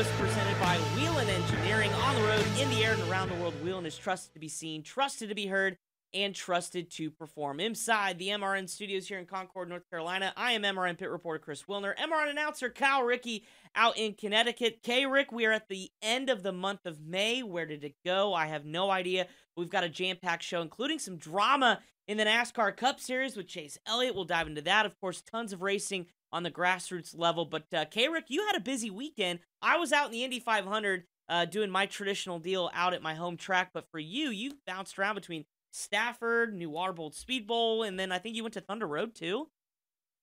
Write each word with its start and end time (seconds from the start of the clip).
Coast 0.00 0.18
presented 0.18 0.58
by 0.58 0.78
Whelen 0.96 1.28
Engineering 1.28 1.92
on 1.92 2.14
the 2.14 2.22
road, 2.22 2.46
in 2.58 2.70
the 2.70 2.82
air, 2.82 2.94
and 2.94 3.02
around 3.10 3.28
the 3.28 3.34
world. 3.34 3.52
Whelen 3.62 3.84
is 3.84 3.98
trusted 3.98 4.32
to 4.32 4.40
be 4.40 4.48
seen, 4.48 4.82
trusted 4.82 5.28
to 5.28 5.34
be 5.34 5.46
heard, 5.46 5.76
and 6.14 6.34
trusted 6.34 6.90
to 6.92 7.10
perform. 7.10 7.60
Inside 7.60 8.18
the 8.18 8.28
MRN 8.28 8.66
studios 8.66 9.08
here 9.08 9.18
in 9.18 9.26
Concord, 9.26 9.68
North 9.68 9.82
Carolina, 9.90 10.32
I 10.38 10.52
am 10.52 10.62
MRN 10.62 10.96
pit 10.96 11.10
reporter 11.10 11.38
Chris 11.38 11.64
Wilner, 11.64 11.94
MRN 11.98 12.30
announcer 12.30 12.70
Kyle 12.70 13.02
Rickey 13.02 13.44
out 13.74 13.98
in 13.98 14.14
Connecticut. 14.14 14.78
K 14.82 15.04
Rick, 15.04 15.32
we 15.32 15.44
are 15.44 15.52
at 15.52 15.68
the 15.68 15.90
end 16.00 16.30
of 16.30 16.42
the 16.42 16.52
month 16.52 16.86
of 16.86 17.02
May. 17.02 17.42
Where 17.42 17.66
did 17.66 17.84
it 17.84 17.96
go? 18.02 18.32
I 18.32 18.46
have 18.46 18.64
no 18.64 18.90
idea. 18.90 19.26
We've 19.54 19.68
got 19.68 19.84
a 19.84 19.88
jam 19.90 20.16
packed 20.16 20.44
show, 20.44 20.62
including 20.62 20.98
some 20.98 21.18
drama 21.18 21.78
in 22.08 22.16
the 22.16 22.24
NASCAR 22.24 22.74
Cup 22.74 23.00
Series 23.00 23.36
with 23.36 23.48
Chase 23.48 23.76
Elliott. 23.86 24.14
We'll 24.14 24.24
dive 24.24 24.46
into 24.46 24.62
that. 24.62 24.86
Of 24.86 24.98
course, 24.98 25.20
tons 25.20 25.52
of 25.52 25.60
racing 25.60 26.06
on 26.32 26.42
the 26.42 26.50
grassroots 26.50 27.16
level. 27.16 27.44
But 27.44 27.64
uh, 27.72 27.84
K 27.86 28.08
Rick, 28.08 28.26
you 28.28 28.46
had 28.46 28.56
a 28.56 28.60
busy 28.60 28.90
weekend. 28.90 29.40
I 29.62 29.76
was 29.76 29.92
out 29.92 30.06
in 30.06 30.12
the 30.12 30.24
Indy 30.24 30.40
500 30.40 31.04
uh, 31.28 31.44
doing 31.44 31.70
my 31.70 31.86
traditional 31.86 32.38
deal 32.38 32.70
out 32.74 32.92
at 32.92 33.02
my 33.02 33.14
home 33.14 33.36
track. 33.36 33.70
But 33.72 33.86
for 33.90 33.98
you, 33.98 34.30
you 34.30 34.52
bounced 34.66 34.98
around 34.98 35.14
between 35.14 35.44
Stafford, 35.72 36.54
New 36.54 36.70
Waterford 36.70 37.14
Speed 37.14 37.46
Bowl, 37.46 37.84
and 37.84 37.98
then 37.98 38.10
I 38.12 38.18
think 38.18 38.36
you 38.36 38.42
went 38.42 38.54
to 38.54 38.60
Thunder 38.60 38.86
Road 38.86 39.14
too. 39.14 39.48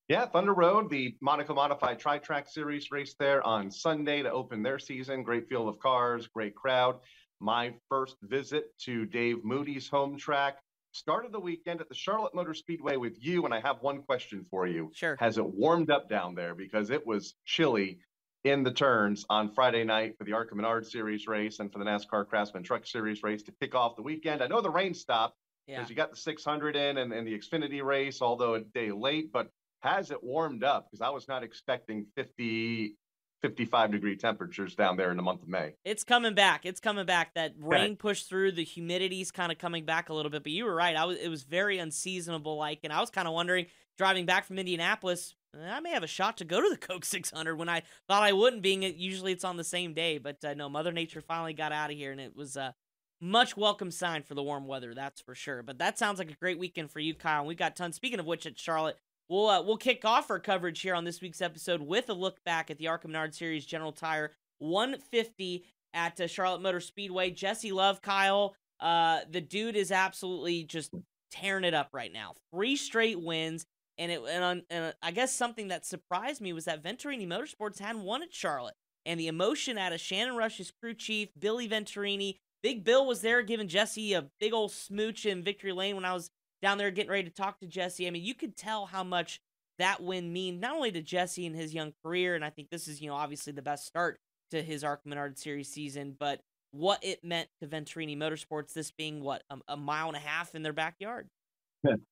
Yeah, 0.10 0.26
Thunder 0.26 0.54
Road, 0.54 0.90
the 0.90 1.16
Monaco 1.22 1.54
Modified 1.54 2.00
Tri 2.00 2.18
Track 2.20 2.48
Series 2.48 2.92
race 2.92 3.16
there 3.20 3.46
on 3.46 3.70
Sunday 3.70 4.22
to 4.24 4.32
open 4.32 4.64
their 4.64 4.80
season. 4.80 5.24
Great 5.24 5.50
field 5.50 5.68
of 5.68 5.80
cars, 5.80 6.28
great 6.28 6.56
crowd. 6.56 7.00
My 7.40 7.74
first 7.90 8.16
visit 8.24 8.66
to 8.86 9.06
Dave 9.06 9.44
Moody's 9.44 9.90
home 9.90 10.18
track. 10.18 10.58
Started 10.98 11.32
the 11.32 11.40
weekend 11.40 11.80
at 11.80 11.90
the 11.90 11.94
Charlotte 11.96 12.34
Motor 12.34 12.56
Speedway 12.56 12.96
with 12.98 13.24
you, 13.24 13.46
and 13.46 13.54
I 13.54 13.60
have 13.60 13.84
one 13.84 14.02
question 14.02 14.44
for 14.50 14.66
you. 14.66 14.90
Sure. 14.96 15.16
Has 15.20 15.38
it 15.38 15.46
warmed 15.46 15.92
up 15.92 16.10
down 16.10 16.34
there? 16.34 16.56
Because 16.56 16.90
it 16.90 17.06
was 17.06 17.36
chilly 17.46 18.00
in 18.44 18.64
the 18.64 18.72
turns 18.72 19.24
on 19.30 19.52
Friday 19.52 19.84
night 19.84 20.18
for 20.18 20.24
the 20.24 20.34
ARCA 20.34 20.56
Menard 20.56 20.88
Series 20.88 21.28
race 21.28 21.60
and 21.60 21.72
for 21.72 21.78
the 21.78 21.86
NASCAR 21.86 22.28
Craftsman 22.28 22.64
Truck 22.64 22.88
Series 22.88 23.22
race 23.22 23.44
to 23.44 23.52
kick 23.62 23.76
off 23.76 23.96
the 23.96 24.02
weekend. 24.02 24.42
I 24.42 24.48
know 24.48 24.60
the 24.60 24.72
rain 24.72 24.96
stopped 24.96 25.36
because 25.68 25.84
Yeah. 25.84 25.90
you 25.90 25.94
got 25.96 26.10
the 26.10 26.18
600 26.18 26.76
in 26.76 26.98
and, 26.98 27.14
and 27.14 27.28
the 27.28 27.38
Xfinity 27.38 27.84
race, 27.84 28.20
although 28.24 28.56
a 28.56 28.62
day 28.62 28.92
late, 28.92 29.32
but 29.32 29.52
has 29.82 30.10
it 30.10 30.24
warmed 30.24 30.64
up? 30.64 30.88
Because 30.90 31.02
I 31.02 31.10
was 31.10 31.28
not 31.28 31.44
expecting 31.44 32.08
50, 32.16 32.96
55 33.42 33.92
degree 33.92 34.16
temperatures 34.16 34.76
down 34.76 34.98
there 34.98 35.12
in 35.12 35.18
the 35.18 35.24
month 35.24 35.44
of 35.44 35.48
May. 35.48 35.76
It's 35.86 36.04
coming 36.04 36.34
back. 36.34 36.66
It's 36.66 36.80
coming 36.80 37.06
back. 37.06 37.34
That 37.36 37.54
rain 37.60 37.96
pushed 37.96 38.30
through. 38.30 38.54
The 38.54 38.66
humidity's 38.66 39.32
kind 39.32 39.52
of 39.52 39.58
coming 39.58 39.86
back 39.86 40.10
a 40.10 40.14
little 40.14 40.32
bit. 40.32 40.44
But 40.44 40.52
you 40.52 40.66
were 40.66 40.76
right. 40.76 40.96
I 40.96 41.06
was. 41.06 41.18
It 41.18 41.30
was 41.30 41.44
very 41.44 41.78
unseasonable. 41.78 42.58
Like, 42.58 42.80
and 42.84 42.92
I 42.92 43.00
was 43.00 43.10
kind 43.10 43.28
of 43.28 43.34
wondering, 43.34 43.68
driving 43.98 44.26
back 44.26 44.46
from 44.46 44.60
Indianapolis, 44.60 45.36
eh, 45.56 45.70
I 45.70 45.80
may 45.80 45.92
have 45.92 46.04
a 46.04 46.08
shot 46.08 46.38
to 46.38 46.46
go 46.46 46.62
to 46.62 46.70
the 46.70 46.78
Coke 46.88 47.06
600 47.06 47.56
when 47.56 47.70
I 47.70 47.84
thought 48.08 48.24
I 48.24 48.34
wouldn't. 48.34 48.62
Being 48.64 48.84
it 48.84 48.96
usually 48.96 49.32
it's 49.32 49.44
on 49.44 49.58
the 49.58 49.64
same 49.64 49.94
day, 49.94 50.18
but 50.18 50.44
uh, 50.44 50.54
no, 50.54 50.70
Mother 50.70 50.92
Nature 50.92 51.22
finally 51.22 51.54
got 51.54 51.72
out 51.72 51.92
of 51.92 51.98
here, 51.98 52.12
and 52.12 52.22
it 52.22 52.36
was 52.36 52.56
a 52.56 52.76
much 53.20 53.58
welcome 53.58 53.92
sign 53.92 54.24
for 54.24 54.36
the 54.36 54.44
warm 54.44 54.68
weather. 54.68 54.94
That's 54.94 55.22
for 55.22 55.36
sure. 55.36 55.64
But 55.64 55.80
that 55.80 55.98
sounds 55.98 56.20
like 56.20 56.32
a 56.32 56.36
great 56.36 56.60
weekend 56.60 56.92
for 56.92 57.00
you, 57.00 57.14
Kyle. 57.14 57.40
And 57.40 57.48
we 57.48 57.56
got 57.56 57.76
tons. 57.76 57.96
Speaking 57.96 58.20
of 58.20 58.26
which, 58.26 58.46
at 58.46 58.60
Charlotte. 58.60 58.98
We'll 59.30 59.50
uh, 59.50 59.62
we'll 59.62 59.78
kick 59.78 60.06
off 60.06 60.32
our 60.32 60.40
coverage 60.40 60.80
here 60.80 60.96
on 60.96 61.04
this 61.04 61.22
week's 61.22 61.42
episode 61.42 61.82
with 61.82 62.10
a 62.10 62.14
look 62.14 62.44
back 62.46 62.72
at 62.72 62.78
the 62.78 62.88
ARCA 62.88 63.08
Menard 63.08 63.36
Series 63.36 63.66
General 63.66 63.92
Tire 63.92 64.32
150 64.60 65.66
at 65.94 66.20
uh, 66.20 66.28
Charlotte 66.28 66.62
Motor 66.62 66.80
Speedway. 66.80 67.32
Jesse 67.32 67.72
Love, 67.74 68.02
Kyle, 68.02 68.56
uh, 68.80 69.20
the 69.30 69.42
dude 69.42 69.76
is 69.76 69.92
absolutely 69.92 70.64
just 70.64 70.94
tearing 71.32 71.66
it 71.66 71.74
up 71.74 71.90
right 71.92 72.14
now. 72.14 72.34
Three 72.54 72.78
straight 72.78 73.20
wins, 73.20 73.66
and 73.98 74.12
it 74.12 74.22
and, 74.30 74.44
on, 74.44 74.64
and 74.70 74.86
uh, 74.86 74.92
I 75.02 75.12
guess 75.12 75.34
something 75.34 75.68
that 75.70 75.86
surprised 75.86 76.42
me 76.42 76.54
was 76.54 76.66
that 76.66 76.84
Venturini 76.84 77.28
Motorsports 77.28 77.80
hadn't 77.80 78.04
won 78.04 78.24
at 78.24 78.34
Charlotte, 78.34 78.76
and 79.06 79.20
the 79.20 79.28
emotion 79.28 79.78
out 79.78 79.94
of 79.94 80.00
Shannon 80.00 80.38
Rush's 80.38 80.72
crew 80.72 80.94
chief 80.94 81.30
Billy 81.38 81.68
Venturini. 81.68 82.38
Big 82.64 82.84
Bill 82.84 83.06
was 83.06 83.22
there 83.22 83.44
giving 83.44 83.68
Jesse 83.68 84.14
a 84.14 84.30
big 84.40 84.54
old 84.54 84.72
smooch 84.72 85.26
in 85.26 85.44
Victory 85.44 85.74
Lane 85.74 85.96
when 85.96 86.06
I 86.06 86.14
was 86.14 86.32
down 86.62 86.78
there 86.78 86.92
getting 86.92 87.12
ready 87.12 87.24
to 87.24 87.34
talk 87.34 87.60
to 87.60 87.68
Jesse. 87.68 88.08
I 88.08 88.10
mean, 88.10 88.24
you 88.24 88.34
could 88.34 88.56
tell 88.56 88.86
how 88.86 89.04
much 89.04 89.40
that 89.80 90.02
win 90.02 90.34
mean 90.34 90.60
not 90.60 90.76
only 90.76 90.92
to 90.92 91.02
Jesse 91.02 91.46
and 91.46 91.56
his 91.56 91.74
young 91.74 91.94
career, 92.04 92.36
and 92.36 92.44
I 92.44 92.50
think 92.50 92.70
this 92.70 92.88
is, 92.88 93.02
you 93.02 93.08
know, 93.08 93.16
obviously 93.16 93.54
the 93.54 93.62
best 93.62 93.86
start 93.86 94.20
to 94.52 94.62
his 94.62 94.84
ARCA 94.84 95.08
Menard 95.08 95.38
Series 95.38 95.70
season, 95.70 96.16
but 96.18 96.42
what 96.72 97.04
it 97.04 97.24
meant 97.24 97.50
to 97.62 97.68
Venturini 97.68 98.18
Motorsports, 98.18 98.74
this 98.74 98.92
being 98.92 99.22
what 99.22 99.44
a, 99.50 99.58
a 99.68 99.78
mile 99.78 100.08
and 100.08 100.18
a 100.18 100.22
half 100.22 100.56
in 100.56 100.64
their 100.64 100.74
backyard. 100.74 101.28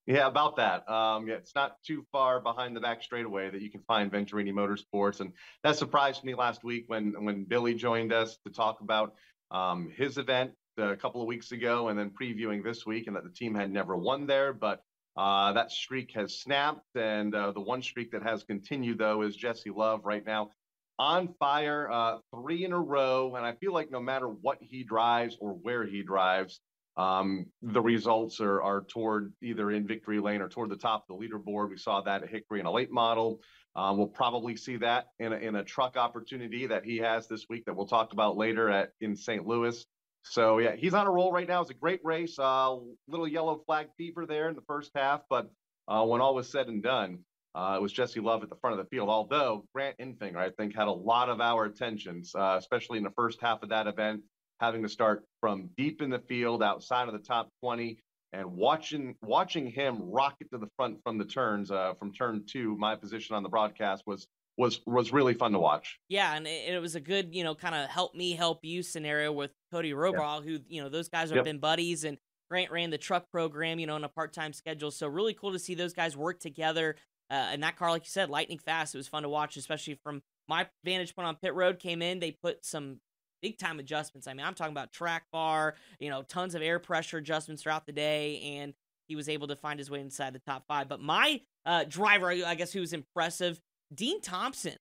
Yeah, 0.06 0.28
about 0.28 0.58
that. 0.58 0.88
Um, 0.90 1.28
yeah, 1.28 1.36
it's 1.36 1.56
not 1.56 1.78
too 1.84 2.06
far 2.12 2.40
behind 2.40 2.76
the 2.76 2.80
back 2.80 3.02
straightaway 3.02 3.50
that 3.50 3.62
you 3.62 3.72
can 3.72 3.82
find 3.82 4.12
Venturini 4.12 4.54
Motorsports, 4.54 5.20
and 5.20 5.34
that 5.64 5.76
surprised 5.76 6.24
me 6.24 6.36
last 6.36 6.64
week 6.64 6.86
when 6.88 7.14
when 7.26 7.44
Billy 7.44 7.74
joined 7.74 8.14
us 8.14 8.38
to 8.46 8.54
talk 8.54 8.82
about 8.82 9.16
um, 9.52 9.92
his 9.96 10.18
event 10.18 10.52
a 10.78 10.96
couple 10.96 11.22
of 11.22 11.28
weeks 11.28 11.52
ago, 11.52 11.90
and 11.90 11.98
then 11.98 12.10
previewing 12.10 12.64
this 12.64 12.86
week, 12.86 13.08
and 13.08 13.16
that 13.16 13.24
the 13.24 13.30
team 13.30 13.56
had 13.56 13.72
never 13.72 13.96
won 13.96 14.28
there, 14.28 14.54
but 14.54 14.82
uh, 15.18 15.54
that 15.54 15.72
streak 15.72 16.12
has 16.14 16.40
snapped, 16.40 16.96
and 16.96 17.34
uh, 17.34 17.52
the 17.52 17.62
one 17.62 17.82
streak 17.82 18.12
that 18.12 18.24
has 18.24 18.44
continued 18.44 18.98
though 18.98 19.22
is 19.22 19.36
Jesse 19.36 19.70
Love 19.70 20.02
right 20.04 20.26
now 20.26 20.50
on 20.98 21.34
fire, 21.40 21.90
uh, 21.92 22.18
three 22.34 22.64
in 22.66 22.72
a 22.72 22.80
row, 22.80 23.36
and 23.36 23.46
I 23.46 23.54
feel 23.54 23.74
like 23.74 23.92
no 23.92 24.00
matter 24.00 24.28
what 24.28 24.58
he 24.62 24.84
drives 24.84 25.38
or 25.40 25.52
where 25.52 25.86
he 25.86 26.04
drives, 26.04 26.62
um, 26.98 27.48
the 27.62 27.82
results 27.82 28.40
are 28.40 28.62
are 28.62 28.82
toward 28.82 29.34
either 29.42 29.72
in 29.72 29.86
victory 29.86 30.20
lane 30.20 30.42
or 30.42 30.48
toward 30.48 30.70
the 30.70 30.78
top 30.78 31.06
of 31.10 31.20
the 31.20 31.28
leaderboard. 31.28 31.70
We 31.70 31.78
saw 31.78 32.02
that 32.02 32.24
at 32.24 32.30
Hickory 32.30 32.62
in 32.62 32.66
a 32.66 32.72
late 32.72 32.92
model. 32.92 33.42
Um, 33.76 33.98
we'll 33.98 34.08
probably 34.08 34.56
see 34.56 34.78
that 34.78 35.08
in 35.20 35.34
a, 35.34 35.36
in 35.36 35.56
a 35.58 35.64
truck 35.64 35.98
opportunity 35.98 36.68
that 36.68 36.86
he 36.86 36.98
has 37.00 37.28
this 37.28 37.48
week 37.50 37.66
that 37.66 37.76
we'll 37.76 37.88
talk 37.88 38.14
about 38.14 38.38
later 38.38 38.70
at 38.70 38.92
in 39.02 39.18
St. 39.18 39.46
Louis. 39.46 39.86
So 40.26 40.58
yeah, 40.58 40.76
he's 40.76 40.94
on 40.94 41.08
a 41.08 41.12
roll 41.12 41.32
right 41.32 41.48
now. 41.48 41.62
It's 41.62 41.70
a 41.70 41.76
great 41.76 42.02
race. 42.04 42.38
Uh, 42.38 42.78
little 43.08 43.28
yellow 43.28 43.62
flag 43.66 43.88
fever 43.98 44.26
there 44.26 44.50
in 44.50 44.56
the 44.56 44.64
first 44.68 44.92
half, 44.96 45.22
but 45.30 45.50
uh, 45.88 46.04
when 46.06 46.20
all 46.20 46.34
was 46.34 46.50
said 46.50 46.68
and 46.68 46.82
done, 46.82 47.20
uh, 47.54 47.76
it 47.78 47.82
was 47.82 47.94
Jesse 47.94 48.20
Love 48.20 48.44
at 48.44 48.50
the 48.50 48.56
front 48.56 48.78
of 48.78 48.84
the 48.84 48.90
field. 48.90 49.08
Although 49.08 49.66
Grant 49.74 49.98
Enfinger, 50.00 50.38
I 50.38 50.50
think, 50.50 50.76
had 50.76 50.88
a 50.88 50.92
lot 50.92 51.30
of 51.30 51.40
our 51.40 51.66
attentions, 51.66 52.34
uh, 52.36 52.56
especially 52.58 52.98
in 52.98 53.04
the 53.04 53.12
first 53.12 53.40
half 53.42 53.64
of 53.64 53.70
that 53.70 53.88
event, 53.88 54.24
having 54.60 54.82
to 54.84 54.90
start 54.90 55.24
from 55.40 55.70
deep 55.78 56.02
in 56.02 56.10
the 56.10 56.20
field, 56.20 56.64
outside 56.64 57.08
of 57.08 57.14
the 57.14 57.20
top 57.20 57.50
20, 57.64 58.00
and 58.34 58.52
watching 58.52 59.16
watching 59.22 59.68
him 59.68 60.00
rocket 60.02 60.50
to 60.52 60.58
the 60.58 60.68
front 60.76 60.98
from 61.04 61.18
the 61.18 61.26
turns, 61.26 61.72
uh, 61.72 61.94
from 62.00 62.12
turn 62.12 62.44
two. 62.46 62.76
My 62.78 62.96
position 62.96 63.36
on 63.36 63.44
the 63.44 63.50
broadcast 63.50 64.04
was 64.06 64.28
was 64.58 64.82
was 64.86 65.12
really 65.12 65.34
fun 65.34 65.52
to 65.52 65.60
watch. 65.60 66.00
Yeah, 66.08 66.34
and 66.36 66.48
it, 66.48 66.74
it 66.74 66.82
was 66.82 66.96
a 66.96 67.00
good, 67.00 67.34
you 67.34 67.44
know, 67.44 67.56
kind 67.56 67.76
of 67.76 67.90
help 67.90 68.16
me 68.16 68.34
help 68.34 68.60
you 68.64 68.84
scenario 68.84 69.32
with 69.32 69.52
Codie 69.74 69.94
Rohrbaugh, 69.94 70.44
who, 70.44 70.60
you 70.68 70.82
know, 70.82 70.90
those 70.90 71.10
guys 71.10 71.30
have 71.30 71.38
Yep. 71.38 71.46
been 71.46 71.60
buddies 71.60 72.04
and 72.04 72.18
Grant 72.50 72.72
ran 72.72 72.92
the 72.92 72.98
truck 72.98 73.32
program, 73.32 73.80
you 73.80 73.88
know, 73.88 73.96
on 73.96 74.04
a 74.04 74.10
part 74.10 74.32
time 74.32 74.54
schedule. 74.54 74.92
So 74.92 75.08
really 75.08 75.34
cool 75.34 75.52
to 75.52 75.60
see 75.60 75.74
those 75.74 75.94
guys 75.94 76.16
work 76.16 76.40
together. 76.40 76.96
Uh, 77.32 77.34
and 77.34 77.64
that 77.64 77.76
car, 77.76 77.90
like 77.90 78.04
you 78.04 78.10
said, 78.12 78.30
lightning 78.30 78.60
fast. 78.60 78.94
It 78.94 79.00
was 79.00 79.08
fun 79.08 79.24
to 79.24 79.30
watch, 79.30 79.58
especially 79.58 80.00
from 80.04 80.22
my 80.48 80.68
vantage 80.84 81.16
point 81.16 81.28
on 81.28 81.38
pit 81.38 81.56
road. 81.56 81.80
Came 81.80 82.04
in, 82.04 82.20
they 82.20 82.32
put 82.32 82.64
some 82.64 83.00
big 83.42 83.58
time 83.58 83.80
adjustments. 83.80 84.28
I 84.28 84.34
mean, 84.36 84.46
I'm 84.46 84.54
talking 84.54 84.74
about 84.74 84.92
track 84.92 85.26
bar, 85.32 85.74
you 86.00 86.10
know, 86.12 86.22
tons 86.22 86.54
of 86.54 86.62
air 86.62 86.78
pressure 86.78 87.18
adjustments 87.18 87.64
throughout 87.64 87.88
the 87.88 87.92
day, 87.92 88.42
and 88.60 88.76
he 89.08 89.16
was 89.16 89.28
able 89.28 89.48
to 89.48 89.56
find 89.56 89.80
his 89.80 89.90
way 89.90 90.02
inside 90.02 90.34
the 90.34 90.40
top 90.40 90.66
five. 90.68 90.88
But 90.88 91.02
my 91.02 91.42
uh, 91.66 91.86
driver, 91.88 92.30
I 92.30 92.54
guess, 92.54 92.72
who 92.72 92.80
was 92.82 92.94
impressive, 92.94 93.60
Dean 93.96 94.22
Thompson. 94.22 94.76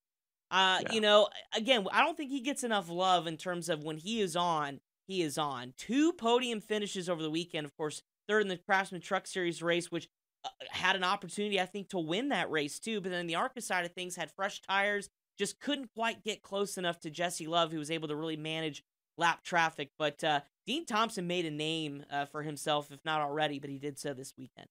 Uh, 0.50 0.80
Yeah. 0.82 0.92
you 0.92 1.00
know, 1.00 1.28
again, 1.54 1.86
I 1.90 2.04
don't 2.04 2.16
think 2.16 2.30
he 2.30 2.40
gets 2.40 2.62
enough 2.64 2.88
love 2.88 3.26
in 3.26 3.36
terms 3.36 3.68
of 3.68 3.82
when 3.82 3.96
he 3.96 4.20
is 4.20 4.36
on, 4.36 4.80
he 5.06 5.22
is 5.22 5.38
on. 5.38 5.74
Two 5.76 6.12
podium 6.12 6.60
finishes 6.60 7.08
over 7.08 7.22
the 7.22 7.30
weekend, 7.30 7.64
of 7.64 7.76
course, 7.76 8.02
third 8.28 8.42
in 8.42 8.48
the 8.48 8.56
Craftsman 8.58 9.00
Truck 9.00 9.26
Series 9.26 9.62
race, 9.62 9.90
which 9.90 10.08
uh, 10.44 10.48
had 10.70 10.96
an 10.96 11.04
opportunity, 11.04 11.60
I 11.60 11.66
think, 11.66 11.88
to 11.90 11.98
win 11.98 12.28
that 12.28 12.50
race 12.50 12.78
too. 12.78 13.00
But 13.00 13.10
then 13.10 13.26
the 13.26 13.34
ARCA 13.34 13.60
side 13.60 13.84
of 13.84 13.92
things 13.92 14.16
had 14.16 14.30
fresh 14.30 14.60
tires, 14.60 15.08
just 15.38 15.58
couldn't 15.58 15.90
quite 15.94 16.22
get 16.22 16.42
close 16.42 16.76
enough 16.78 17.00
to 17.00 17.10
Jesse 17.10 17.46
Love, 17.46 17.72
who 17.72 17.78
was 17.78 17.90
able 17.90 18.08
to 18.08 18.16
really 18.16 18.36
manage 18.36 18.84
lap 19.18 19.42
traffic. 19.42 19.90
But 19.98 20.22
uh, 20.22 20.40
Dean 20.66 20.86
Thompson 20.86 21.26
made 21.26 21.46
a 21.46 21.50
name 21.50 22.04
uh, 22.10 22.26
for 22.26 22.42
himself, 22.42 22.92
if 22.92 23.00
not 23.04 23.20
already, 23.20 23.58
but 23.58 23.70
he 23.70 23.78
did 23.78 23.98
so 23.98 24.14
this 24.14 24.34
weekend. 24.38 24.68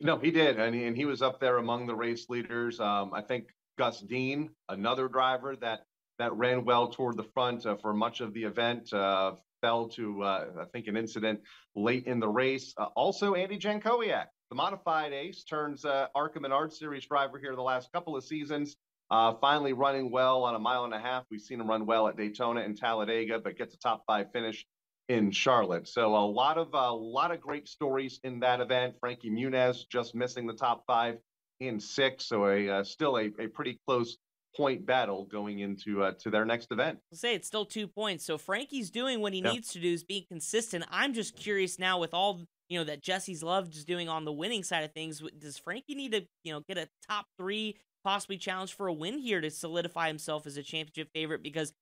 No, 0.00 0.18
he 0.18 0.30
did, 0.30 0.58
and 0.58 0.74
he, 0.74 0.84
and 0.84 0.96
he 0.96 1.06
was 1.06 1.22
up 1.22 1.40
there 1.40 1.56
among 1.56 1.86
the 1.86 1.94
race 1.94 2.28
leaders. 2.28 2.78
Um, 2.80 3.14
I 3.14 3.22
think 3.22 3.48
Gus 3.78 4.00
Dean, 4.00 4.50
another 4.68 5.08
driver 5.08 5.56
that 5.56 5.80
that 6.18 6.32
ran 6.34 6.64
well 6.64 6.88
toward 6.88 7.16
the 7.16 7.24
front 7.24 7.66
uh, 7.66 7.76
for 7.76 7.92
much 7.92 8.20
of 8.20 8.32
the 8.32 8.44
event, 8.44 8.92
uh, 8.92 9.32
fell 9.60 9.88
to 9.88 10.22
uh, 10.22 10.46
I 10.60 10.64
think 10.66 10.86
an 10.86 10.96
incident 10.96 11.40
late 11.74 12.06
in 12.06 12.20
the 12.20 12.28
race. 12.28 12.74
Uh, 12.76 12.86
also, 12.94 13.34
Andy 13.34 13.58
Jankowiak, 13.58 14.26
the 14.50 14.56
modified 14.56 15.12
ace, 15.12 15.44
turns 15.44 15.84
uh, 15.84 16.08
and 16.14 16.52
ARCA 16.52 16.74
Series 16.74 17.06
driver 17.06 17.38
here 17.38 17.54
the 17.54 17.62
last 17.62 17.90
couple 17.92 18.16
of 18.16 18.24
seasons. 18.24 18.76
Uh, 19.10 19.34
finally 19.40 19.72
running 19.72 20.10
well 20.10 20.42
on 20.42 20.56
a 20.56 20.58
mile 20.58 20.84
and 20.84 20.92
a 20.92 20.98
half. 20.98 21.24
We've 21.30 21.40
seen 21.40 21.60
him 21.60 21.68
run 21.68 21.86
well 21.86 22.08
at 22.08 22.16
Daytona 22.16 22.62
and 22.62 22.76
Talladega, 22.76 23.38
but 23.38 23.56
gets 23.56 23.72
a 23.74 23.78
top 23.78 24.02
five 24.06 24.32
finish 24.32 24.66
in 25.08 25.30
Charlotte. 25.30 25.88
So 25.88 26.16
a 26.16 26.26
lot 26.26 26.58
of 26.58 26.68
a 26.74 26.92
lot 26.92 27.30
of 27.30 27.40
great 27.40 27.68
stories 27.68 28.20
in 28.24 28.40
that 28.40 28.60
event. 28.60 28.94
Frankie 29.00 29.30
Muniz 29.30 29.88
just 29.88 30.14
missing 30.14 30.46
the 30.46 30.54
top 30.54 30.84
five 30.86 31.18
in 31.60 31.80
six, 31.80 32.26
so 32.26 32.46
a 32.46 32.68
uh, 32.68 32.84
still 32.84 33.16
a, 33.16 33.30
a 33.38 33.48
pretty 33.48 33.78
close 33.86 34.16
point 34.56 34.86
battle 34.86 35.26
going 35.30 35.60
into 35.60 36.02
uh, 36.02 36.12
to 36.20 36.30
their 36.30 36.44
next 36.44 36.72
event. 36.72 36.98
I'll 37.12 37.18
say 37.18 37.34
it's 37.34 37.46
still 37.46 37.66
two 37.66 37.86
points. 37.86 38.24
So 38.24 38.38
Frankie's 38.38 38.90
doing 38.90 39.20
what 39.20 39.32
he 39.32 39.40
yep. 39.40 39.52
needs 39.52 39.72
to 39.72 39.80
do 39.80 39.92
is 39.92 40.02
being 40.02 40.24
consistent. 40.28 40.84
I'm 40.90 41.12
just 41.12 41.36
curious 41.36 41.78
now 41.78 41.98
with 42.00 42.14
all 42.14 42.44
you 42.68 42.78
know 42.78 42.84
that 42.84 43.02
Jesse's 43.02 43.42
Love 43.42 43.70
is 43.72 43.84
doing 43.84 44.08
on 44.08 44.24
the 44.24 44.32
winning 44.32 44.64
side 44.64 44.84
of 44.84 44.92
things. 44.92 45.22
Does 45.38 45.58
Frankie 45.58 45.94
need 45.94 46.12
to 46.12 46.26
you 46.42 46.52
know 46.52 46.62
get 46.66 46.78
a 46.78 46.88
top 47.08 47.26
three, 47.38 47.76
possibly 48.04 48.38
challenge 48.38 48.72
for 48.72 48.88
a 48.88 48.92
win 48.92 49.18
here 49.18 49.40
to 49.40 49.50
solidify 49.50 50.08
himself 50.08 50.46
as 50.46 50.56
a 50.56 50.62
championship 50.62 51.10
favorite? 51.14 51.42
Because 51.42 51.72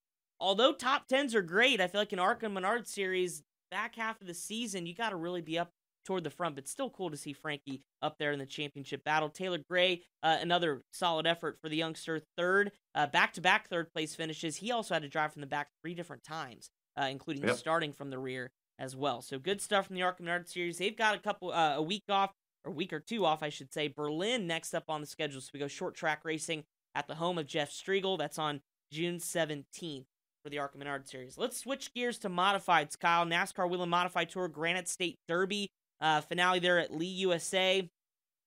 although 0.44 0.72
top 0.74 1.08
tens 1.08 1.34
are 1.34 1.42
great, 1.42 1.80
I 1.80 1.86
feel 1.86 2.00
like 2.00 2.12
in 2.12 2.18
ARCA 2.18 2.48
Menard 2.50 2.86
series 2.86 3.42
back 3.70 3.96
half 3.96 4.20
of 4.20 4.26
the 4.26 4.34
season 4.34 4.86
you 4.86 4.94
got 4.94 5.10
to 5.10 5.16
really 5.16 5.40
be 5.40 5.58
up 5.58 5.70
toward 6.04 6.22
the 6.22 6.30
front, 6.30 6.54
but 6.54 6.68
still 6.68 6.90
cool 6.90 7.10
to 7.10 7.16
see 7.16 7.32
Frankie 7.32 7.80
up 8.02 8.18
there 8.18 8.30
in 8.30 8.38
the 8.38 8.44
championship 8.44 9.02
battle. 9.04 9.30
Taylor 9.30 9.58
Gray, 9.70 10.02
uh, 10.22 10.36
another 10.42 10.82
solid 10.92 11.26
effort 11.26 11.56
for 11.62 11.70
the 11.70 11.76
youngster, 11.76 12.20
third, 12.36 12.72
back 13.10 13.32
to 13.32 13.40
back 13.40 13.68
third 13.70 13.90
place 13.90 14.14
finishes. 14.14 14.56
He 14.56 14.70
also 14.70 14.92
had 14.92 15.02
to 15.02 15.08
drive 15.08 15.32
from 15.32 15.40
the 15.40 15.46
back 15.46 15.68
three 15.82 15.94
different 15.94 16.22
times, 16.22 16.68
uh, 17.00 17.06
including 17.10 17.44
yep. 17.44 17.56
starting 17.56 17.94
from 17.94 18.10
the 18.10 18.18
rear 18.18 18.50
as 18.78 18.94
well. 18.94 19.22
So 19.22 19.38
good 19.38 19.62
stuff 19.62 19.86
from 19.86 19.96
the 19.96 20.02
ARCA 20.02 20.22
Menard 20.22 20.46
series. 20.46 20.76
They've 20.76 20.96
got 20.96 21.14
a 21.14 21.20
couple, 21.20 21.52
uh, 21.52 21.76
a 21.76 21.82
week 21.82 22.04
off, 22.10 22.32
or 22.66 22.72
week 22.72 22.92
or 22.92 23.00
two 23.00 23.24
off, 23.24 23.42
I 23.42 23.48
should 23.48 23.72
say. 23.72 23.88
Berlin 23.88 24.46
next 24.46 24.74
up 24.74 24.84
on 24.88 25.00
the 25.00 25.06
schedule. 25.06 25.40
So 25.40 25.50
we 25.54 25.60
go 25.60 25.68
short 25.68 25.94
track 25.94 26.20
racing 26.22 26.64
at 26.94 27.08
the 27.08 27.14
home 27.14 27.38
of 27.38 27.46
Jeff 27.46 27.70
Striegle. 27.70 28.18
That's 28.18 28.38
on 28.38 28.60
June 28.92 29.16
17th 29.16 30.04
for 30.44 30.50
the 30.50 30.58
ARCA 30.58 30.76
Menard 30.76 31.08
series. 31.08 31.38
Let's 31.38 31.56
switch 31.56 31.92
gears 31.94 32.18
to 32.18 32.28
modifieds, 32.28 32.98
Kyle. 32.98 33.24
NASCAR 33.24 33.68
Whelen 33.68 33.88
Modified 33.88 34.28
Tour 34.28 34.46
Granite 34.46 34.88
State 34.88 35.18
Derby 35.26 35.72
uh, 36.02 36.20
finale 36.20 36.58
there 36.58 36.78
at 36.78 36.94
Lee 36.94 37.06
USA. 37.06 37.88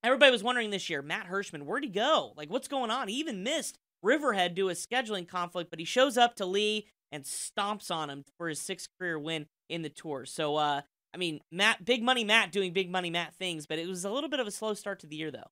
Everybody 0.03 0.31
was 0.31 0.43
wondering 0.43 0.69
this 0.69 0.91
year, 0.91 1.01
Matt 1.01 1.27
Hirschman, 1.27 1.63
where'd 1.63 1.83
he 1.83 1.89
go? 1.89 2.33
Like, 2.37 2.51
what's 2.51 2.67
going 2.67 2.91
on? 2.91 3.07
He 3.07 3.15
even 3.15 3.43
missed 3.43 3.79
Riverhead 4.03 4.53
due 4.53 4.65
to 4.65 4.69
a 4.69 4.73
scheduling 4.73 5.27
conflict, 5.27 5.71
but 5.71 5.79
he 5.79 5.85
shows 5.85 6.17
up 6.17 6.35
to 6.35 6.45
Lee 6.45 6.87
and 7.11 7.23
stomps 7.23 7.89
on 7.89 8.11
him 8.11 8.23
for 8.37 8.47
his 8.47 8.61
sixth 8.61 8.89
career 8.99 9.17
win 9.17 9.47
in 9.67 9.81
the 9.81 9.89
tour. 9.89 10.25
So, 10.25 10.55
uh, 10.57 10.81
I 11.15 11.17
mean, 11.17 11.39
Matt, 11.51 11.83
big 11.83 12.03
money 12.03 12.23
Matt 12.23 12.51
doing 12.51 12.73
big 12.73 12.91
money 12.91 13.09
Matt 13.09 13.33
things, 13.33 13.65
but 13.65 13.79
it 13.79 13.87
was 13.87 14.05
a 14.05 14.11
little 14.11 14.29
bit 14.29 14.39
of 14.39 14.45
a 14.45 14.51
slow 14.51 14.75
start 14.75 14.99
to 14.99 15.07
the 15.07 15.15
year, 15.15 15.31
though. 15.31 15.49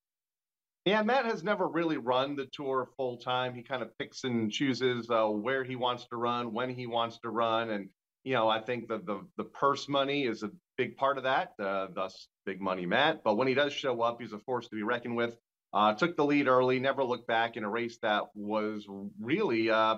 Yeah, 0.85 1.01
Matt 1.01 1.25
has 1.25 1.43
never 1.43 1.67
really 1.67 1.97
run 1.97 2.35
the 2.35 2.45
tour 2.45 2.87
full 2.95 3.17
time. 3.17 3.55
He 3.55 3.63
kind 3.63 3.81
of 3.81 3.97
picks 3.97 4.23
and 4.23 4.51
chooses 4.51 5.09
uh, 5.09 5.25
where 5.25 5.63
he 5.63 5.75
wants 5.75 6.05
to 6.09 6.15
run, 6.15 6.53
when 6.53 6.69
he 6.69 6.85
wants 6.85 7.17
to 7.19 7.29
run, 7.29 7.71
and 7.71 7.89
you 8.23 8.33
know, 8.33 8.47
I 8.47 8.59
think 8.61 8.87
the 8.87 8.99
the, 8.99 9.21
the 9.35 9.45
purse 9.45 9.89
money 9.89 10.25
is 10.25 10.43
a 10.43 10.51
big 10.77 10.95
part 10.95 11.17
of 11.17 11.23
that, 11.23 11.53
uh, 11.59 11.87
thus 11.93 12.27
big 12.45 12.61
money 12.61 12.85
Matt. 12.85 13.23
But 13.23 13.35
when 13.35 13.47
he 13.47 13.55
does 13.55 13.73
show 13.73 13.99
up, 14.01 14.21
he's 14.21 14.33
a 14.33 14.39
force 14.39 14.67
to 14.67 14.75
be 14.75 14.83
reckoned 14.83 15.15
with. 15.15 15.35
Uh, 15.73 15.93
took 15.93 16.15
the 16.15 16.23
lead 16.23 16.47
early, 16.47 16.79
never 16.79 17.03
looked 17.03 17.27
back 17.27 17.57
in 17.57 17.63
a 17.63 17.69
race 17.69 17.97
that 18.03 18.25
was 18.35 18.85
really 19.19 19.71
uh, 19.71 19.97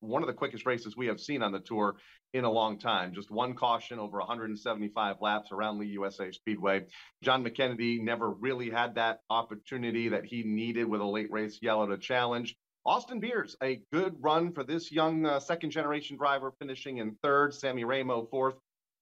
one 0.00 0.22
of 0.22 0.26
the 0.26 0.34
quickest 0.34 0.66
races 0.66 0.96
we 0.96 1.06
have 1.06 1.20
seen 1.20 1.42
on 1.42 1.52
the 1.52 1.60
tour 1.60 1.96
in 2.34 2.44
a 2.44 2.50
long 2.50 2.78
time. 2.78 3.14
Just 3.14 3.30
one 3.30 3.54
caution 3.54 3.98
over 3.98 4.18
175 4.18 5.16
laps 5.20 5.52
around 5.52 5.78
the 5.78 5.86
USA 5.86 6.30
Speedway. 6.30 6.84
Jon 7.22 7.44
McKennedy 7.44 8.02
never 8.02 8.30
really 8.30 8.70
had 8.70 8.94
that 8.96 9.20
opportunity 9.30 10.08
that 10.10 10.24
he 10.24 10.42
needed 10.42 10.84
with 10.84 11.00
a 11.00 11.06
late 11.06 11.30
race 11.30 11.58
yellow 11.62 11.86
to 11.86 11.98
challenge. 11.98 12.56
Austin 12.84 13.18
Beers, 13.18 13.56
a 13.62 13.80
good 13.92 14.14
run 14.20 14.52
for 14.52 14.62
this 14.62 14.92
young 14.92 15.26
uh, 15.26 15.40
second 15.40 15.70
generation 15.70 16.16
driver, 16.16 16.52
finishing 16.60 16.98
in 16.98 17.16
third. 17.22 17.52
Sammy 17.52 17.84
Ramo, 17.84 18.26
fourth. 18.30 18.54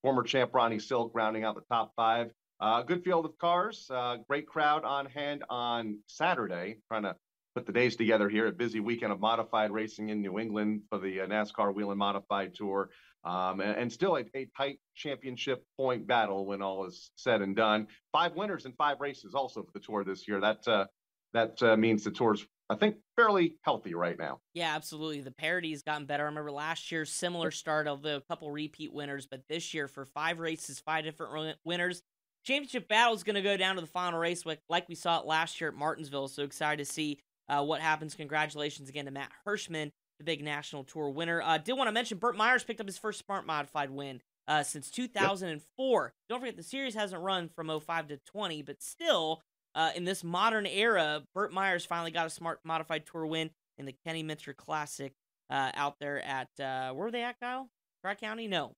Former 0.03 0.23
champ 0.23 0.53
Ronnie 0.53 0.79
Silk 0.79 1.13
rounding 1.15 1.45
out 1.45 1.55
the 1.55 1.63
top 1.71 1.93
five. 1.97 2.31
Uh, 2.61 2.83
good 2.83 3.03
field 3.03 3.25
of 3.25 3.37
cars. 3.39 3.87
Uh, 3.91 4.19
great 4.29 4.47
crowd 4.47 4.85
on 4.85 5.07
hand 5.07 5.45
on 5.49 5.99
Saturday. 6.07 6.77
Trying 6.89 7.05
to 7.05 7.17
put 7.55 7.67
the 7.67 7.73
days 7.73 7.97
together 7.97 8.29
here. 8.29 8.47
A 8.47 8.53
busy 8.53 8.81
weekend 8.81 9.13
of 9.13 9.21
modified 9.21 9.71
racing 9.71 10.09
in 10.09 10.21
New 10.21 10.39
England 10.39 10.83
for 10.89 10.99
the 10.99 11.21
uh, 11.21 11.27
NASCAR 11.27 11.75
and 11.77 11.99
Modified 11.99 12.55
Tour. 12.55 12.91
Um, 13.25 13.61
and, 13.61 13.77
and, 13.79 13.93
still 13.93 14.17
a, 14.17 14.25
a, 14.35 14.47
tight 14.55 14.81
championship 14.95 15.65
point 15.79 16.07
battle 16.07 16.45
when 16.45 16.61
all 16.61 16.85
is 16.85 17.11
said 17.17 17.41
and 17.41 17.57
done. 17.57 17.87
Five 18.13 18.35
winners 18.35 18.67
in 18.67 18.73
five 18.73 19.01
races 19.01 19.35
also 19.35 19.63
for 19.63 19.71
the 19.73 19.81
tour 19.81 20.05
this 20.05 20.29
year. 20.29 20.41
That 20.41 20.69
uh, 20.69 20.85
that 21.33 21.63
uh, 21.63 21.75
means 21.75 22.05
the 22.05 22.11
tour's 22.11 22.47
I 22.69 22.77
think 22.77 22.97
fairly 23.17 23.57
healthy 23.63 23.95
right 23.95 24.19
now. 24.19 24.41
Yeah, 24.53 24.75
absolutely. 24.75 25.21
The 25.21 25.31
parity 25.31 25.71
has 25.71 25.83
gotten 25.83 26.07
better. 26.07 26.25
I 26.25 26.27
remember 26.27 26.53
last 26.53 26.91
year, 26.93 27.05
similar 27.05 27.51
start, 27.51 27.87
although 27.89 28.17
a 28.17 28.21
couple 28.23 28.51
repeat 28.51 28.93
winners, 28.93 29.27
but 29.27 29.43
this 29.49 29.73
year 29.75 29.89
for 29.89 30.05
five 30.05 30.39
races, 30.39 30.81
five 30.81 31.05
different 31.05 31.57
winners. 31.65 32.03
Championship 32.45 32.89
battle 32.89 33.15
is 33.15 33.23
going 33.23 33.37
to 33.37 33.43
go 33.43 33.57
down 33.57 33.77
to 33.77 33.81
the 33.81 33.87
final 33.87 34.19
race, 34.19 34.45
like 34.69 34.87
we 34.87 34.95
saw 34.95 35.21
it 35.21 35.27
last 35.27 35.61
year 35.61 35.71
at 35.71 35.77
Martinsville. 35.77 36.29
So 36.29 36.43
excited 36.43 36.85
to 36.85 36.91
see 36.91 37.19
uh, 37.49 37.65
what 37.65 37.81
happens. 37.81 38.15
Congratulations 38.15 38.89
again 38.89 39.05
to 39.07 39.11
Matt 39.11 39.31
Hirschman, 39.47 39.91
the 40.19 40.25
big 40.25 40.43
national 40.43 40.85
tour 40.85 41.11
winner. 41.11 41.43
Uh, 41.43 41.59
did 41.59 41.75
want 41.75 41.89
to 41.89 41.93
mention 41.93 42.19
Burt 42.19 42.37
Myers 42.37 42.65
picked 42.65 42.81
up 42.81 42.87
his 42.87 42.99
first 42.99 43.25
Smart 43.25 43.47
Modified 43.47 43.91
win 43.91 44.21
uh, 44.49 44.63
since 44.63 44.91
2004. 44.91 46.03
Yep. 46.05 46.13
Don't 46.29 46.41
forget 46.41 46.57
the 46.57 46.63
series 46.63 46.95
hasn't 46.95 47.23
run 47.23 47.49
from 47.49 47.69
05 47.81 48.09
to 48.09 48.19
20, 48.19 48.63
but 48.63 48.83
still 48.83 49.43
uh, 49.75 49.91
in 49.95 50.05
this 50.05 50.23
modern 50.23 50.67
era, 50.67 51.23
Burt 51.35 51.53
Myers 51.53 51.85
finally 51.85 52.11
got 52.11 52.27
a 52.27 52.31
smart 52.31 52.61
modified 52.65 53.05
tour 53.07 53.27
win 53.27 53.51
in 53.79 53.87
the 53.87 53.95
Kenny 54.07 54.23
Minter 54.23 54.55
Classic 54.55 55.13
uh, 55.51 55.71
out 55.75 55.99
there 55.99 56.25
at 56.25 56.49
uh, 56.61 56.93
where 56.93 57.07
were 57.07 57.11
they 57.11 57.23
at, 57.23 57.41
Kyle? 57.41 57.69
Tri 58.03 58.15
County? 58.15 58.47
No. 58.47 58.73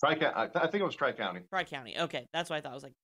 Tri 0.00 0.16
County. 0.16 0.50
I 0.54 0.66
think 0.66 0.82
it 0.82 0.84
was 0.84 0.96
Tri 0.96 1.12
County. 1.12 1.40
Tri 1.48 1.64
County. 1.64 1.98
Okay, 1.98 2.26
that's 2.32 2.50
what 2.50 2.56
I 2.56 2.60
thought. 2.60 2.72
I 2.72 2.74
was 2.74 2.82
like 2.82 2.94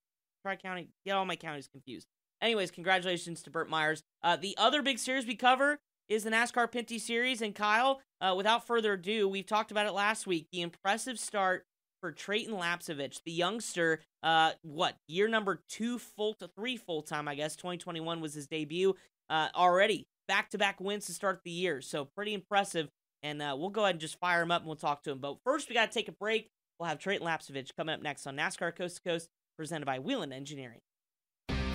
Tri 0.42 0.56
County. 0.56 0.88
Get 1.06 1.12
all 1.12 1.24
my 1.24 1.36
counties 1.36 1.68
confused. 1.68 2.06
Anyways, 2.42 2.70
congratulations 2.70 3.42
to 3.42 3.50
Burt 3.50 3.68
Myers. 3.68 4.02
Uh, 4.22 4.36
the 4.36 4.56
other 4.56 4.82
big 4.82 4.98
series 4.98 5.26
we 5.26 5.34
cover 5.34 5.78
is 6.08 6.24
the 6.24 6.30
NASCAR 6.30 6.70
Pinty 6.70 7.00
Series, 7.00 7.40
and 7.40 7.54
Kyle. 7.54 8.00
Uh, 8.20 8.34
without 8.36 8.66
further 8.66 8.94
ado, 8.94 9.28
we've 9.28 9.46
talked 9.46 9.70
about 9.70 9.86
it 9.86 9.92
last 9.92 10.26
week. 10.26 10.48
The 10.52 10.60
impressive 10.60 11.18
start 11.18 11.64
for 12.00 12.12
Treyten 12.12 12.50
Lapcevich, 12.50 13.22
the 13.24 13.32
youngster. 13.32 14.00
Uh, 14.22 14.52
what 14.62 14.96
year 15.06 15.28
number 15.28 15.62
two 15.68 15.98
full 15.98 16.34
to 16.34 16.48
three 16.48 16.76
full 16.76 17.02
time? 17.02 17.28
I 17.28 17.36
guess 17.36 17.56
2021 17.56 18.20
was 18.20 18.34
his 18.34 18.48
debut. 18.48 18.94
Uh, 19.30 19.48
already 19.54 20.06
back 20.26 20.50
to 20.50 20.58
back 20.58 20.80
wins 20.80 21.06
to 21.06 21.12
start 21.12 21.40
the 21.44 21.50
year, 21.50 21.80
so 21.80 22.04
pretty 22.04 22.34
impressive. 22.34 22.88
And 23.22 23.40
uh, 23.40 23.54
we'll 23.58 23.70
go 23.70 23.82
ahead 23.82 23.96
and 23.96 24.00
just 24.00 24.18
fire 24.18 24.42
him 24.42 24.50
up 24.50 24.62
and 24.62 24.66
we'll 24.66 24.76
talk 24.76 25.02
to 25.04 25.12
him. 25.12 25.18
But 25.18 25.36
first, 25.44 25.68
we 25.68 25.74
got 25.74 25.92
to 25.92 25.98
take 25.98 26.08
a 26.08 26.12
break. 26.12 26.48
We'll 26.78 26.88
have 26.88 26.98
Treyten 26.98 27.20
Lapcevich 27.20 27.76
coming 27.76 27.94
up 27.94 28.02
next 28.02 28.26
on 28.26 28.36
NASCAR 28.36 28.74
Coast 28.74 28.96
to 28.96 29.02
Coast, 29.02 29.28
presented 29.58 29.84
by 29.84 29.98
Whelen 29.98 30.32
Engineering. 30.32 30.80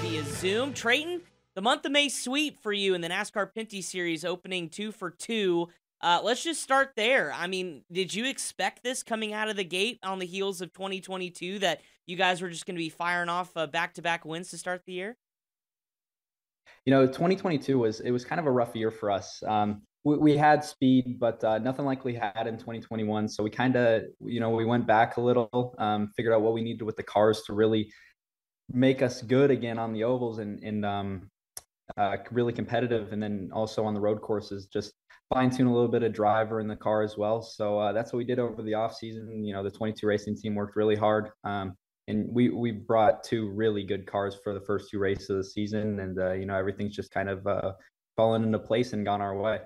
via 0.00 0.24
Zoom. 0.24 0.72
Treyten, 0.72 1.20
the 1.54 1.60
month 1.60 1.84
of 1.84 1.92
May 1.92 2.08
sweep 2.08 2.62
for 2.62 2.72
you 2.72 2.94
in 2.94 3.02
the 3.02 3.08
NASCAR 3.08 3.50
Pinty 3.54 3.84
Series 3.84 4.24
opening 4.24 4.70
two 4.70 4.92
for 4.92 5.10
two. 5.10 5.68
Uh, 6.00 6.20
let's 6.24 6.42
just 6.42 6.62
start 6.62 6.92
there. 6.96 7.32
I 7.34 7.46
mean, 7.46 7.82
did 7.92 8.14
you 8.14 8.24
expect 8.24 8.82
this 8.82 9.02
coming 9.02 9.34
out 9.34 9.50
of 9.50 9.56
the 9.56 9.64
gate 9.64 9.98
on 10.02 10.18
the 10.18 10.26
heels 10.26 10.62
of 10.62 10.72
2022 10.72 11.58
that 11.58 11.82
you 12.06 12.16
guys 12.16 12.40
were 12.40 12.48
just 12.48 12.64
going 12.64 12.76
to 12.76 12.80
be 12.80 12.88
firing 12.88 13.28
off 13.28 13.52
back 13.70 13.94
to 13.94 14.02
back 14.02 14.24
wins 14.24 14.50
to 14.50 14.58
start 14.58 14.82
the 14.86 14.94
year? 14.94 15.16
You 16.86 16.92
know, 16.92 17.06
2022 17.06 17.78
was 17.78 18.00
it 18.00 18.10
was 18.10 18.24
kind 18.24 18.40
of 18.40 18.46
a 18.46 18.50
rough 18.50 18.74
year 18.74 18.90
for 18.90 19.10
us. 19.10 19.42
Um, 19.46 19.82
we, 20.04 20.16
we, 20.16 20.36
had 20.36 20.64
speed, 20.64 21.18
but 21.20 21.44
uh, 21.44 21.58
nothing 21.58 21.84
like 21.84 22.06
we 22.06 22.14
had 22.14 22.46
in 22.46 22.56
2021. 22.56 23.28
So 23.28 23.42
we 23.42 23.50
kind 23.50 23.76
of, 23.76 24.04
you 24.24 24.40
know, 24.40 24.48
we 24.48 24.64
went 24.64 24.86
back 24.86 25.18
a 25.18 25.20
little, 25.20 25.74
um, 25.76 26.10
figured 26.16 26.32
out 26.32 26.40
what 26.40 26.54
we 26.54 26.62
needed 26.62 26.82
with 26.82 26.96
the 26.96 27.02
cars 27.02 27.42
to 27.42 27.52
really 27.52 27.92
make 28.72 29.02
us 29.02 29.22
good 29.22 29.50
again 29.50 29.78
on 29.78 29.92
the 29.92 30.04
ovals 30.04 30.38
and 30.38 30.62
and 30.62 30.84
um, 30.84 31.30
uh, 31.96 32.16
really 32.30 32.52
competitive, 32.52 33.12
and 33.12 33.22
then 33.22 33.50
also 33.52 33.84
on 33.84 33.94
the 33.94 34.00
road 34.00 34.20
courses, 34.20 34.66
just 34.66 34.92
fine 35.32 35.50
tune 35.50 35.66
a 35.66 35.72
little 35.72 35.88
bit 35.88 36.02
of 36.02 36.12
driver 36.12 36.60
in 36.60 36.66
the 36.66 36.76
car 36.76 37.02
as 37.02 37.16
well. 37.16 37.40
So 37.40 37.78
uh, 37.78 37.92
that's 37.92 38.12
what 38.12 38.18
we 38.18 38.24
did 38.24 38.38
over 38.38 38.62
the 38.62 38.74
off 38.74 38.94
season. 38.96 39.44
You 39.44 39.54
know, 39.54 39.62
the 39.62 39.70
22 39.70 40.06
racing 40.06 40.36
team 40.36 40.54
worked 40.54 40.76
really 40.76 40.96
hard, 40.96 41.30
um, 41.44 41.76
and 42.08 42.28
we 42.32 42.50
we 42.50 42.72
brought 42.72 43.24
two 43.24 43.50
really 43.50 43.84
good 43.84 44.06
cars 44.06 44.36
for 44.42 44.54
the 44.54 44.60
first 44.60 44.90
two 44.90 44.98
races 44.98 45.30
of 45.30 45.36
the 45.36 45.44
season, 45.44 46.00
and 46.00 46.18
uh, 46.18 46.32
you 46.32 46.46
know 46.46 46.56
everything's 46.56 46.96
just 46.96 47.10
kind 47.10 47.28
of 47.28 47.46
uh, 47.46 47.72
fallen 48.16 48.44
into 48.44 48.58
place 48.58 48.92
and 48.92 49.04
gone 49.04 49.20
our 49.20 49.36
way. 49.36 49.60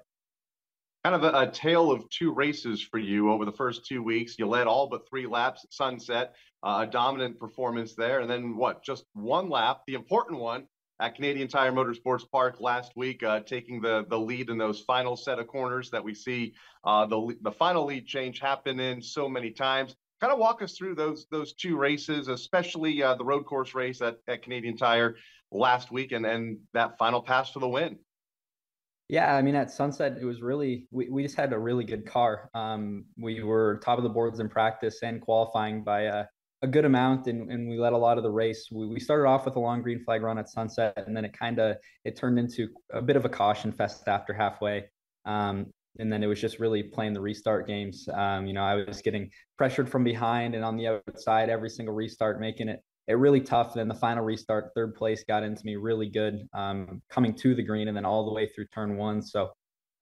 Kind 1.04 1.16
of 1.16 1.34
a, 1.34 1.38
a, 1.40 1.50
tale 1.50 1.90
of 1.90 2.08
two 2.08 2.32
races 2.32 2.80
for 2.80 2.96
you 2.98 3.30
over 3.30 3.44
the 3.44 3.52
first 3.52 3.84
two 3.84 4.02
weeks. 4.02 4.38
You 4.38 4.46
led 4.46 4.66
all 4.66 4.88
but 4.88 5.06
three 5.06 5.26
laps 5.26 5.62
at 5.62 5.72
Sunset, 5.74 6.34
uh, 6.62 6.86
a 6.88 6.90
dominant 6.90 7.38
performance 7.38 7.94
there, 7.94 8.20
and 8.20 8.30
then 8.30 8.56
what? 8.56 8.82
Just 8.82 9.04
one 9.12 9.50
lap, 9.50 9.82
the 9.86 9.92
important 9.92 10.40
one 10.40 10.66
at 11.00 11.14
Canadian 11.14 11.46
Tire 11.46 11.72
Motorsports 11.72 12.24
Park 12.30 12.56
last 12.58 12.92
week, 12.96 13.22
uh, 13.22 13.40
taking 13.40 13.82
the 13.82 14.06
the 14.08 14.18
lead 14.18 14.48
in 14.48 14.56
those 14.56 14.80
final 14.80 15.14
set 15.14 15.38
of 15.38 15.46
corners 15.46 15.90
that 15.90 16.02
we 16.02 16.14
see 16.14 16.54
uh, 16.84 17.04
the 17.04 17.36
the 17.42 17.52
final 17.52 17.84
lead 17.84 18.06
change 18.06 18.40
happen 18.40 18.80
in 18.80 19.02
so 19.02 19.28
many 19.28 19.50
times. 19.50 19.94
Kind 20.22 20.32
of 20.32 20.38
walk 20.38 20.62
us 20.62 20.74
through 20.74 20.94
those 20.94 21.26
those 21.30 21.52
two 21.52 21.76
races, 21.76 22.28
especially 22.28 23.02
uh, 23.02 23.14
the 23.14 23.24
road 23.26 23.44
course 23.44 23.74
race 23.74 24.00
at, 24.00 24.16
at 24.26 24.42
Canadian 24.42 24.78
Tire 24.78 25.16
last 25.52 25.90
week, 25.90 26.12
and 26.12 26.24
and 26.24 26.60
that 26.72 26.96
final 26.96 27.20
pass 27.20 27.50
for 27.50 27.58
the 27.58 27.68
win. 27.68 27.98
Yeah, 29.08 29.36
I 29.36 29.42
mean 29.42 29.54
at 29.54 29.70
Sunset 29.70 30.16
it 30.20 30.24
was 30.24 30.40
really 30.40 30.88
we, 30.90 31.08
we 31.10 31.22
just 31.22 31.36
had 31.36 31.52
a 31.52 31.58
really 31.58 31.84
good 31.84 32.06
car. 32.06 32.50
Um, 32.54 33.04
we 33.18 33.42
were 33.42 33.80
top 33.84 33.98
of 33.98 34.04
the 34.04 34.10
boards 34.10 34.40
in 34.40 34.48
practice 34.48 35.02
and 35.02 35.20
qualifying 35.20 35.84
by 35.84 36.06
uh, 36.06 36.24
a 36.62 36.66
good 36.66 36.86
amount 36.86 37.26
and, 37.26 37.50
and 37.50 37.68
we 37.68 37.78
led 37.78 37.92
a 37.92 37.98
lot 37.98 38.16
of 38.16 38.24
the 38.24 38.30
race. 38.30 38.68
We, 38.72 38.86
we 38.86 38.98
started 38.98 39.26
off 39.28 39.44
with 39.44 39.56
a 39.56 39.60
long 39.60 39.82
green 39.82 40.02
flag 40.02 40.22
run 40.22 40.38
at 40.38 40.48
sunset 40.48 41.04
and 41.06 41.14
then 41.14 41.24
it 41.26 41.38
kind 41.38 41.58
of 41.58 41.76
it 42.04 42.16
turned 42.16 42.38
into 42.38 42.68
a 42.92 43.02
bit 43.02 43.16
of 43.16 43.26
a 43.26 43.28
caution 43.28 43.72
fest 43.72 44.08
after 44.08 44.32
halfway. 44.32 44.84
Um, 45.26 45.66
and 45.98 46.12
then 46.12 46.22
it 46.22 46.26
was 46.26 46.40
just 46.40 46.58
really 46.58 46.82
playing 46.82 47.12
the 47.12 47.20
restart 47.20 47.66
games. 47.66 48.08
Um, 48.12 48.46
you 48.46 48.52
know, 48.52 48.64
I 48.64 48.84
was 48.84 49.00
getting 49.02 49.30
pressured 49.58 49.88
from 49.88 50.02
behind 50.02 50.54
and 50.54 50.64
on 50.64 50.76
the 50.76 50.88
outside 50.88 51.50
every 51.50 51.70
single 51.70 51.94
restart, 51.94 52.40
making 52.40 52.68
it 52.68 52.82
it 53.06 53.14
really 53.14 53.40
tough. 53.40 53.74
Then 53.74 53.88
the 53.88 53.94
final 53.94 54.24
restart, 54.24 54.70
third 54.74 54.94
place 54.94 55.24
got 55.26 55.42
into 55.42 55.64
me 55.64 55.76
really 55.76 56.08
good, 56.08 56.48
um, 56.54 57.02
coming 57.10 57.34
to 57.34 57.54
the 57.54 57.62
green 57.62 57.88
and 57.88 57.96
then 57.96 58.04
all 58.04 58.24
the 58.24 58.32
way 58.32 58.46
through 58.46 58.66
turn 58.66 58.96
one. 58.96 59.20
So 59.22 59.50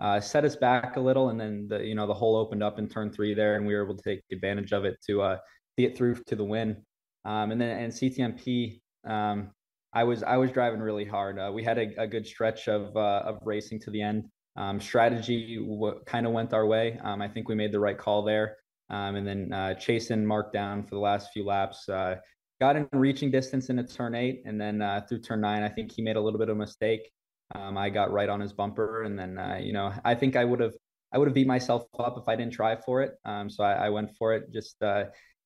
uh, 0.00 0.21
set 0.21 0.44
us 0.44 0.56
back 0.56 0.97
a 0.97 1.00
little, 1.00 1.28
and 1.28 1.40
then 1.40 1.66
the 1.68 1.85
you 1.85 1.94
know 1.94 2.06
the 2.06 2.14
hole 2.14 2.37
opened 2.37 2.62
up 2.62 2.78
in 2.78 2.88
turn 2.88 3.12
three 3.12 3.35
there, 3.35 3.56
and 3.56 3.66
we 3.66 3.75
were 3.75 3.85
able 3.85 3.97
to 3.97 4.02
take 4.02 4.21
advantage 4.32 4.73
of 4.73 4.85
it 4.85 4.97
to 5.06 5.23
uh, 5.23 5.37
it 5.76 5.97
through 5.97 6.16
to 6.26 6.37
the 6.37 6.44
win. 6.44 6.76
Um, 7.25 7.52
and 7.52 7.61
then 7.61 7.78
and 7.78 7.92
CTMP, 7.92 8.80
um, 9.06 9.50
I 9.92 10.04
was 10.04 10.23
I 10.23 10.37
was 10.37 10.50
driving 10.50 10.80
really 10.80 11.04
hard. 11.04 11.38
Uh, 11.38 11.50
we 11.54 11.62
had 11.62 11.78
a, 11.78 12.02
a, 12.02 12.06
good 12.06 12.26
stretch 12.26 12.68
of 12.68 12.97
uh, 12.97 13.23
of 13.25 13.38
racing 13.44 13.80
to 13.80 13.90
the 13.90 14.02
end. 14.02 14.25
Um, 14.56 14.80
strategy 14.80 15.56
w- 15.56 16.00
kind 16.04 16.26
of 16.26 16.32
went 16.32 16.52
our 16.52 16.66
way. 16.66 16.99
Um, 17.02 17.23
I 17.23 17.28
think 17.28 17.49
we 17.49 17.54
made 17.54 17.73
the 17.73 17.80
right 17.80 17.97
call 17.97 18.23
there. 18.23 18.56
Um, 18.90 19.16
and 19.16 19.26
then 19.26 19.52
uh, 19.52 19.75
chasing 19.75 20.26
Mark 20.26 20.52
down 20.52 20.82
for 20.82 20.97
the 20.97 21.00
last 21.00 21.32
few 21.32 21.44
laps. 21.44 21.88
Uh, 21.88 22.16
got 22.62 22.76
in 22.76 22.87
reaching 22.92 23.31
distance 23.31 23.71
into 23.71 23.83
turn 23.83 24.14
eight, 24.14 24.42
and 24.45 24.61
then 24.61 24.81
uh, 24.81 25.00
through 25.09 25.21
turn 25.21 25.40
nine, 25.40 25.62
I 25.62 25.69
think 25.69 25.90
he 25.90 26.02
made 26.02 26.16
a 26.16 26.21
little 26.21 26.38
bit 26.38 26.49
of 26.49 26.57
a 26.57 26.61
mistake. 26.61 27.11
Um, 27.54 27.76
I 27.76 27.90
got 27.90 28.12
right 28.12 28.28
on 28.28 28.40
his 28.40 28.52
bumper, 28.52 29.02
and 29.02 29.19
then 29.19 29.37
uh, 29.37 29.59
you 29.61 29.73
know 29.73 29.92
I 30.04 30.14
think 30.14 30.37
I 30.37 30.45
would 30.45 30.61
have 30.61 30.75
I 31.12 31.19
would 31.19 31.28
have 31.28 31.35
beat 31.35 31.47
myself 31.47 31.83
up 31.99 32.16
if 32.16 32.28
I 32.28 32.37
didn't 32.37 32.52
try 32.52 32.76
for 32.76 33.02
it. 33.02 33.12
so 33.49 33.64
I, 33.64 33.87
I, 33.87 33.88
went 33.90 34.16
for 34.16 34.33
it. 34.33 34.52
Just 34.52 34.76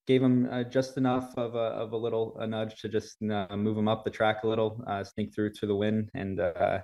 gave 0.07 0.23
him 0.23 0.49
uh, 0.51 0.63
just 0.63 0.97
enough 0.97 1.33
of 1.37 1.55
a, 1.55 1.69
of 1.83 1.93
a 1.93 1.97
little 1.97 2.37
a 2.39 2.47
nudge 2.47 2.81
to 2.81 2.89
just 2.89 3.17
uh, 3.23 3.57
move 3.57 3.77
him 3.77 3.89
up 3.89 4.05
the 4.05 4.11
track 4.11 4.45
a 4.45 4.49
little, 4.49 4.83
uh, 4.87 5.03
sneak 5.03 5.35
through 5.35 5.53
to 5.55 5.67
the 5.67 5.75
win, 5.75 6.09
and 6.15 6.39
uh, 6.41 6.79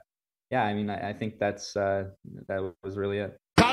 yeah, 0.51 0.65
I 0.65 0.75
mean, 0.75 0.91
I, 0.91 1.11
I 1.11 1.13
think 1.13 1.39
that's 1.39 1.77
uh, 1.77 2.05
that 2.49 2.75
was 2.83 2.97
really 2.97 3.19
it. 3.19 3.39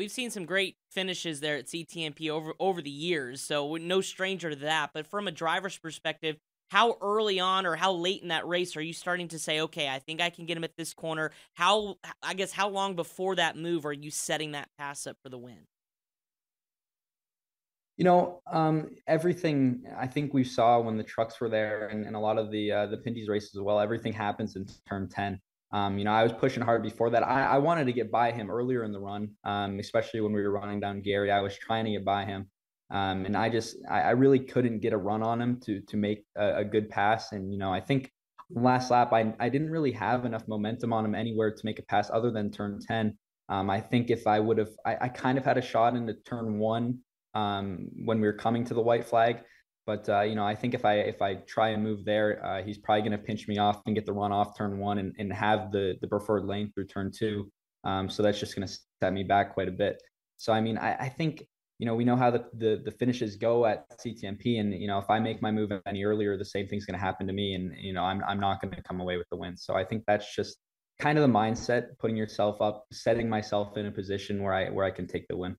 we've 0.00 0.10
seen 0.10 0.30
some 0.30 0.46
great 0.46 0.76
finishes 0.90 1.40
there 1.40 1.56
at 1.56 1.66
CTMP 1.66 2.30
over 2.30 2.54
over 2.58 2.80
the 2.80 2.88
years, 2.88 3.42
so 3.42 3.76
no 3.76 4.00
stranger 4.00 4.48
to 4.48 4.56
that. 4.56 4.92
But 4.94 5.06
from 5.06 5.28
a 5.28 5.30
driver's 5.30 5.76
perspective, 5.76 6.38
how 6.70 6.96
early 7.02 7.38
on 7.38 7.66
or 7.66 7.76
how 7.76 7.92
late 7.92 8.22
in 8.22 8.28
that 8.28 8.48
race 8.48 8.78
are 8.78 8.80
you 8.80 8.94
starting 8.94 9.28
to 9.28 9.38
say, 9.38 9.60
okay, 9.60 9.90
I 9.90 9.98
think 9.98 10.22
I 10.22 10.30
can 10.30 10.46
get 10.46 10.56
him 10.56 10.64
at 10.64 10.74
this 10.74 10.94
corner? 10.94 11.32
How 11.52 11.96
I 12.22 12.32
guess 12.32 12.50
how 12.50 12.70
long 12.70 12.96
before 12.96 13.36
that 13.36 13.58
move 13.58 13.84
are 13.84 13.92
you 13.92 14.10
setting 14.10 14.52
that 14.52 14.70
pass 14.78 15.06
up 15.06 15.18
for 15.22 15.28
the 15.28 15.38
win? 15.38 15.66
You 17.98 18.04
know, 18.04 18.40
um, 18.50 18.96
everything 19.06 19.82
I 19.98 20.06
think 20.06 20.32
we 20.32 20.44
saw 20.44 20.80
when 20.80 20.96
the 20.96 21.04
trucks 21.04 21.38
were 21.42 21.50
there, 21.50 21.88
and, 21.88 22.06
and 22.06 22.16
a 22.16 22.20
lot 22.20 22.38
of 22.38 22.50
the 22.50 22.72
uh, 22.72 22.86
the 22.86 22.96
Pinty's 22.96 23.28
races 23.28 23.54
as 23.54 23.60
well. 23.60 23.78
Everything 23.78 24.14
happens 24.14 24.56
in 24.56 24.66
turn 24.88 25.10
ten. 25.10 25.38
Um, 25.72 25.98
you 25.98 26.04
know, 26.04 26.12
I 26.12 26.22
was 26.22 26.32
pushing 26.32 26.62
hard 26.62 26.82
before 26.82 27.10
that. 27.10 27.26
I, 27.26 27.44
I, 27.44 27.58
wanted 27.58 27.84
to 27.84 27.92
get 27.92 28.10
by 28.10 28.32
him 28.32 28.50
earlier 28.50 28.82
in 28.82 28.90
the 28.90 28.98
run, 28.98 29.30
um, 29.44 29.78
especially 29.78 30.20
when 30.20 30.32
we 30.32 30.42
were 30.42 30.50
running 30.50 30.80
down 30.80 31.00
Gary. 31.00 31.30
I 31.30 31.40
was 31.40 31.56
trying 31.56 31.84
to 31.84 31.92
get 31.92 32.04
by 32.04 32.24
him, 32.24 32.50
um, 32.90 33.24
and 33.24 33.36
I 33.36 33.48
just 33.48 33.76
I, 33.88 34.00
I, 34.00 34.10
really 34.10 34.40
couldn't 34.40 34.80
get 34.80 34.92
a 34.92 34.96
run 34.96 35.22
on 35.22 35.40
him 35.40 35.60
to 35.66 35.80
to 35.80 35.96
make 35.96 36.24
a, 36.36 36.56
a, 36.56 36.64
good 36.64 36.90
pass. 36.90 37.30
And 37.30 37.52
you 37.52 37.58
know, 37.58 37.72
I 37.72 37.80
think 37.80 38.10
last 38.50 38.90
lap 38.90 39.12
I 39.12 39.32
I 39.38 39.48
didn't 39.48 39.70
really 39.70 39.92
have 39.92 40.24
enough 40.24 40.48
momentum 40.48 40.92
on 40.92 41.04
him 41.04 41.14
anywhere 41.14 41.52
to 41.52 41.60
make 41.64 41.78
a 41.78 41.84
pass 41.84 42.10
other 42.12 42.32
than 42.32 42.50
turn 42.50 42.80
ten. 42.80 43.16
Um, 43.48 43.70
I 43.70 43.80
think 43.80 44.10
if 44.10 44.26
I 44.26 44.38
would 44.38 44.58
have, 44.58 44.70
I, 44.86 44.96
I, 45.02 45.08
kind 45.08 45.36
of 45.36 45.44
had 45.44 45.58
a 45.58 45.62
shot 45.62 45.96
into 45.96 46.14
turn 46.14 46.60
one 46.60 47.00
um, 47.34 47.88
when 48.04 48.20
we 48.20 48.28
were 48.28 48.32
coming 48.32 48.64
to 48.66 48.74
the 48.74 48.80
white 48.80 49.04
flag. 49.04 49.42
But 49.86 50.08
uh, 50.08 50.20
you 50.22 50.34
know, 50.34 50.44
I 50.44 50.54
think 50.54 50.74
if 50.74 50.84
I 50.84 50.94
if 50.94 51.22
I 51.22 51.34
try 51.34 51.70
and 51.70 51.82
move 51.82 52.04
there, 52.04 52.44
uh, 52.44 52.62
he's 52.62 52.78
probably 52.78 53.02
going 53.02 53.12
to 53.12 53.18
pinch 53.18 53.48
me 53.48 53.58
off 53.58 53.80
and 53.86 53.94
get 53.94 54.06
the 54.06 54.12
run 54.12 54.32
off 54.32 54.56
turn 54.56 54.78
one 54.78 54.98
and, 54.98 55.14
and 55.18 55.32
have 55.32 55.72
the 55.72 55.96
the 56.00 56.08
preferred 56.08 56.44
lane 56.44 56.70
through 56.74 56.86
turn 56.86 57.10
two. 57.10 57.50
Um, 57.84 58.10
so 58.10 58.22
that's 58.22 58.38
just 58.38 58.54
going 58.54 58.68
to 58.68 58.78
set 59.02 59.12
me 59.12 59.22
back 59.22 59.54
quite 59.54 59.68
a 59.68 59.72
bit. 59.72 60.02
So 60.36 60.52
I 60.52 60.60
mean, 60.60 60.78
I, 60.78 60.94
I 60.94 61.08
think 61.08 61.44
you 61.78 61.86
know 61.86 61.94
we 61.94 62.04
know 62.04 62.16
how 62.16 62.30
the, 62.30 62.44
the 62.54 62.82
the 62.84 62.90
finishes 62.90 63.36
go 63.36 63.64
at 63.64 63.86
CTMP, 63.98 64.60
and 64.60 64.74
you 64.74 64.86
know 64.86 64.98
if 64.98 65.08
I 65.08 65.18
make 65.18 65.40
my 65.40 65.50
move 65.50 65.72
any 65.86 66.04
earlier, 66.04 66.36
the 66.36 66.44
same 66.44 66.68
thing's 66.68 66.84
going 66.84 66.98
to 66.98 67.04
happen 67.04 67.26
to 67.26 67.32
me, 67.32 67.54
and 67.54 67.74
you 67.78 67.92
know 67.92 68.02
I'm 68.02 68.22
I'm 68.24 68.38
not 68.38 68.60
going 68.60 68.74
to 68.74 68.82
come 68.82 69.00
away 69.00 69.16
with 69.16 69.28
the 69.30 69.36
win. 69.36 69.56
So 69.56 69.74
I 69.74 69.84
think 69.84 70.04
that's 70.06 70.34
just 70.34 70.58
kind 71.00 71.18
of 71.18 71.22
the 71.22 71.32
mindset, 71.32 71.98
putting 71.98 72.16
yourself 72.16 72.60
up, 72.60 72.84
setting 72.92 73.28
myself 73.28 73.76
in 73.76 73.86
a 73.86 73.90
position 73.90 74.42
where 74.42 74.52
I 74.52 74.68
where 74.68 74.84
I 74.84 74.90
can 74.90 75.06
take 75.06 75.26
the 75.28 75.36
win. 75.36 75.56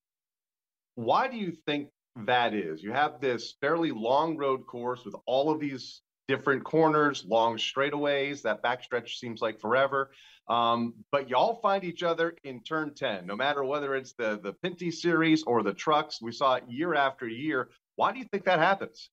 Why 0.96 1.28
do 1.28 1.38
you 1.38 1.54
think 1.66 1.90
that 2.16 2.54
is. 2.54 2.84
You 2.84 2.92
have 2.92 3.22
this 3.22 3.56
fairly 3.62 3.92
long 3.92 4.38
road 4.38 4.66
course 4.68 5.06
with 5.06 5.16
all 5.26 5.52
of 5.52 5.60
these 5.60 6.02
different 6.28 6.64
corners, 6.64 7.26
long 7.26 7.58
straightaways. 7.58 8.42
That 8.44 8.64
backstretch 8.64 9.18
seems 9.18 9.42
like 9.42 9.60
forever. 9.60 10.12
Um, 10.48 10.94
but 11.12 11.30
y'all 11.30 11.60
find 11.62 11.84
each 11.84 12.04
other 12.04 12.36
in 12.44 12.62
turn 12.64 12.94
10, 12.94 13.26
no 13.26 13.36
matter 13.36 13.64
whether 13.64 13.96
it's 13.96 14.14
the, 14.14 14.40
the 14.42 14.54
Pinty 14.54 14.92
series 14.92 15.44
or 15.44 15.64
the 15.64 15.74
trucks. 15.74 16.22
We 16.22 16.32
saw 16.32 16.56
it 16.56 16.64
year 16.68 16.96
after 16.96 17.28
year. 17.28 17.70
Why 17.96 18.12
do 18.12 18.20
you 18.20 18.26
think 18.26 18.46
that 18.46 18.60
happens? 18.60 19.10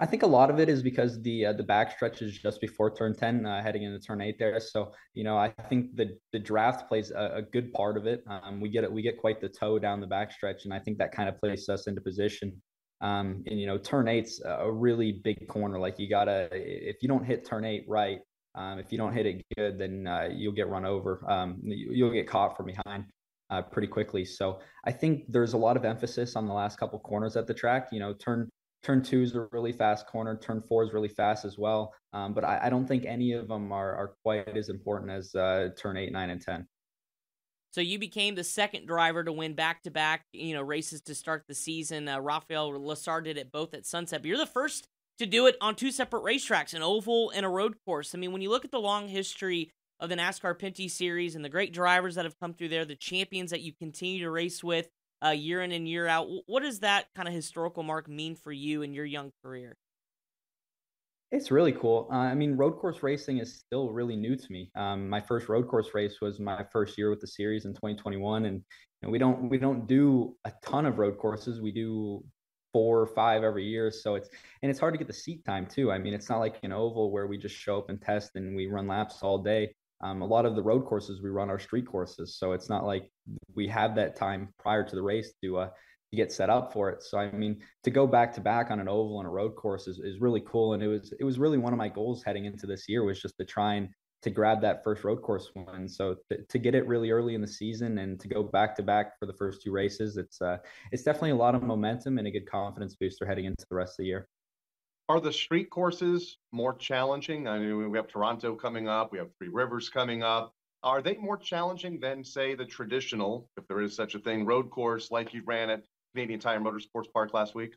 I 0.00 0.06
think 0.06 0.24
a 0.24 0.26
lot 0.26 0.50
of 0.50 0.58
it 0.58 0.68
is 0.68 0.82
because 0.82 1.22
the 1.22 1.46
uh, 1.46 1.52
the 1.52 1.62
backstretch 1.62 2.20
is 2.20 2.36
just 2.38 2.60
before 2.60 2.92
turn 2.94 3.14
ten, 3.14 3.46
uh, 3.46 3.62
heading 3.62 3.84
into 3.84 4.00
turn 4.00 4.20
eight 4.20 4.38
there. 4.38 4.58
So 4.58 4.92
you 5.14 5.22
know, 5.22 5.36
I 5.36 5.50
think 5.68 5.94
the 5.94 6.18
the 6.32 6.38
draft 6.38 6.88
plays 6.88 7.12
a, 7.12 7.36
a 7.36 7.42
good 7.42 7.72
part 7.72 7.96
of 7.96 8.06
it. 8.06 8.24
Um, 8.26 8.60
we 8.60 8.68
get 8.68 8.82
it, 8.82 8.92
we 8.92 9.02
get 9.02 9.18
quite 9.20 9.40
the 9.40 9.48
toe 9.48 9.78
down 9.78 10.00
the 10.00 10.08
backstretch, 10.08 10.64
and 10.64 10.74
I 10.74 10.80
think 10.80 10.98
that 10.98 11.12
kind 11.12 11.28
of 11.28 11.38
places 11.38 11.68
us 11.68 11.86
into 11.86 12.00
position. 12.00 12.60
Um, 13.00 13.44
and 13.46 13.60
you 13.60 13.66
know, 13.66 13.78
turn 13.78 14.08
eight's 14.08 14.40
a 14.44 14.70
really 14.70 15.20
big 15.22 15.46
corner. 15.46 15.78
Like 15.78 15.98
you 15.98 16.08
gotta, 16.08 16.48
if 16.52 16.96
you 17.02 17.08
don't 17.08 17.24
hit 17.24 17.44
turn 17.44 17.64
eight 17.64 17.84
right, 17.86 18.18
um, 18.56 18.78
if 18.80 18.90
you 18.90 18.98
don't 18.98 19.12
hit 19.12 19.26
it 19.26 19.42
good, 19.56 19.78
then 19.78 20.06
uh, 20.08 20.28
you'll 20.32 20.54
get 20.54 20.68
run 20.68 20.84
over. 20.84 21.24
Um, 21.30 21.60
you, 21.62 22.04
will 22.04 22.12
get 22.12 22.28
caught 22.28 22.56
from 22.56 22.66
behind. 22.66 23.04
uh, 23.50 23.62
pretty 23.62 23.88
quickly. 23.88 24.24
So 24.24 24.60
I 24.84 24.92
think 24.92 25.24
there's 25.28 25.52
a 25.52 25.58
lot 25.58 25.76
of 25.76 25.84
emphasis 25.84 26.36
on 26.36 26.46
the 26.46 26.54
last 26.54 26.78
couple 26.78 26.98
corners 26.98 27.36
at 27.36 27.46
the 27.46 27.54
track. 27.54 27.88
You 27.92 28.00
know, 28.00 28.12
turn 28.14 28.48
turn 28.84 29.02
two 29.02 29.22
is 29.22 29.34
a 29.34 29.48
really 29.50 29.72
fast 29.72 30.06
corner, 30.06 30.36
turn 30.36 30.62
four 30.68 30.84
is 30.84 30.92
really 30.92 31.08
fast 31.08 31.44
as 31.44 31.58
well. 31.58 31.92
Um, 32.12 32.34
but 32.34 32.44
I, 32.44 32.60
I, 32.64 32.70
don't 32.70 32.86
think 32.86 33.04
any 33.06 33.32
of 33.32 33.48
them 33.48 33.72
are, 33.72 33.94
are 33.96 34.14
quite 34.22 34.56
as 34.56 34.68
important 34.68 35.10
as 35.10 35.34
uh, 35.34 35.70
turn 35.76 35.96
eight, 35.96 36.12
nine, 36.12 36.30
and 36.30 36.40
ten. 36.40 36.66
So 37.72 37.80
you 37.80 37.98
became 37.98 38.36
the 38.36 38.44
second 38.44 38.86
driver 38.86 39.24
to 39.24 39.32
win 39.32 39.54
back-to-back, 39.54 40.26
you 40.32 40.54
know, 40.54 40.62
races 40.62 41.00
to 41.02 41.14
start 41.14 41.42
the 41.48 41.54
season. 41.54 42.06
Uh, 42.06 42.20
Lessard 42.20 43.24
did 43.24 43.36
it 43.36 43.50
both 43.50 43.74
at 43.74 43.84
Sunset, 43.84 44.22
but 44.22 44.28
you're 44.28 44.38
the 44.38 44.46
first 44.46 44.86
to 45.18 45.26
do 45.26 45.46
it 45.48 45.56
on 45.60 45.74
two 45.74 45.90
separate 45.90 46.22
racetracks, 46.22 46.74
an 46.74 46.82
oval 46.82 47.30
and 47.34 47.44
a 47.44 47.48
road 47.48 47.74
course. 47.84 48.14
I 48.14 48.18
mean, 48.18 48.30
when 48.30 48.42
you 48.42 48.50
look 48.50 48.64
at 48.64 48.70
the 48.70 48.78
long 48.78 49.08
history 49.08 49.72
of 49.98 50.08
the 50.08 50.16
NASCAR 50.16 50.56
Pinty 50.56 50.88
Series 50.88 51.34
and 51.34 51.44
the 51.44 51.48
great 51.48 51.72
drivers 51.72 52.14
that 52.14 52.24
have 52.24 52.38
come 52.38 52.54
through 52.54 52.68
there, 52.68 52.84
the 52.84 52.94
champions 52.94 53.50
that 53.50 53.62
you 53.62 53.72
continue 53.72 54.20
to 54.20 54.30
race 54.30 54.62
with 54.62 54.88
uh, 55.24 55.30
year 55.30 55.62
in 55.62 55.72
and 55.72 55.86
year 55.86 56.06
out, 56.06 56.28
what 56.46 56.62
does 56.62 56.80
that 56.80 57.06
kind 57.14 57.28
of 57.28 57.34
historical 57.34 57.82
mark 57.82 58.08
mean 58.08 58.36
for 58.36 58.52
you 58.52 58.82
in 58.82 58.94
your 58.94 59.04
young 59.04 59.32
career? 59.42 59.76
It's 61.30 61.50
really 61.50 61.72
cool. 61.72 62.08
Uh, 62.12 62.16
I 62.16 62.34
mean, 62.34 62.56
road 62.56 62.78
course 62.78 63.02
racing 63.02 63.38
is 63.38 63.54
still 63.54 63.90
really 63.90 64.14
new 64.14 64.36
to 64.36 64.52
me. 64.52 64.70
Um, 64.76 65.08
my 65.08 65.20
first 65.20 65.48
road 65.48 65.66
course 65.66 65.88
race 65.92 66.20
was 66.20 66.38
my 66.38 66.64
first 66.72 66.96
year 66.96 67.10
with 67.10 67.20
the 67.20 67.26
series 67.26 67.64
in 67.64 67.72
2021, 67.72 68.44
and 68.44 68.62
know, 69.04 69.10
we 69.10 69.18
don't 69.18 69.48
we 69.48 69.58
don't 69.58 69.86
do 69.86 70.36
a 70.44 70.52
ton 70.64 70.86
of 70.86 70.98
road 70.98 71.18
courses. 71.18 71.60
We 71.60 71.72
do 71.72 72.24
four 72.72 73.00
or 73.00 73.06
five 73.06 73.44
every 73.44 73.64
year, 73.64 73.90
so 73.90 74.14
it's 74.16 74.28
and 74.62 74.70
it's 74.70 74.80
hard 74.80 74.94
to 74.94 74.98
get 74.98 75.06
the 75.06 75.12
seat 75.12 75.44
time 75.44 75.66
too. 75.66 75.92
I 75.92 75.98
mean, 75.98 76.14
it's 76.14 76.28
not 76.28 76.38
like 76.38 76.56
an 76.62 76.72
oval 76.72 77.10
where 77.10 77.26
we 77.26 77.38
just 77.38 77.54
show 77.54 77.78
up 77.78 77.90
and 77.90 78.00
test 78.00 78.32
and 78.34 78.56
we 78.56 78.66
run 78.66 78.88
laps 78.88 79.22
all 79.22 79.38
day. 79.38 79.74
Um, 80.02 80.22
a 80.22 80.26
lot 80.26 80.44
of 80.46 80.56
the 80.56 80.62
road 80.62 80.84
courses 80.84 81.22
we 81.22 81.30
run 81.30 81.50
are 81.50 81.58
street 81.58 81.86
courses, 81.86 82.36
so 82.36 82.52
it's 82.52 82.68
not 82.68 82.84
like 82.84 83.10
we 83.54 83.68
have 83.68 83.94
that 83.96 84.16
time 84.16 84.52
prior 84.58 84.84
to 84.84 84.94
the 84.94 85.02
race 85.02 85.32
to 85.42 85.58
uh, 85.58 85.70
to 86.10 86.16
get 86.16 86.32
set 86.32 86.50
up 86.50 86.72
for 86.72 86.90
it. 86.90 87.02
So 87.02 87.18
I 87.18 87.30
mean, 87.30 87.60
to 87.84 87.90
go 87.90 88.06
back 88.06 88.32
to 88.34 88.40
back 88.40 88.70
on 88.70 88.80
an 88.80 88.88
oval 88.88 89.18
and 89.20 89.26
a 89.26 89.30
road 89.30 89.56
course 89.56 89.88
is, 89.88 89.98
is 89.98 90.20
really 90.20 90.42
cool. 90.46 90.74
And 90.74 90.82
it 90.82 90.88
was 90.88 91.12
it 91.18 91.24
was 91.24 91.38
really 91.38 91.58
one 91.58 91.72
of 91.72 91.78
my 91.78 91.88
goals 91.88 92.22
heading 92.22 92.44
into 92.44 92.66
this 92.66 92.88
year 92.88 93.04
was 93.04 93.20
just 93.20 93.36
to 93.38 93.44
try 93.44 93.74
and 93.74 93.88
to 94.22 94.30
grab 94.30 94.62
that 94.62 94.82
first 94.82 95.04
road 95.04 95.20
course 95.20 95.50
win. 95.54 95.86
So 95.86 96.16
to, 96.30 96.38
to 96.42 96.58
get 96.58 96.74
it 96.74 96.86
really 96.86 97.10
early 97.10 97.34
in 97.34 97.42
the 97.42 97.46
season 97.46 97.98
and 97.98 98.18
to 98.20 98.28
go 98.28 98.42
back 98.42 98.74
to 98.76 98.82
back 98.82 99.18
for 99.18 99.26
the 99.26 99.34
first 99.34 99.62
two 99.62 99.70
races, 99.70 100.16
it's 100.16 100.40
uh 100.40 100.58
it's 100.92 101.02
definitely 101.02 101.30
a 101.30 101.36
lot 101.36 101.54
of 101.54 101.62
momentum 101.62 102.18
and 102.18 102.26
a 102.26 102.30
good 102.30 102.50
confidence 102.50 102.96
booster 102.96 103.26
heading 103.26 103.44
into 103.44 103.66
the 103.68 103.76
rest 103.76 103.92
of 103.92 104.04
the 104.04 104.06
year. 104.06 104.28
Are 105.08 105.20
the 105.20 105.32
street 105.32 105.68
courses 105.68 106.38
more 106.50 106.74
challenging? 106.74 107.46
I 107.46 107.58
mean, 107.58 107.90
we 107.90 107.98
have 107.98 108.08
Toronto 108.08 108.54
coming 108.54 108.88
up, 108.88 109.12
we 109.12 109.18
have 109.18 109.28
Three 109.38 109.50
Rivers 109.52 109.90
coming 109.90 110.22
up. 110.22 110.54
Are 110.82 111.02
they 111.02 111.16
more 111.16 111.36
challenging 111.36 112.00
than, 112.00 112.24
say, 112.24 112.54
the 112.54 112.64
traditional, 112.64 113.48
if 113.56 113.66
there 113.68 113.80
is 113.80 113.94
such 113.94 114.14
a 114.14 114.18
thing, 114.18 114.44
road 114.46 114.70
course 114.70 115.10
like 115.10 115.34
you 115.34 115.42
ran 115.46 115.70
at 115.70 115.82
Canadian 116.14 116.40
Tire 116.40 116.60
Motorsports 116.60 117.12
Park 117.12 117.34
last 117.34 117.54
week? 117.54 117.74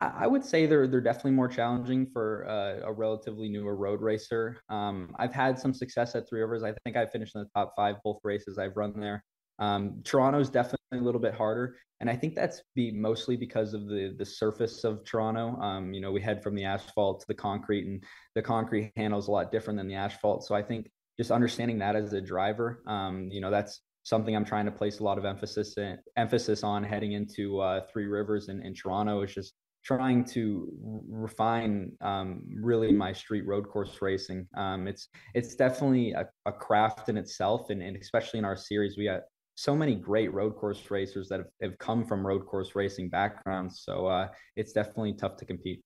I 0.00 0.26
would 0.26 0.44
say 0.44 0.66
they're 0.66 0.86
they're 0.86 1.00
definitely 1.00 1.32
more 1.32 1.46
challenging 1.46 2.06
for 2.06 2.46
uh, 2.48 2.86
a 2.88 2.92
relatively 2.92 3.48
newer 3.48 3.76
road 3.76 4.00
racer. 4.00 4.62
Um, 4.68 5.14
I've 5.18 5.32
had 5.32 5.58
some 5.58 5.74
success 5.74 6.14
at 6.14 6.28
Three 6.28 6.40
Rivers. 6.40 6.62
I 6.62 6.74
think 6.84 6.96
I 6.96 7.06
finished 7.06 7.34
in 7.34 7.42
the 7.42 7.48
top 7.54 7.74
five 7.76 7.96
both 8.02 8.18
races 8.24 8.58
I've 8.58 8.76
run 8.76 8.98
there. 8.98 9.22
Um, 9.58 10.00
Toronto's 10.04 10.50
definitely 10.50 10.78
a 10.92 11.02
little 11.02 11.20
bit 11.20 11.34
harder, 11.34 11.76
and 12.00 12.10
I 12.10 12.16
think 12.16 12.34
that's 12.34 12.62
be 12.74 12.90
mostly 12.90 13.36
because 13.36 13.74
of 13.74 13.86
the 13.86 14.14
the 14.18 14.24
surface 14.24 14.84
of 14.84 15.04
Toronto. 15.04 15.56
Um, 15.60 15.92
you 15.92 16.00
know, 16.00 16.12
we 16.12 16.20
head 16.20 16.42
from 16.42 16.54
the 16.54 16.64
asphalt 16.64 17.20
to 17.20 17.26
the 17.28 17.34
concrete, 17.34 17.86
and 17.86 18.02
the 18.34 18.42
concrete 18.42 18.92
handles 18.96 19.28
a 19.28 19.30
lot 19.30 19.52
different 19.52 19.78
than 19.78 19.88
the 19.88 19.94
asphalt. 19.94 20.44
So 20.44 20.54
I 20.54 20.62
think 20.62 20.90
just 21.18 21.30
understanding 21.30 21.78
that 21.78 21.96
as 21.96 22.12
a 22.12 22.20
driver, 22.20 22.82
um, 22.86 23.28
you 23.30 23.40
know, 23.40 23.50
that's 23.50 23.80
something 24.02 24.36
I'm 24.36 24.44
trying 24.44 24.66
to 24.66 24.72
place 24.72 25.00
a 25.00 25.04
lot 25.04 25.18
of 25.18 25.24
emphasis 25.24 25.76
in, 25.78 25.98
emphasis 26.16 26.62
on 26.62 26.84
heading 26.84 27.12
into 27.12 27.60
uh, 27.60 27.80
Three 27.92 28.06
Rivers 28.06 28.48
and, 28.48 28.64
in 28.64 28.74
Toronto 28.74 29.22
is 29.22 29.34
just 29.34 29.54
trying 29.84 30.24
to 30.24 30.72
refine 31.08 31.92
um, 32.00 32.42
really 32.54 32.90
my 32.92 33.12
street 33.12 33.46
road 33.46 33.68
course 33.68 34.00
racing. 34.00 34.46
Um, 34.56 34.88
it's 34.88 35.08
it's 35.34 35.54
definitely 35.54 36.12
a, 36.12 36.26
a 36.46 36.52
craft 36.52 37.08
in 37.08 37.16
itself, 37.16 37.70
and, 37.70 37.82
and, 37.82 37.96
especially 37.96 38.38
in 38.38 38.44
our 38.44 38.56
series, 38.56 38.96
we 38.96 39.04
got 39.04 39.22
so 39.54 39.74
many 39.74 39.94
great 39.94 40.32
road 40.32 40.56
course 40.56 40.90
racers 40.90 41.28
that 41.28 41.40
have, 41.40 41.48
have 41.62 41.78
come 41.78 42.04
from 42.04 42.26
road 42.26 42.46
course 42.46 42.74
racing 42.74 43.08
backgrounds. 43.08 43.82
So 43.84 44.06
uh, 44.06 44.28
it's 44.56 44.72
definitely 44.72 45.14
tough 45.14 45.36
to 45.36 45.44
compete. 45.44 45.82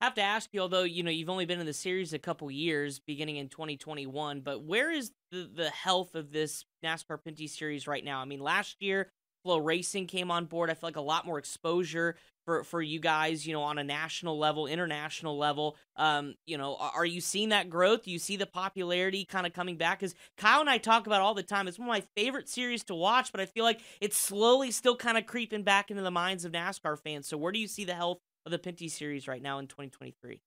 I 0.00 0.06
have 0.06 0.14
to 0.14 0.22
ask 0.22 0.48
you, 0.52 0.60
although 0.60 0.84
you 0.84 1.02
know 1.02 1.10
you've 1.10 1.28
only 1.28 1.44
been 1.44 1.60
in 1.60 1.66
the 1.66 1.74
series 1.74 2.14
a 2.14 2.18
couple 2.18 2.50
years, 2.50 2.98
beginning 3.00 3.36
in 3.36 3.48
2021, 3.48 4.40
but 4.40 4.64
where 4.64 4.90
is 4.90 5.12
the 5.30 5.50
the 5.54 5.68
health 5.68 6.14
of 6.14 6.32
this 6.32 6.64
NASCAR 6.82 7.18
Pinty 7.26 7.48
series 7.48 7.86
right 7.86 8.04
now? 8.04 8.20
I 8.20 8.24
mean, 8.24 8.40
last 8.40 8.76
year 8.80 9.12
FloRacing 9.46 10.08
came 10.08 10.30
on 10.30 10.46
board. 10.46 10.70
I 10.70 10.74
feel 10.74 10.88
like 10.88 10.96
a 10.96 11.00
lot 11.00 11.26
more 11.26 11.38
exposure 11.38 12.16
for 12.44 12.64
for 12.64 12.82
you 12.82 13.00
guys, 13.00 13.46
you 13.46 13.52
know, 13.52 13.62
on 13.62 13.78
a 13.78 13.84
national 13.84 14.38
level, 14.38 14.66
international 14.66 15.38
level. 15.38 15.76
Um, 15.96 16.34
you 16.46 16.58
know, 16.58 16.76
are 16.76 17.04
you 17.04 17.20
seeing 17.20 17.50
that 17.50 17.70
growth? 17.70 18.04
Do 18.04 18.10
you 18.10 18.18
see 18.18 18.36
the 18.36 18.46
popularity 18.46 19.24
kind 19.24 19.46
of 19.46 19.52
coming 19.52 19.76
back? 19.76 20.00
Because 20.00 20.14
Kyle 20.36 20.60
and 20.60 20.70
I 20.70 20.78
talk 20.78 21.06
about 21.06 21.20
all 21.20 21.34
the 21.34 21.42
time. 21.42 21.68
It's 21.68 21.78
one 21.78 21.88
of 21.88 21.94
my 21.94 22.04
favorite 22.16 22.48
series 22.48 22.84
to 22.84 22.94
watch, 22.94 23.32
but 23.32 23.40
I 23.40 23.46
feel 23.46 23.64
like 23.64 23.80
it's 24.00 24.16
slowly 24.16 24.70
still 24.70 24.96
kind 24.96 25.18
of 25.18 25.26
creeping 25.26 25.62
back 25.62 25.90
into 25.90 26.02
the 26.02 26.10
minds 26.10 26.44
of 26.44 26.52
NASCAR 26.52 26.98
fans. 26.98 27.28
So 27.28 27.36
where 27.36 27.52
do 27.52 27.58
you 27.58 27.68
see 27.68 27.84
the 27.84 27.94
health 27.94 28.18
of 28.46 28.52
the 28.52 28.58
Pinty 28.58 28.90
series 28.90 29.28
right 29.28 29.42
now 29.42 29.58
in 29.58 29.66
2023? 29.66 30.40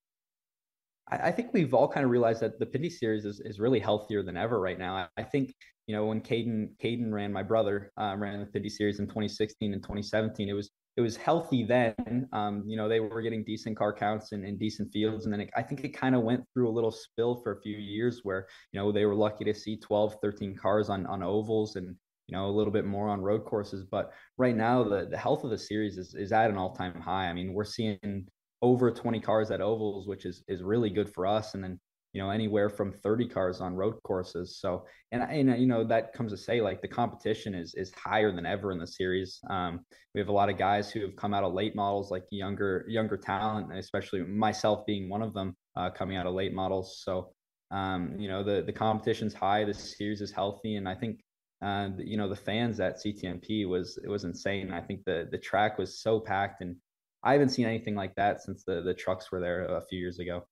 I 1.08 1.30
think 1.30 1.52
we've 1.52 1.74
all 1.74 1.88
kind 1.88 2.04
of 2.04 2.10
realized 2.10 2.40
that 2.40 2.58
the 2.58 2.66
Pinty 2.66 2.90
series 2.90 3.24
is, 3.26 3.40
is 3.40 3.60
really 3.60 3.78
healthier 3.78 4.22
than 4.22 4.36
ever 4.36 4.58
right 4.58 4.78
now. 4.78 5.06
I 5.16 5.22
think, 5.22 5.54
you 5.86 5.94
know, 5.94 6.06
when 6.06 6.20
Cayden 6.20 6.74
Cayden 6.80 7.12
ran, 7.12 7.32
my 7.32 7.42
brother 7.42 7.92
um, 7.98 8.22
ran 8.22 8.40
the 8.40 8.46
Pinty 8.46 8.70
series 8.70 9.00
in 9.00 9.06
2016 9.06 9.74
and 9.74 9.82
2017, 9.82 10.48
it 10.48 10.54
was 10.54 10.70
it 10.96 11.00
was 11.00 11.16
healthy 11.16 11.64
then. 11.64 12.28
Um, 12.32 12.62
you 12.66 12.76
know, 12.76 12.88
they 12.88 13.00
were 13.00 13.20
getting 13.20 13.42
decent 13.44 13.76
car 13.76 13.92
counts 13.92 14.32
and, 14.32 14.44
and 14.44 14.58
decent 14.58 14.92
fields. 14.92 15.24
And 15.24 15.32
then 15.32 15.40
it, 15.40 15.50
I 15.56 15.62
think 15.62 15.84
it 15.84 15.88
kind 15.88 16.14
of 16.14 16.22
went 16.22 16.44
through 16.52 16.68
a 16.68 16.72
little 16.72 16.92
spill 16.92 17.36
for 17.42 17.52
a 17.52 17.60
few 17.60 17.76
years 17.76 18.20
where, 18.22 18.46
you 18.72 18.78
know, 18.78 18.92
they 18.92 19.04
were 19.04 19.14
lucky 19.14 19.44
to 19.44 19.54
see 19.54 19.76
12, 19.76 20.16
13 20.22 20.56
cars 20.56 20.90
on, 20.90 21.04
on 21.06 21.22
ovals 21.22 21.74
and, 21.74 21.96
you 22.28 22.36
know, 22.36 22.46
a 22.46 22.52
little 22.52 22.72
bit 22.72 22.84
more 22.84 23.08
on 23.08 23.20
road 23.20 23.44
courses. 23.44 23.84
But 23.84 24.12
right 24.38 24.56
now, 24.56 24.84
the, 24.84 25.06
the 25.10 25.16
health 25.16 25.42
of 25.42 25.50
the 25.50 25.58
series 25.58 25.98
is, 25.98 26.14
is 26.14 26.30
at 26.30 26.48
an 26.48 26.56
all 26.56 26.74
time 26.74 27.00
high. 27.00 27.28
I 27.28 27.32
mean, 27.32 27.54
we're 27.54 27.64
seeing 27.64 28.28
over 28.64 28.90
20 28.90 29.20
cars 29.20 29.50
at 29.50 29.60
ovals, 29.60 30.08
which 30.08 30.24
is, 30.24 30.42
is 30.48 30.62
really 30.62 30.88
good 30.88 31.12
for 31.12 31.26
us. 31.26 31.52
And 31.52 31.62
then, 31.62 31.78
you 32.14 32.22
know, 32.22 32.30
anywhere 32.30 32.70
from 32.70 32.92
30 32.92 33.28
cars 33.28 33.60
on 33.60 33.74
road 33.74 33.96
courses. 34.04 34.58
So, 34.58 34.86
and, 35.12 35.22
and 35.22 35.60
you 35.60 35.66
know, 35.66 35.84
that 35.84 36.14
comes 36.14 36.32
to 36.32 36.38
say 36.38 36.62
like 36.62 36.80
the 36.80 36.88
competition 36.88 37.54
is, 37.54 37.74
is 37.74 37.92
higher 37.92 38.34
than 38.34 38.46
ever 38.46 38.72
in 38.72 38.78
the 38.78 38.86
series. 38.86 39.38
Um, 39.50 39.80
we 40.14 40.20
have 40.20 40.28
a 40.28 40.32
lot 40.32 40.48
of 40.48 40.56
guys 40.56 40.90
who 40.90 41.02
have 41.02 41.14
come 41.14 41.34
out 41.34 41.44
of 41.44 41.52
late 41.52 41.76
models, 41.76 42.10
like 42.10 42.24
younger, 42.30 42.86
younger 42.88 43.18
talent, 43.18 43.76
especially 43.76 44.22
myself 44.22 44.86
being 44.86 45.10
one 45.10 45.20
of 45.20 45.34
them, 45.34 45.54
uh, 45.76 45.90
coming 45.90 46.16
out 46.16 46.26
of 46.26 46.32
late 46.32 46.54
models. 46.54 47.02
So, 47.04 47.32
um, 47.70 48.16
you 48.18 48.28
know, 48.28 48.42
the, 48.42 48.62
the 48.62 48.72
competition's 48.72 49.34
high, 49.34 49.64
the 49.64 49.74
series 49.74 50.22
is 50.22 50.32
healthy. 50.32 50.76
And 50.76 50.88
I 50.88 50.94
think 50.94 51.20
uh, 51.64 51.88
you 51.98 52.18
know 52.18 52.28
the 52.28 52.36
fans 52.36 52.78
at 52.78 52.98
CTMP 53.02 53.66
was 53.66 53.98
it 54.04 54.08
was 54.08 54.24
insane. 54.24 54.70
I 54.70 54.82
think 54.82 55.04
the 55.04 55.28
the 55.30 55.38
track 55.38 55.78
was 55.78 55.98
so 55.98 56.20
packed, 56.20 56.60
and 56.60 56.76
I 57.24 57.32
haven't 57.32 57.48
seen 57.48 57.64
anything 57.64 57.94
like 57.94 58.14
that 58.16 58.42
since 58.42 58.64
the 58.64 58.82
the 58.82 58.94
trucks 58.94 59.32
were 59.32 59.40
there 59.40 59.64
a 59.64 59.82
few 59.82 59.98
years 59.98 60.18
ago. 60.18 60.44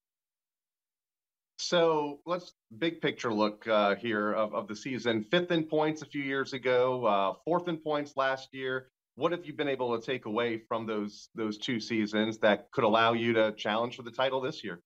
So 1.59 2.21
let's 2.27 2.55
big 2.79 3.01
picture 3.01 3.33
look 3.33 3.69
uh, 3.69 3.95
here 3.95 4.33
of, 4.33 4.53
of 4.53 4.67
the 4.67 4.75
season. 4.75 5.23
Fifth 5.31 5.53
in 5.53 5.65
points 5.65 6.03
a 6.03 6.07
few 6.07 6.23
years 6.23 6.55
ago, 6.55 7.07
uh, 7.07 7.35
fourth 7.45 7.69
in 7.69 7.77
points 7.77 8.17
last 8.17 8.49
year. 8.53 8.91
What 9.15 9.31
have 9.31 9.45
you 9.45 9.53
been 9.53 9.69
able 9.69 9.97
to 9.97 10.05
take 10.05 10.25
away 10.25 10.63
from 10.67 10.87
those 10.87 11.29
those 11.35 11.59
two 11.59 11.79
seasons 11.79 12.39
that 12.39 12.71
could 12.73 12.85
allow 12.85 13.13
you 13.13 13.35
to 13.35 13.53
challenge 13.53 13.97
for 13.97 14.03
the 14.03 14.11
title 14.11 14.41
this 14.41 14.65
year? 14.65 14.81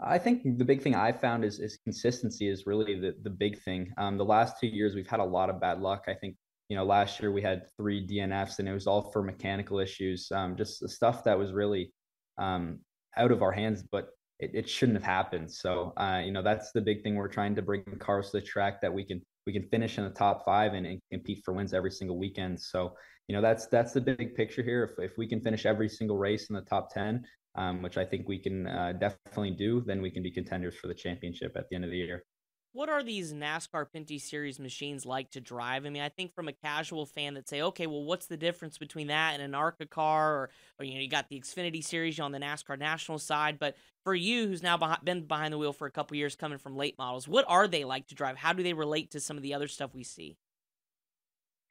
I 0.00 0.18
think 0.18 0.42
the 0.58 0.64
big 0.64 0.82
thing 0.82 0.96
I 0.96 1.12
found 1.12 1.44
is 1.44 1.60
is 1.60 1.78
consistency 1.84 2.48
is 2.48 2.66
really 2.66 2.98
the 2.98 3.14
the 3.22 3.30
big 3.30 3.62
thing. 3.62 3.92
Um, 3.98 4.18
the 4.18 4.24
last 4.24 4.56
two 4.60 4.66
years 4.66 4.96
we've 4.96 5.06
had 5.06 5.20
a 5.20 5.24
lot 5.24 5.48
of 5.48 5.60
bad 5.60 5.80
luck. 5.80 6.04
I 6.08 6.14
think 6.14 6.34
you 6.68 6.76
know 6.76 6.84
last 6.84 7.20
year 7.20 7.32
we 7.32 7.42
had 7.42 7.66
three 7.76 8.06
DNFs 8.06 8.58
and 8.58 8.68
it 8.68 8.72
was 8.72 8.86
all 8.86 9.10
for 9.10 9.22
mechanical 9.22 9.78
issues, 9.78 10.30
um, 10.32 10.56
just 10.56 10.88
stuff 10.88 11.24
that 11.24 11.38
was 11.38 11.52
really 11.52 11.92
um, 12.38 12.80
out 13.16 13.32
of 13.32 13.42
our 13.42 13.52
hands, 13.52 13.82
but 13.82 14.08
it, 14.38 14.50
it 14.54 14.68
shouldn't 14.68 14.96
have 14.96 15.04
happened. 15.04 15.50
So 15.50 15.92
uh, 15.96 16.22
you 16.24 16.32
know 16.32 16.42
that's 16.42 16.72
the 16.72 16.80
big 16.80 17.02
thing 17.02 17.14
we're 17.14 17.28
trying 17.28 17.54
to 17.56 17.62
bring 17.62 17.84
cars 17.98 18.30
to 18.30 18.40
the 18.40 18.46
track 18.46 18.80
that 18.82 18.92
we 18.92 19.04
can 19.04 19.22
we 19.46 19.52
can 19.52 19.68
finish 19.68 19.98
in 19.98 20.04
the 20.04 20.10
top 20.10 20.44
five 20.44 20.74
and, 20.74 20.86
and 20.86 21.00
compete 21.10 21.42
for 21.44 21.52
wins 21.54 21.74
every 21.74 21.90
single 21.90 22.18
weekend. 22.18 22.60
So 22.60 22.94
you 23.28 23.34
know 23.34 23.42
that's 23.42 23.66
that's 23.66 23.92
the 23.92 24.00
big 24.00 24.34
picture 24.34 24.62
here. 24.62 24.84
If 24.84 25.12
if 25.12 25.18
we 25.18 25.26
can 25.26 25.40
finish 25.40 25.66
every 25.66 25.88
single 25.88 26.18
race 26.18 26.48
in 26.48 26.56
the 26.56 26.62
top 26.62 26.92
ten, 26.92 27.24
um, 27.54 27.82
which 27.82 27.96
I 27.98 28.04
think 28.04 28.28
we 28.28 28.38
can 28.38 28.66
uh, 28.66 28.92
definitely 28.98 29.52
do, 29.52 29.82
then 29.86 30.02
we 30.02 30.10
can 30.10 30.22
be 30.22 30.30
contenders 30.30 30.76
for 30.76 30.88
the 30.88 30.94
championship 30.94 31.52
at 31.56 31.68
the 31.68 31.76
end 31.76 31.84
of 31.84 31.90
the 31.90 31.98
year. 31.98 32.24
What 32.74 32.88
are 32.88 33.02
these 33.02 33.34
NASCAR 33.34 33.86
Pinty 33.94 34.18
Series 34.18 34.58
machines 34.58 35.04
like 35.04 35.30
to 35.32 35.40
drive? 35.42 35.84
I 35.84 35.90
mean, 35.90 36.02
I 36.02 36.08
think 36.08 36.34
from 36.34 36.48
a 36.48 36.54
casual 36.54 37.04
fan 37.04 37.34
that 37.34 37.46
say, 37.46 37.60
okay, 37.60 37.86
well, 37.86 38.02
what's 38.02 38.26
the 38.26 38.36
difference 38.38 38.78
between 38.78 39.08
that 39.08 39.34
and 39.34 39.42
an 39.42 39.54
ARCA 39.54 39.84
car, 39.84 40.34
or, 40.34 40.50
or 40.78 40.84
you 40.86 40.94
know, 40.94 41.00
you 41.00 41.08
got 41.08 41.28
the 41.28 41.38
Xfinity 41.38 41.84
Series 41.84 42.18
on 42.18 42.32
the 42.32 42.38
NASCAR 42.38 42.78
National 42.78 43.18
side. 43.18 43.58
But 43.58 43.76
for 44.04 44.14
you, 44.14 44.46
who's 44.48 44.62
now 44.62 44.78
been 45.04 45.26
behind 45.26 45.52
the 45.52 45.58
wheel 45.58 45.74
for 45.74 45.86
a 45.86 45.90
couple 45.90 46.16
years, 46.16 46.34
coming 46.34 46.56
from 46.56 46.74
late 46.74 46.96
models, 46.96 47.28
what 47.28 47.44
are 47.46 47.68
they 47.68 47.84
like 47.84 48.06
to 48.06 48.14
drive? 48.14 48.36
How 48.38 48.54
do 48.54 48.62
they 48.62 48.72
relate 48.72 49.10
to 49.10 49.20
some 49.20 49.36
of 49.36 49.42
the 49.42 49.52
other 49.52 49.68
stuff 49.68 49.94
we 49.94 50.04
see? 50.04 50.38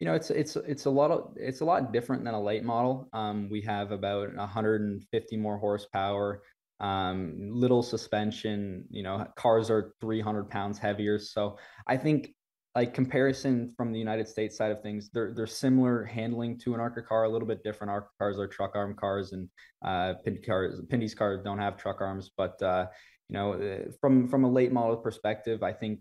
you 0.02 0.08
know, 0.08 0.16
it's 0.16 0.32
it's 0.32 0.56
it's 0.56 0.86
a 0.86 0.90
lot 0.90 1.12
of 1.12 1.32
it's 1.36 1.62
a 1.62 1.66
lot 1.66 1.94
different 1.94 2.24
than 2.24 2.34
a 2.34 2.42
late 2.42 2.64
model. 2.64 3.08
Um, 3.14 3.48
we 3.52 3.62
have 3.62 3.92
about 3.92 4.36
150 4.36 5.38
more 5.38 5.60
horsepower, 5.60 6.42
um, 6.82 7.36
little 7.52 7.84
suspension. 7.84 8.86
You 8.90 9.04
know, 9.04 9.26
cars 9.36 9.70
are 9.70 9.94
300 10.02 10.50
pounds 10.50 10.78
heavier. 10.78 11.20
So 11.20 11.58
I 11.88 11.96
think 11.96 12.34
like 12.76 12.94
comparison 12.94 13.74
from 13.78 13.92
the 13.92 14.00
United 14.00 14.28
States 14.28 14.58
side 14.58 14.72
of 14.72 14.82
things, 14.82 15.10
they're 15.14 15.34
they're 15.34 15.48
similar 15.48 16.04
handling 16.04 16.58
to 16.60 16.74
an 16.74 16.80
ARCA 16.80 17.04
car, 17.04 17.24
a 17.24 17.30
little 17.30 17.48
bit 17.48 17.64
different. 17.64 17.92
ARCA 17.92 18.10
cars 18.18 18.40
are 18.40 18.48
truck 18.48 18.72
arm 18.76 18.96
cars, 18.96 19.32
and 19.32 19.48
uh, 19.86 20.14
cars, 20.46 20.82
Pinty's 20.90 21.16
cars 21.16 21.42
don't 21.44 21.60
have 21.60 21.78
truck 21.78 22.02
arms. 22.02 22.32
But 22.36 22.62
uh, 22.62 22.88
you 23.30 23.34
know, 23.34 23.54
uh, 23.54 23.92
from 24.02 24.28
from 24.28 24.44
a 24.44 24.52
late 24.52 24.72
model 24.72 24.98
perspective, 24.98 25.64
I 25.64 25.74
think 25.74 26.00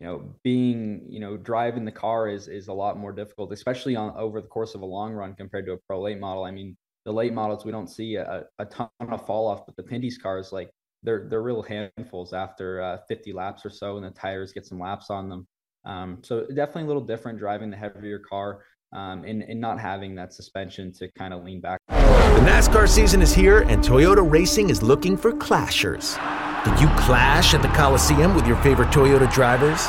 you 0.00 0.06
know 0.06 0.34
being 0.42 1.06
you 1.08 1.20
know 1.20 1.36
driving 1.36 1.84
the 1.84 1.92
car 1.92 2.28
is 2.28 2.48
is 2.48 2.68
a 2.68 2.72
lot 2.72 2.96
more 2.96 3.12
difficult 3.12 3.52
especially 3.52 3.96
on 3.96 4.14
over 4.16 4.40
the 4.40 4.46
course 4.46 4.74
of 4.74 4.82
a 4.82 4.86
long 4.86 5.12
run 5.12 5.34
compared 5.34 5.66
to 5.66 5.72
a 5.72 5.76
pro 5.88 6.00
late 6.00 6.20
model 6.20 6.44
i 6.44 6.50
mean 6.50 6.76
the 7.08 7.12
late 7.14 7.32
models 7.32 7.64
we 7.64 7.72
don't 7.72 7.88
see 7.88 8.16
a, 8.16 8.44
a 8.58 8.66
ton 8.66 8.90
of 9.00 9.24
fall 9.24 9.48
off 9.48 9.64
but 9.64 9.74
the 9.76 9.82
pinty's 9.82 10.18
cars 10.18 10.52
like 10.52 10.68
they're 11.02 11.26
they're 11.30 11.42
real 11.42 11.62
handfuls 11.62 12.34
after 12.34 12.82
uh, 12.82 12.98
50 13.08 13.32
laps 13.32 13.64
or 13.64 13.70
so 13.70 13.96
and 13.96 14.04
the 14.04 14.10
tires 14.10 14.52
get 14.52 14.66
some 14.66 14.78
laps 14.78 15.08
on 15.08 15.30
them. 15.30 15.46
Um, 15.86 16.18
so 16.22 16.46
definitely 16.48 16.82
a 16.82 16.86
little 16.86 17.04
different 17.04 17.38
driving 17.38 17.70
the 17.70 17.78
heavier 17.78 18.18
car 18.18 18.64
um, 18.92 19.24
and, 19.24 19.42
and 19.42 19.58
not 19.58 19.80
having 19.80 20.14
that 20.16 20.34
suspension 20.34 20.92
to 20.94 21.08
kind 21.12 21.32
of 21.32 21.44
lean 21.44 21.62
back. 21.62 21.80
The 21.88 22.44
nascar 22.44 22.86
season 22.86 23.22
is 23.22 23.32
here 23.32 23.60
and 23.62 23.82
toyota 23.82 24.28
racing 24.28 24.68
is 24.68 24.82
looking 24.82 25.16
for 25.16 25.32
clashers. 25.32 26.18
Did 26.64 26.78
you 26.78 26.88
clash 26.98 27.54
at 27.54 27.62
the 27.62 27.68
Coliseum 27.68 28.34
with 28.34 28.46
your 28.46 28.56
favorite 28.56 28.88
Toyota 28.88 29.32
drivers? 29.32 29.88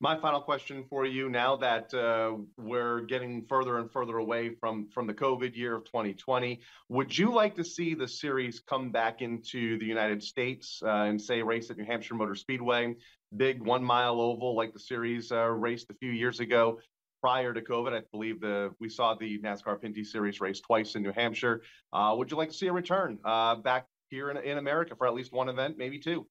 My 0.00 0.16
final 0.16 0.40
question 0.40 0.84
for 0.88 1.04
you 1.06 1.28
now 1.28 1.56
that 1.56 1.92
uh, 1.92 2.36
we're 2.56 3.00
getting 3.00 3.44
further 3.48 3.78
and 3.78 3.90
further 3.90 4.18
away 4.18 4.54
from, 4.60 4.88
from 4.94 5.08
the 5.08 5.14
COVID 5.14 5.56
year 5.56 5.74
of 5.74 5.84
2020, 5.86 6.60
would 6.88 7.18
you 7.18 7.34
like 7.34 7.56
to 7.56 7.64
see 7.64 7.94
the 7.94 8.06
series 8.06 8.60
come 8.60 8.92
back 8.92 9.22
into 9.22 9.76
the 9.80 9.84
United 9.84 10.22
States 10.22 10.80
uh, 10.84 11.06
and 11.08 11.20
say 11.20 11.42
race 11.42 11.68
at 11.70 11.78
New 11.78 11.84
Hampshire 11.84 12.14
Motor 12.14 12.36
Speedway, 12.36 12.94
big 13.36 13.60
one 13.60 13.82
mile 13.82 14.20
oval 14.20 14.54
like 14.54 14.72
the 14.72 14.78
series 14.78 15.32
uh, 15.32 15.48
raced 15.48 15.90
a 15.90 15.94
few 15.94 16.12
years 16.12 16.38
ago? 16.38 16.78
Prior 17.20 17.52
to 17.52 17.60
COVID, 17.60 17.92
I 17.92 18.02
believe 18.12 18.40
the 18.40 18.70
we 18.78 18.88
saw 18.88 19.16
the 19.16 19.40
NASCAR 19.40 19.82
Pinty 19.82 20.06
Series 20.06 20.40
race 20.40 20.60
twice 20.60 20.94
in 20.94 21.02
New 21.02 21.10
Hampshire. 21.10 21.62
Uh, 21.92 22.14
would 22.16 22.30
you 22.30 22.36
like 22.36 22.50
to 22.50 22.54
see 22.54 22.68
a 22.68 22.72
return 22.72 23.18
uh, 23.24 23.56
back 23.56 23.86
here 24.10 24.30
in, 24.30 24.36
in 24.36 24.58
America 24.58 24.94
for 24.96 25.08
at 25.08 25.14
least 25.14 25.32
one 25.32 25.48
event, 25.48 25.76
maybe 25.76 25.98
two? 25.98 26.24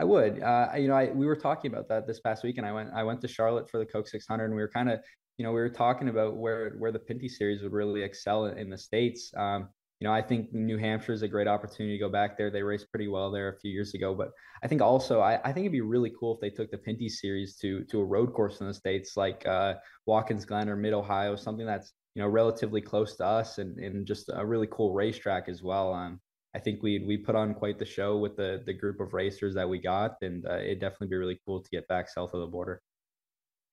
I 0.00 0.04
would. 0.04 0.42
Uh, 0.42 0.68
you 0.78 0.88
know, 0.88 0.94
I, 0.94 1.10
we 1.10 1.26
were 1.26 1.36
talking 1.36 1.70
about 1.70 1.86
that 1.88 2.06
this 2.06 2.20
past 2.20 2.42
week, 2.42 2.56
and 2.56 2.66
I 2.66 2.72
went 2.72 2.88
I 2.94 3.02
went 3.02 3.20
to 3.20 3.28
Charlotte 3.28 3.68
for 3.68 3.76
the 3.76 3.84
Coke 3.84 4.08
600, 4.08 4.46
and 4.46 4.54
we 4.54 4.62
were 4.62 4.70
kind 4.70 4.90
of, 4.90 4.98
you 5.36 5.44
know, 5.44 5.50
we 5.50 5.60
were 5.60 5.68
talking 5.68 6.08
about 6.08 6.38
where 6.38 6.70
where 6.78 6.90
the 6.90 6.98
Pinty 6.98 7.28
series 7.28 7.62
would 7.62 7.72
really 7.72 8.02
excel 8.02 8.46
in, 8.46 8.70
the 8.70 8.78
states. 8.78 9.30
Um, 9.36 9.68
you 10.00 10.08
know, 10.08 10.14
I 10.14 10.22
think 10.22 10.54
New 10.54 10.78
Hampshire 10.78 11.12
is 11.12 11.20
a 11.20 11.28
great 11.28 11.46
opportunity 11.46 11.98
to 11.98 12.00
go 12.02 12.08
back 12.08 12.38
there. 12.38 12.50
They 12.50 12.62
raced 12.62 12.90
pretty 12.90 13.08
well 13.08 13.30
there 13.30 13.50
a 13.50 13.58
few 13.60 13.70
years 13.70 13.92
ago, 13.92 14.14
but 14.14 14.30
I 14.62 14.68
think 14.68 14.80
also 14.80 15.20
I, 15.20 15.38
I 15.44 15.52
think 15.52 15.64
it'd 15.64 15.72
be 15.72 15.82
really 15.82 16.14
cool 16.18 16.34
if 16.34 16.40
they 16.40 16.48
took 16.48 16.70
the 16.70 16.78
Pinty 16.78 17.10
series 17.10 17.56
to 17.56 17.84
to 17.84 18.00
a 18.00 18.04
road 18.04 18.32
course 18.32 18.62
in 18.62 18.68
the 18.68 18.72
states 18.72 19.18
like 19.18 19.46
uh, 19.46 19.74
Watkins 20.06 20.46
Glen 20.46 20.70
or 20.70 20.76
Mid 20.76 20.94
Ohio, 20.94 21.36
something 21.36 21.66
that's 21.66 21.92
you 22.14 22.22
know 22.22 22.28
relatively 22.28 22.80
close 22.80 23.16
to 23.16 23.26
us 23.26 23.58
and 23.58 23.78
and 23.78 24.06
just 24.06 24.30
a 24.32 24.46
really 24.46 24.68
cool 24.70 24.94
racetrack 24.94 25.50
as 25.50 25.62
well. 25.62 25.92
Um, 25.92 26.20
I 26.54 26.58
think 26.58 26.82
we 26.82 26.98
we 26.98 27.16
put 27.16 27.36
on 27.36 27.54
quite 27.54 27.78
the 27.78 27.84
show 27.84 28.18
with 28.18 28.36
the 28.36 28.62
the 28.66 28.72
group 28.72 29.00
of 29.00 29.14
racers 29.14 29.54
that 29.54 29.68
we 29.68 29.78
got, 29.78 30.16
and 30.22 30.44
uh, 30.46 30.56
it'd 30.56 30.80
definitely 30.80 31.08
be 31.08 31.16
really 31.16 31.40
cool 31.46 31.62
to 31.62 31.70
get 31.70 31.86
back 31.88 32.08
south 32.08 32.34
of 32.34 32.40
the 32.40 32.46
border. 32.46 32.82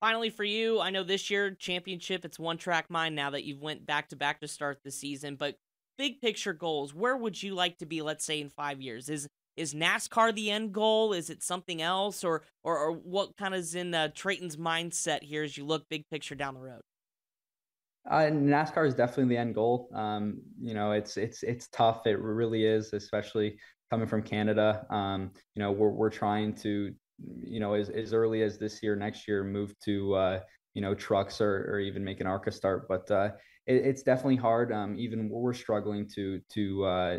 Finally, 0.00 0.30
for 0.30 0.44
you, 0.44 0.80
I 0.80 0.90
know 0.90 1.02
this 1.02 1.28
year 1.28 1.50
championship 1.50 2.24
it's 2.24 2.38
one 2.38 2.56
track 2.56 2.88
mind 2.88 3.16
now 3.16 3.30
that 3.30 3.44
you've 3.44 3.60
went 3.60 3.84
back 3.84 4.08
to 4.10 4.16
back 4.16 4.40
to 4.40 4.48
start 4.48 4.78
the 4.84 4.92
season, 4.92 5.34
but 5.34 5.56
big 5.96 6.20
picture 6.20 6.52
goals, 6.52 6.94
where 6.94 7.16
would 7.16 7.42
you 7.42 7.54
like 7.54 7.78
to 7.78 7.86
be? 7.86 8.00
Let's 8.00 8.24
say 8.24 8.40
in 8.40 8.48
five 8.48 8.80
years, 8.80 9.08
is 9.08 9.28
is 9.56 9.74
NASCAR 9.74 10.32
the 10.32 10.52
end 10.52 10.72
goal? 10.72 11.12
Is 11.12 11.30
it 11.30 11.42
something 11.42 11.82
else, 11.82 12.22
or 12.22 12.42
or, 12.62 12.78
or 12.78 12.92
what 12.92 13.36
kind 13.36 13.54
of 13.54 13.60
is 13.60 13.74
in 13.74 13.92
uh, 13.92 14.08
Treyten's 14.14 14.56
mindset 14.56 15.24
here 15.24 15.42
as 15.42 15.56
you 15.56 15.64
look 15.64 15.88
big 15.88 16.04
picture 16.10 16.36
down 16.36 16.54
the 16.54 16.60
road? 16.60 16.82
Uh, 18.10 18.30
NASCAR 18.30 18.86
is 18.86 18.94
definitely 18.94 19.34
the 19.34 19.40
end 19.40 19.54
goal. 19.54 19.90
Um, 19.94 20.40
you 20.60 20.74
know, 20.74 20.92
it's 20.92 21.16
it's 21.16 21.42
it's 21.42 21.68
tough. 21.68 22.06
It 22.06 22.18
really 22.18 22.64
is, 22.64 22.92
especially 22.92 23.58
coming 23.90 24.06
from 24.06 24.22
Canada. 24.22 24.86
Um, 24.90 25.32
you 25.54 25.62
know, 25.62 25.72
we're 25.72 25.90
we're 25.90 26.10
trying 26.10 26.54
to, 26.56 26.94
you 27.40 27.60
know, 27.60 27.74
as 27.74 27.90
as 27.90 28.14
early 28.14 28.42
as 28.42 28.58
this 28.58 28.82
year, 28.82 28.96
next 28.96 29.28
year, 29.28 29.44
move 29.44 29.74
to 29.84 30.14
uh, 30.14 30.40
you 30.74 30.80
know 30.80 30.94
trucks 30.94 31.40
or 31.40 31.70
or 31.70 31.80
even 31.80 32.02
make 32.02 32.20
an 32.20 32.26
ARCA 32.26 32.50
start. 32.50 32.88
But 32.88 33.10
uh, 33.10 33.30
it, 33.66 33.84
it's 33.84 34.02
definitely 34.02 34.36
hard. 34.36 34.72
Um, 34.72 34.96
even 34.98 35.28
we're 35.28 35.52
struggling 35.52 36.08
to 36.14 36.40
to 36.54 36.84
uh, 36.84 37.18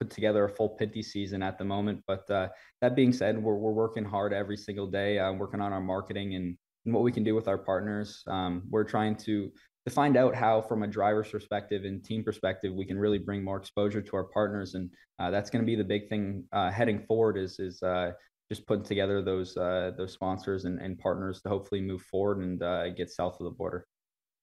put 0.00 0.10
together 0.10 0.44
a 0.44 0.48
full 0.48 0.76
Pinty 0.80 1.04
season 1.04 1.44
at 1.44 1.58
the 1.58 1.64
moment. 1.64 2.02
But 2.08 2.28
uh, 2.28 2.48
that 2.80 2.96
being 2.96 3.12
said, 3.12 3.40
we're 3.40 3.54
we're 3.56 3.72
working 3.72 4.04
hard 4.04 4.32
every 4.32 4.56
single 4.56 4.88
day, 4.88 5.20
working 5.30 5.60
on 5.60 5.72
our 5.72 5.80
marketing 5.80 6.34
and 6.34 6.56
and 6.84 6.92
what 6.92 7.02
we 7.02 7.12
can 7.12 7.24
do 7.24 7.34
with 7.34 7.48
our 7.48 7.58
partners. 7.58 8.22
Um, 8.26 8.64
we're 8.68 8.84
trying 8.84 9.16
to 9.16 9.50
to 9.86 9.90
find 9.90 10.16
out 10.16 10.34
how, 10.34 10.62
from 10.62 10.82
a 10.82 10.86
driver's 10.86 11.30
perspective 11.30 11.84
and 11.84 12.02
team 12.02 12.24
perspective, 12.24 12.72
we 12.72 12.86
can 12.86 12.98
really 12.98 13.18
bring 13.18 13.44
more 13.44 13.58
exposure 13.58 14.00
to 14.00 14.16
our 14.16 14.24
partners, 14.24 14.74
and 14.74 14.90
uh, 15.18 15.30
that's 15.30 15.50
going 15.50 15.62
to 15.62 15.66
be 15.66 15.76
the 15.76 15.84
big 15.84 16.08
thing 16.08 16.44
uh, 16.52 16.70
heading 16.70 17.00
forward. 17.00 17.36
Is 17.36 17.58
is 17.58 17.82
uh, 17.82 18.12
just 18.50 18.66
putting 18.66 18.84
together 18.84 19.22
those 19.22 19.56
uh, 19.56 19.92
those 19.96 20.12
sponsors 20.12 20.64
and, 20.64 20.80
and 20.80 20.98
partners 20.98 21.42
to 21.42 21.48
hopefully 21.48 21.82
move 21.82 22.02
forward 22.02 22.38
and 22.38 22.62
uh, 22.62 22.90
get 22.90 23.10
south 23.10 23.36
of 23.40 23.44
the 23.44 23.50
border. 23.50 23.86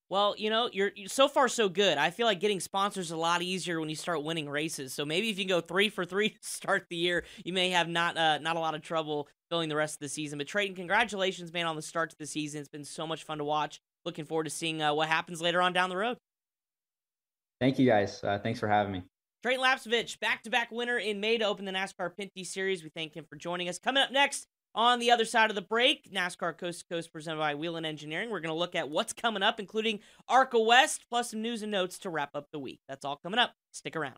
Well, 0.10 0.36
you 0.38 0.50
know, 0.50 0.70
you're 0.72 0.92
so 1.08 1.30
far 1.30 1.48
so 1.48 1.70
good. 1.70 1.98
I 1.98 2.10
feel 2.10 2.28
like 2.28 2.42
getting 2.42 2.60
sponsors 2.60 3.12
a 3.12 3.18
lot 3.18 3.42
easier 3.42 3.80
when 3.80 3.88
you 3.88 3.96
start 3.96 4.24
winning 4.24 4.50
races. 4.50 4.94
So 4.94 5.06
maybe 5.06 5.30
if 5.30 5.40
you 5.40 5.46
go 5.46 5.62
three 5.62 5.88
for 5.88 6.04
three 6.04 6.30
to 6.32 6.38
start 6.42 6.88
the 6.90 6.98
year, 6.98 7.24
you 7.46 7.54
may 7.54 7.70
have 7.70 7.88
not 7.88 8.18
uh, 8.18 8.38
not 8.40 8.58
a 8.58 8.60
lot 8.60 8.76
of 8.76 8.82
trouble 8.82 9.30
filling 9.50 9.70
the 9.70 9.76
rest 9.76 9.96
of 9.96 10.00
the 10.00 10.10
season. 10.10 10.38
But 10.38 10.48
Treyten, 10.48 10.76
congratulations, 10.76 11.54
man, 11.54 11.66
on 11.66 11.78
the 11.78 11.82
start 11.82 12.10
to 12.10 12.18
the 12.20 12.28
season. 12.28 12.60
It's 12.60 12.70
been 12.70 12.84
so 12.84 13.08
much 13.08 13.24
fun 13.24 13.38
to 13.38 13.46
watch 13.46 13.80
looking 14.06 14.26
forward 14.26 14.46
to 14.46 14.50
seeing 14.50 14.82
uh, 14.82 14.94
what 14.94 15.08
happens 15.08 15.42
later 15.42 15.62
on 15.62 15.74
down 15.74 15.90
the 15.90 15.98
road. 15.98 16.18
Thank 17.60 17.78
you, 17.80 17.86
guys. 17.86 18.24
Uh, 18.24 18.40
thanks 18.40 18.60
for 18.60 18.68
having 18.68 18.92
me. 18.92 19.04
Treyten 19.46 19.60
Lapcevich, 19.60 20.20
back-to-back 20.20 20.72
winner 20.72 20.98
in 20.98 21.20
May 21.20 21.38
to 21.38 21.46
open 21.46 21.66
the 21.66 21.72
NASCAR 21.72 22.12
Pinty 22.20 22.46
Series. 22.46 22.84
We 22.84 22.90
thank 22.90 23.16
him 23.16 23.26
for 23.30 23.36
joining 23.36 23.70
us. 23.70 23.80
Coming 23.80 24.04
up 24.04 24.12
next 24.12 24.48
on 24.76 25.00
the 25.00 25.12
other 25.12 25.26
side 25.26 25.50
of 25.50 25.56
the 25.56 25.62
break, 25.62 26.12
NASCAR 26.14 26.58
Coast 26.58 26.82
to 26.82 26.86
Coast 26.94 27.12
presented 27.12 27.40
by 27.40 27.56
Whelen 27.56 27.86
Engineering. 27.86 28.30
We're 28.30 28.40
going 28.40 28.54
to 28.54 28.60
look 28.60 28.76
at 28.76 28.90
what's 28.90 29.14
coming 29.14 29.44
up, 29.44 29.60
including 29.60 30.00
ARCA 30.28 30.60
West, 30.60 31.06
plus 31.10 31.32
some 31.32 31.42
news 31.42 31.64
and 31.64 31.72
notes 31.72 31.98
to 32.00 32.10
wrap 32.10 32.36
up 32.36 32.48
the 32.52 32.60
week. 32.60 32.80
That's 32.88 33.04
all 33.04 33.18
coming 33.18 33.40
up. 33.40 33.54
Stick 33.72 33.96
around. 33.96 34.18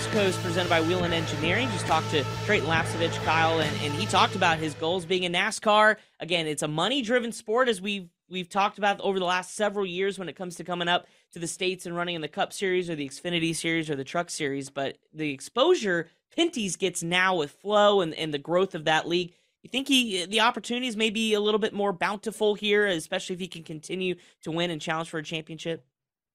Coast 0.00 0.12
Coast, 0.12 0.42
presented 0.42 0.70
by 0.70 0.80
Whelen 0.80 1.12
Engineering. 1.12 1.68
Just 1.72 1.86
talked 1.86 2.08
to 2.12 2.22
Treyten 2.46 2.62
Lapcevich, 2.62 3.22
Kyle, 3.22 3.60
and, 3.60 3.70
and 3.82 3.92
he 3.92 4.06
talked 4.06 4.34
about 4.34 4.58
his 4.58 4.72
goals 4.74 5.04
being 5.04 5.24
in 5.24 5.32
NASCAR. 5.32 5.96
Again, 6.20 6.46
it's 6.46 6.62
a 6.62 6.68
money-driven 6.68 7.32
sport, 7.32 7.68
as 7.68 7.82
we've 7.82 8.08
we've 8.30 8.48
talked 8.48 8.78
about 8.78 8.98
over 9.00 9.18
the 9.18 9.26
last 9.26 9.54
several 9.54 9.84
years 9.84 10.18
when 10.18 10.30
it 10.30 10.36
comes 10.36 10.56
to 10.56 10.64
coming 10.64 10.88
up 10.88 11.06
to 11.32 11.38
the 11.38 11.46
states 11.46 11.84
and 11.84 11.94
running 11.94 12.14
in 12.14 12.22
the 12.22 12.28
Cup 12.28 12.54
Series 12.54 12.88
or 12.88 12.94
the 12.94 13.06
Xfinity 13.06 13.54
Series 13.54 13.90
or 13.90 13.96
the 13.96 14.04
Truck 14.04 14.30
Series. 14.30 14.70
But 14.70 14.96
the 15.12 15.32
exposure 15.32 16.08
Pinty's 16.34 16.76
gets 16.76 17.02
now 17.02 17.36
with 17.36 17.50
Flo 17.50 18.00
and, 18.00 18.14
and 18.14 18.32
the 18.32 18.38
growth 18.38 18.74
of 18.74 18.84
that 18.84 19.06
league. 19.06 19.34
You 19.62 19.68
think 19.68 19.88
he 19.88 20.24
the 20.24 20.40
opportunities 20.40 20.96
may 20.96 21.10
be 21.10 21.34
a 21.34 21.40
little 21.40 21.60
bit 21.60 21.74
more 21.74 21.92
bountiful 21.92 22.54
here, 22.54 22.86
especially 22.86 23.34
if 23.34 23.40
he 23.40 23.48
can 23.48 23.64
continue 23.64 24.14
to 24.42 24.50
win 24.50 24.70
and 24.70 24.80
challenge 24.80 25.10
for 25.10 25.18
a 25.18 25.22
championship? 25.22 25.84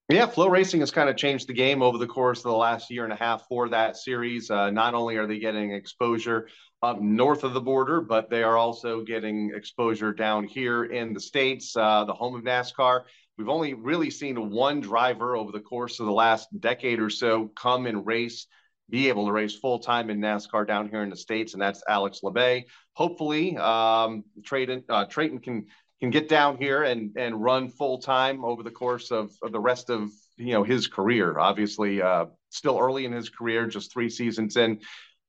Yeah, 0.07 0.27
Flow 0.27 0.49
Racing 0.49 0.81
has 0.81 0.91
kind 0.91 1.09
of 1.09 1.17
changed 1.17 1.47
the 1.47 1.53
game 1.53 1.81
over 1.81 1.97
the 1.97 2.05
course 2.05 2.37
of 2.39 2.51
the 2.51 2.57
last 2.57 2.91
year 2.91 3.05
and 3.05 3.13
a 3.13 3.15
half 3.15 3.47
for 3.47 3.69
that 3.69 3.97
series. 3.97 4.51
Uh, 4.51 4.69
not 4.69 4.93
only 4.93 5.15
are 5.17 5.25
they 5.25 5.39
getting 5.39 5.71
exposure 5.71 6.47
up 6.83 7.01
north 7.01 7.43
of 7.43 7.55
the 7.55 7.61
border, 7.61 8.01
but 8.01 8.29
they 8.29 8.43
are 8.43 8.55
also 8.55 9.01
getting 9.01 9.51
exposure 9.55 10.13
down 10.13 10.43
here 10.43 10.83
in 10.83 11.15
the 11.15 11.19
States, 11.19 11.75
uh, 11.75 12.05
the 12.05 12.13
home 12.13 12.35
of 12.35 12.43
NASCAR. 12.43 13.05
We've 13.39 13.49
only 13.49 13.73
really 13.73 14.11
seen 14.11 14.51
one 14.51 14.79
driver 14.79 15.35
over 15.35 15.51
the 15.51 15.59
course 15.59 15.99
of 15.99 16.05
the 16.05 16.11
last 16.11 16.49
decade 16.59 16.99
or 16.99 17.09
so 17.09 17.47
come 17.59 17.87
and 17.87 18.05
race, 18.05 18.45
be 18.91 19.09
able 19.09 19.25
to 19.25 19.31
race 19.31 19.55
full 19.55 19.79
time 19.79 20.11
in 20.11 20.19
NASCAR 20.19 20.67
down 20.67 20.87
here 20.87 21.01
in 21.01 21.09
the 21.09 21.17
States, 21.17 21.53
and 21.53 21.61
that's 21.61 21.81
Alex 21.89 22.19
Labbe. 22.21 22.65
Hopefully, 22.93 23.57
um, 23.57 24.23
Treyten, 24.41 24.83
uh, 24.87 25.07
Treyten 25.07 25.41
can 25.41 25.65
can 25.99 26.09
get 26.09 26.27
down 26.27 26.57
here 26.57 26.83
and 26.83 27.15
and 27.17 27.41
run 27.41 27.69
full 27.69 27.99
time 27.99 28.43
over 28.43 28.63
the 28.63 28.71
course 28.71 29.11
of, 29.11 29.31
of, 29.41 29.51
the 29.51 29.59
rest 29.59 29.89
of 29.89 30.11
you 30.37 30.53
know 30.53 30.63
his 30.63 30.87
career. 30.87 31.39
Obviously, 31.39 32.01
uh, 32.01 32.25
still 32.49 32.77
early 32.79 33.05
in 33.05 33.11
his 33.11 33.29
career, 33.29 33.67
just 33.67 33.91
three 33.91 34.09
seasons 34.09 34.57
in, 34.57 34.79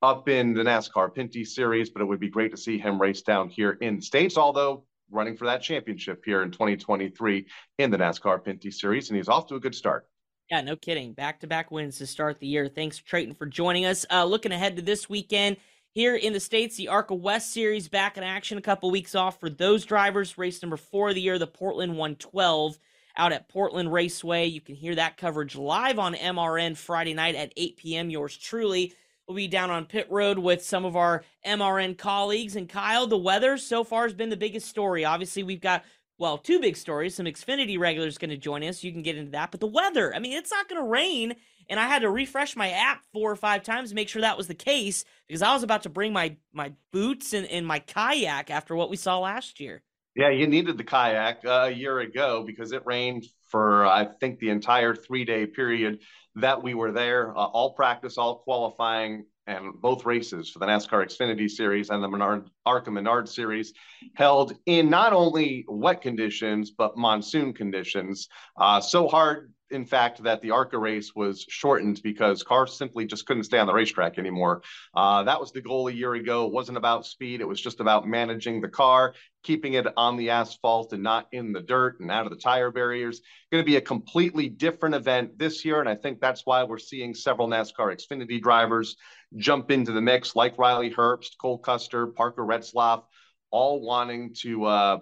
up 0.02 0.29
in 0.29 0.55
the 0.55 0.62
NASCAR 0.62 1.14
Pinty 1.14 1.46
Series. 1.46 1.90
But 1.90 2.02
it 2.02 2.07
would 2.07 2.20
be 2.20 2.31
great 2.31 2.50
to 2.50 2.57
see 2.57 2.79
him 2.79 3.00
race 3.00 3.22
down 3.22 3.48
here 3.48 3.72
in 3.81 4.00
states. 4.00 4.37
Although 4.37 4.85
running 5.11 5.37
for 5.37 5.44
that 5.44 5.62
championship 5.62 6.22
here 6.24 6.42
in 6.42 6.50
2023 6.50 7.46
in 7.79 7.90
the 7.90 7.96
NASCAR 7.96 8.44
Pinty 8.44 8.72
Series, 8.72 9.09
and 9.09 9.16
he's 9.16 9.29
off 9.29 9.46
to 9.46 9.55
a 9.55 9.61
good 9.61 9.74
start. 9.74 10.07
Yeah, 10.50 10.61
no 10.61 10.76
kidding. 10.76 11.12
Back 11.12 11.40
to 11.40 11.46
back 11.46 11.70
wins 11.70 11.98
to 11.98 12.07
start 12.07 12.38
the 12.38 12.46
year. 12.46 12.68
Thanks, 12.68 13.00
Treyten, 13.00 13.37
for 13.37 13.46
joining 13.46 13.85
us. 13.85 14.07
Uh, 14.11 14.24
looking 14.24 14.52
ahead 14.52 14.76
to 14.76 14.83
this 14.83 15.09
weekend. 15.09 15.57
Here 15.96 16.14
in 16.14 16.35
the 16.35 16.40
States, 16.40 16.76
the 16.76 16.88
ARCA 16.88 17.14
West 17.14 17.54
Series 17.54 17.88
back 17.88 18.18
in 18.18 18.22
action, 18.22 18.59
a 18.59 18.61
couple 18.61 18.90
weeks 18.90 19.14
off 19.14 19.40
for 19.40 19.48
those 19.48 19.87
drivers. 19.87 20.37
Race 20.37 20.61
number 20.61 20.76
four 20.76 21.09
of 21.09 21.14
the 21.14 21.22
year, 21.22 21.38
the 21.38 21.46
Portland 21.46 21.92
112 21.92 22.78
out 23.16 23.32
at 23.32 23.48
Portland 23.48 23.90
Raceway. 23.90 24.44
You 24.44 24.61
can 24.61 24.74
hear 24.74 24.94
that 24.94 25.16
coverage 25.16 25.56
live 25.56 25.98
on 25.98 26.12
MRN 26.12 26.76
Friday 26.76 27.14
night 27.14 27.35
at 27.35 27.54
8 27.56 27.78
p.m. 27.78 28.11
Yours 28.11 28.37
truly 28.37 28.92
will 29.26 29.37
be 29.37 29.48
down 29.48 29.70
on 29.70 29.87
pit 29.87 30.06
road 30.11 30.38
with 30.38 30.62
some 30.62 30.85
of 30.85 30.96
our 30.96 31.24
MRN 31.46 31.96
colleagues. 31.96 32.56
And 32.56 32.68
Kyle, 32.68 33.06
the 33.06 33.16
weather 33.16 33.56
so 33.56 33.82
far 33.82 34.02
has 34.02 34.12
been 34.12 34.28
the 34.28 34.37
biggest 34.37 34.68
story. 34.68 35.06
Obviously, 35.06 35.44
we've 35.44 35.62
got 35.62 35.82
well, 36.18 36.37
two 36.37 36.61
big 36.61 36.76
stories. 36.76 37.14
Some 37.14 37.24
Xfinity 37.24 37.78
regulars 37.78 38.18
going 38.18 38.28
to 38.30 38.37
join 38.37 38.62
us. 38.64 38.85
You 38.85 38.92
can 38.92 39.02
get 39.02 39.16
into 39.16 39.30
that. 39.32 39.50
But 39.50 39.61
the 39.61 39.66
weather, 39.66 40.14
I 40.14 40.18
mean, 40.18 40.37
it's 40.37 40.50
not 40.50 40.68
going 40.68 40.82
to 40.82 40.88
rain 40.88 41.37
and 41.68 41.81
I 41.81 41.87
had 41.87 42.02
to 42.02 42.11
refresh 42.11 42.57
my 42.57 42.70
app 42.70 43.02
four 43.12 43.31
or 43.31 43.37
five 43.37 43.62
times 43.62 43.90
to 43.90 43.94
make 43.94 44.09
sure 44.09 44.22
that 44.22 44.37
was 44.37 44.46
the 44.46 44.55
case 44.55 45.05
because 45.29 45.42
I 45.42 45.52
was 45.52 45.62
about 45.62 45.83
to 45.85 45.88
bring 45.88 46.12
my 46.12 46.37
my 46.52 46.72
boots 46.92 47.33
and, 47.33 47.46
and 47.46 47.66
my 47.66 47.79
kayak 47.79 48.50
after 48.50 48.74
what 48.74 48.90
we 48.90 48.96
saw 48.96 49.18
last 49.18 49.61
year. 49.61 49.83
Yeah, 50.14 50.31
you 50.31 50.46
needed 50.46 50.79
the 50.79 50.85
kayak 50.85 51.44
uh, 51.44 51.66
a 51.66 51.70
year 51.70 52.00
ago 52.00 52.42
because 52.46 52.72
it 52.72 52.83
rained 52.87 53.26
for 53.48 53.87
I 53.87 54.09
think 54.20 54.38
the 54.38 54.50
entire 54.50 54.94
three 54.94 55.24
day 55.24 55.46
period 55.46 56.00
that 56.37 56.62
we 56.62 56.74
were 56.74 56.92
there. 56.92 57.37
Uh, 57.37 57.44
all 57.44 57.74
practice, 57.74 58.18
all 58.18 58.38
qualifying, 58.38 59.24
and 59.46 59.81
both 59.81 60.05
races 60.05 60.50
for 60.50 60.59
the 60.59 60.66
NASCAR 60.66 61.05
Xfinity 61.05 61.48
Series 61.48 61.90
and 61.90 62.02
the 62.02 62.09
Menard, 62.09 62.48
ARCA 62.64 62.90
Menard 62.90 63.29
Series 63.29 63.72
held 64.14 64.55
in 64.66 64.90
not 64.90 65.12
only 65.12 65.64
wet 65.68 66.02
conditions 66.02 66.70
but 66.70 66.96
monsoon 66.96 67.52
conditions. 67.52 68.29
Uh, 68.59 68.81
so 68.81 69.09
hard 69.09 69.52
in 69.70 69.85
fact, 69.85 70.22
that 70.22 70.40
the 70.42 70.50
ARCA 70.50 70.79
race 70.79 71.14
was 71.14 71.44
shortened 71.48 72.00
because 72.02 72.42
cars 72.42 72.76
simply 72.76 73.07
just 73.07 73.26
couldn't 73.26 73.44
stay 73.44 73.59
on 73.59 73.66
the 73.66 73.72
racetrack 73.72 74.18
anymore. 74.18 74.62
Uh, 74.94 75.24
that 75.24 75.40
was 75.40 75.52
the 75.52 75.61
goal 75.61 75.88
a 75.88 75.92
year 75.92 76.14
ago. 76.14 76.46
It 76.46 76.52
wasn't 76.52 76.79
about 76.79 77.07
speed, 77.07 77.40
it 77.40 77.48
was 77.48 77.61
just 77.61 77.81
about 77.81 78.07
managing 78.07 78.61
the 78.61 78.68
car, 78.68 79.14
keeping 79.42 79.74
it 79.74 79.87
on 79.96 80.16
the 80.16 80.31
asphalt 80.31 80.92
and 80.92 81.02
not 81.02 81.26
in 81.33 81.52
the 81.52 81.61
dirt 81.61 82.00
and 82.00 82.11
out 82.11 82.26
of 82.26 82.31
the 82.31 82.38
tire 82.38 82.70
barriers. 82.70 83.20
Going 83.50 83.62
to 83.62 83.66
be 83.66 83.76
a 83.76 83.81
completely 83.81 84.48
different 84.48 84.94
event 84.94 85.38
this 85.38 85.64
year. 85.64 85.81
And 85.81 85.88
I 85.88 85.94
think 85.94 86.20
that's 86.20 86.42
why 86.44 86.64
we're 86.64 86.79
seeing 86.79 87.14
several 87.14 87.48
NASCAR 87.48 87.96
Xfinity 87.96 88.40
drivers 88.40 88.96
jump 89.37 89.70
into 89.70 89.92
the 89.92 90.00
mix, 90.00 90.37
like 90.37 90.59
Riley 90.59 90.90
Herbst, 90.90 91.38
Cole 91.40 91.59
Custer, 91.59 92.07
Parker 92.09 92.42
Retzlaff, 92.42 93.02
all 93.50 93.81
wanting 93.81 94.35
to. 94.42 94.64
Uh, 94.64 94.98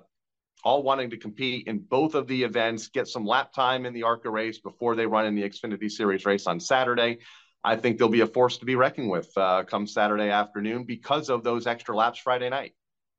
all 0.65 0.83
wanting 0.83 1.11
to 1.11 1.17
compete 1.17 1.67
in 1.67 1.79
both 1.79 2.15
of 2.15 2.27
the 2.27 2.43
events, 2.43 2.89
get 2.89 3.07
some 3.07 3.27
lap 3.27 3.53
time 3.53 3.85
in 3.85 3.93
the 3.93 4.03
ARCA 4.03 4.31
race 4.31 4.59
before 4.59 4.97
they 4.97 5.07
run 5.07 5.27
in 5.27 5.35
the 5.35 5.43
Xfinity 5.43 5.91
Series 5.91 6.25
race 6.25 6.47
on 6.47 6.59
Saturday. 6.59 7.19
I 7.63 7.77
think 7.77 7.99
they'll 7.99 8.09
be 8.09 8.21
a 8.21 8.27
force 8.27 8.59
to 8.59 8.65
be 8.65 8.75
reckoned 8.75 9.11
with 9.11 9.31
uh, 9.37 9.65
come 9.65 9.87
Saturday 9.87 10.31
afternoon 10.31 10.85
because 10.85 11.29
of 11.29 11.45
those 11.45 11.67
extra 11.67 11.95
laps 11.95 12.19
Friday 12.19 12.49
night. 12.49 12.75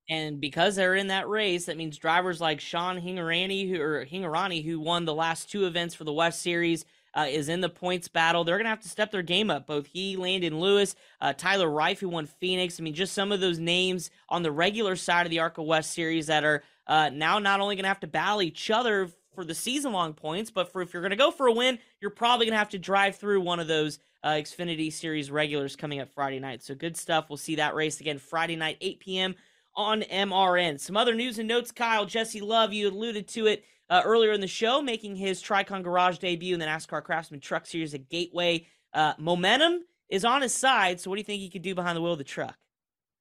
And 0.08 0.40
because 0.40 0.76
they're 0.76 0.96
in 0.96 1.08
that 1.08 1.28
race, 1.28 1.66
that 1.66 1.78
means 1.78 1.98
drivers 1.98 2.40
like 2.40 2.60
Sean 2.60 3.00
Hingorani, 3.00 3.70
who 3.70 3.82
or 3.82 4.06
Hingorani, 4.06 4.64
who 4.64 4.80
won 4.80 5.06
the 5.06 5.16
last 5.16 5.50
two 5.50 5.66
events 5.66 5.96
for 5.96 6.04
the 6.04 6.14
West 6.14 6.42
Series, 6.42 6.86
uh, 7.16 7.26
is 7.28 7.50
in 7.50 7.62
the 7.62 7.70
points 7.70 8.08
battle. 8.08 8.44
They're 8.44 8.58
going 8.58 8.66
to 8.66 8.70
have 8.70 8.82
to 8.82 8.90
step 8.90 9.10
their 9.10 9.24
game 9.24 9.50
up. 9.50 9.66
Both 9.66 9.88
he, 9.88 10.16
Landon 10.16 10.60
Lewis, 10.60 10.96
uh, 11.22 11.34
Tyler 11.34 11.70
Reif, 11.70 12.00
who 12.00 12.10
won 12.10 12.28
Phoenix. 12.28 12.80
I 12.80 12.84
mean, 12.84 12.94
just 12.94 13.14
some 13.14 13.32
of 13.32 13.40
those 13.40 13.58
names 13.58 14.12
on 14.30 14.44
the 14.44 14.52
regular 14.52 14.96
side 14.96 15.26
of 15.26 15.32
the 15.32 15.40
ARCA 15.40 15.64
West 15.64 15.94
Series 15.94 16.28
that 16.28 16.44
are 16.44 16.62
uh, 16.88 17.10
now 17.14 17.40
not 17.40 17.60
only 17.60 17.76
going 17.76 17.84
to 17.84 17.90
have 17.90 18.00
to 18.02 18.08
battle 18.08 18.42
each 18.42 18.70
other 18.70 19.10
for 19.34 19.44
the 19.44 19.56
season 19.56 19.92
long 19.92 20.14
points, 20.14 20.50
but 20.50 20.72
for 20.72 20.82
if 20.82 20.94
you're 20.94 21.02
going 21.02 21.12
to 21.12 21.16
go 21.18 21.32
for 21.32 21.48
a 21.48 21.52
win, 21.52 21.78
you're 22.00 22.12
probably 22.12 22.46
going 22.46 22.54
to 22.54 22.60
have 22.60 22.70
to 22.70 22.80
drive 22.80 23.18
through 23.18 23.42
one 23.42 23.60
of 23.60 23.68
those 23.68 24.00
uh, 24.24 24.30
Xfinity 24.30 24.92
Series 24.92 25.30
regulars 25.30 25.76
coming 25.76 26.00
up 26.00 26.10
Friday 26.10 26.40
night. 26.40 26.64
So 26.64 26.74
good 26.74 26.98
stuff. 26.98 27.26
We'll 27.30 27.38
see 27.38 27.56
that 27.56 27.76
race 27.76 28.00
again 28.00 28.18
Friday 28.18 28.56
night, 28.56 28.78
8 28.82 29.00
p.m. 29.00 29.36
on 29.76 30.02
MRN. 30.02 30.80
Some 30.80 30.98
other 30.98 31.14
news 31.14 31.38
and 31.38 31.48
notes, 31.48 31.72
Kyle. 31.72 32.06
Jesse 32.06 32.42
Love, 32.42 32.74
you 32.74 32.90
alluded 32.90 33.28
to 33.30 33.46
it 33.48 33.66
uh, 33.90 34.02
earlier 34.04 34.32
in 34.32 34.42
the 34.42 34.48
show, 34.48 34.82
making 34.82 35.16
his 35.16 35.44
Tricon 35.44 35.84
Garage 35.84 36.18
debut 36.18 36.54
in 36.54 36.60
the 36.60 36.66
NASCAR 36.66 37.04
Craftsman 37.04 37.40
Truck 37.40 37.68
Series 37.68 37.94
at 37.94 38.10
Gateway. 38.10 38.66
Uh, 38.94 39.14
momentum 39.20 39.84
is 40.10 40.26
on 40.26 40.42
his 40.42 40.54
side. 40.54 41.00
So 41.00 41.10
what 41.10 41.18
do 41.18 41.20
you 41.20 41.26
think 41.26 41.42
he 41.42 41.50
could 41.50 41.62
do 41.62 41.76
behind 41.76 41.98
the 41.98 42.02
wheel 42.02 42.14
of 42.14 42.18
the 42.18 42.24
truck? 42.24 42.58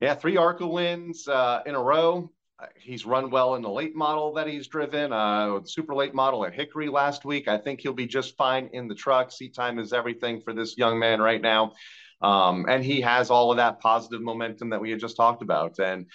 Yeah, 0.00 0.14
three 0.14 0.36
ARCA 0.36 0.66
wins 0.66 1.28
uh, 1.28 1.62
in 1.66 1.74
a 1.74 1.82
row. 1.82 2.30
Uh, 2.60 2.66
he's 2.76 3.04
run 3.04 3.30
well 3.30 3.56
in 3.56 3.62
the 3.62 3.70
late 3.70 3.96
model 3.96 4.34
that 4.34 4.46
he's 4.46 4.68
driven, 4.68 5.12
uh, 5.12 5.58
super 5.64 5.94
late 5.94 6.14
model 6.14 6.44
at 6.46 6.54
Hickory 6.54 6.88
last 6.88 7.24
week. 7.24 7.48
I 7.48 7.58
think 7.58 7.80
he'll 7.80 7.92
be 7.92 8.06
just 8.06 8.36
fine 8.36 8.70
in 8.72 8.86
the 8.86 8.94
truck. 8.94 9.32
Seat 9.32 9.54
time 9.54 9.80
is 9.80 9.92
everything 9.92 10.40
for 10.40 10.52
this 10.52 10.78
young 10.78 10.98
man 10.98 11.20
right 11.20 11.42
now. 11.42 11.72
Um, 12.20 12.66
and 12.68 12.84
he 12.84 13.00
has 13.00 13.30
all 13.30 13.50
of 13.50 13.56
that 13.56 13.80
positive 13.80 14.22
momentum 14.22 14.70
that 14.70 14.80
we 14.80 14.90
had 14.90 15.00
just 15.00 15.16
talked 15.16 15.42
about. 15.42 15.80
And 15.80 16.06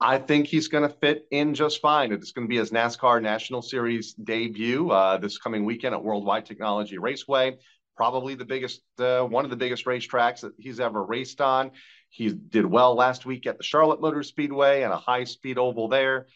I 0.00 0.18
think 0.18 0.46
he's 0.46 0.68
going 0.68 0.88
to 0.88 0.94
fit 0.94 1.26
in 1.30 1.54
just 1.54 1.80
fine. 1.80 2.10
It's 2.10 2.32
going 2.32 2.46
to 2.46 2.48
be 2.48 2.56
his 2.56 2.70
NASCAR 2.70 3.22
National 3.22 3.62
Series 3.62 4.14
debut 4.14 4.90
uh, 4.90 5.18
this 5.18 5.38
coming 5.38 5.64
weekend 5.64 5.94
at 5.94 6.02
Worldwide 6.02 6.46
Technology 6.46 6.98
Raceway. 6.98 7.58
Probably 7.96 8.34
the 8.34 8.46
biggest, 8.46 8.80
uh, 8.98 9.22
one 9.22 9.44
of 9.44 9.50
the 9.50 9.56
biggest 9.56 9.84
racetracks 9.84 10.40
that 10.40 10.54
he's 10.58 10.80
ever 10.80 11.04
raced 11.04 11.40
on. 11.40 11.70
He 12.14 12.28
did 12.28 12.66
well 12.66 12.94
last 12.94 13.24
week 13.24 13.46
at 13.46 13.56
the 13.56 13.64
Charlotte 13.64 14.02
Motor 14.02 14.22
Speedway 14.22 14.82
and 14.82 14.92
a 14.92 14.98
high 14.98 15.24
speed 15.24 15.56
oval 15.56 15.88
there. 15.88 16.26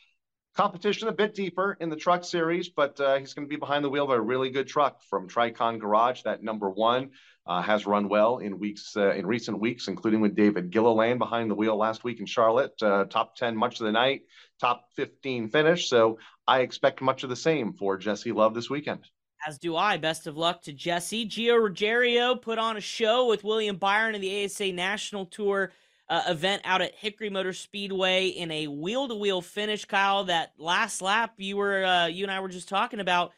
Competition 0.56 1.08
a 1.08 1.12
bit 1.12 1.34
deeper 1.34 1.76
in 1.78 1.90
the 1.90 1.96
truck 1.96 2.24
series, 2.24 2.70
but 2.70 2.98
uh, 2.98 3.18
he's 3.18 3.34
going 3.34 3.46
to 3.46 3.50
be 3.50 3.60
behind 3.60 3.84
the 3.84 3.90
wheel 3.90 4.04
of 4.04 4.10
a 4.10 4.18
really 4.18 4.48
good 4.48 4.66
truck 4.66 5.02
from 5.02 5.28
Tricon 5.28 5.78
Garage. 5.78 6.22
That 6.22 6.42
number 6.42 6.70
one 6.70 7.10
uh, 7.46 7.60
has 7.60 7.86
run 7.86 8.08
well 8.08 8.38
in 8.38 8.58
weeks 8.58 8.96
uh, 8.96 9.12
in 9.12 9.26
recent 9.26 9.60
weeks, 9.60 9.86
including 9.86 10.22
with 10.22 10.34
David 10.34 10.70
Gilliland 10.70 11.18
behind 11.18 11.50
the 11.50 11.54
wheel 11.54 11.76
last 11.76 12.04
week 12.04 12.20
in 12.20 12.26
Charlotte. 12.26 12.72
Uh, 12.80 13.04
top 13.04 13.36
ten 13.36 13.54
much 13.54 13.78
of 13.78 13.84
the 13.84 13.92
night, 13.92 14.22
top 14.58 14.86
fifteen 14.96 15.50
finish. 15.50 15.90
So 15.90 16.18
I 16.46 16.60
expect 16.60 17.02
much 17.02 17.22
of 17.22 17.28
the 17.28 17.36
same 17.36 17.74
for 17.74 17.98
Jesse 17.98 18.32
Love 18.32 18.54
this 18.54 18.70
weekend. 18.70 19.04
As 19.46 19.59
do 19.59 19.76
I. 19.76 19.96
Best 19.96 20.26
of 20.26 20.37
luck 20.37 20.62
to 20.62 20.72
Jesse. 20.72 21.24
Gio 21.24 21.62
Ruggiero 21.62 22.35
put 22.35 22.59
on 22.59 22.76
a 22.76 22.80
show 22.80 23.28
with 23.28 23.44
William 23.44 23.76
Byron 23.76 24.16
in 24.16 24.20
the 24.20 24.44
ASA 24.44 24.72
National 24.72 25.24
Tour 25.24 25.72
uh, 26.09 26.22
event 26.28 26.62
out 26.64 26.82
at 26.82 26.96
Hickory 26.96 27.30
Motor 27.30 27.52
Speedway 27.52 28.26
in 28.26 28.50
a 28.50 28.66
wheel-to-wheel 28.66 29.42
finish. 29.42 29.85
Kyle, 29.85 30.24
that 30.24 30.52
last 30.59 31.00
lap 31.00 31.35
you 31.37 31.56
were 31.56 31.85
uh, 31.85 32.06
you 32.06 32.24
and 32.24 32.32
I 32.32 32.40
were 32.40 32.48
just 32.48 32.68
talking 32.68 32.98
about. 32.98 33.32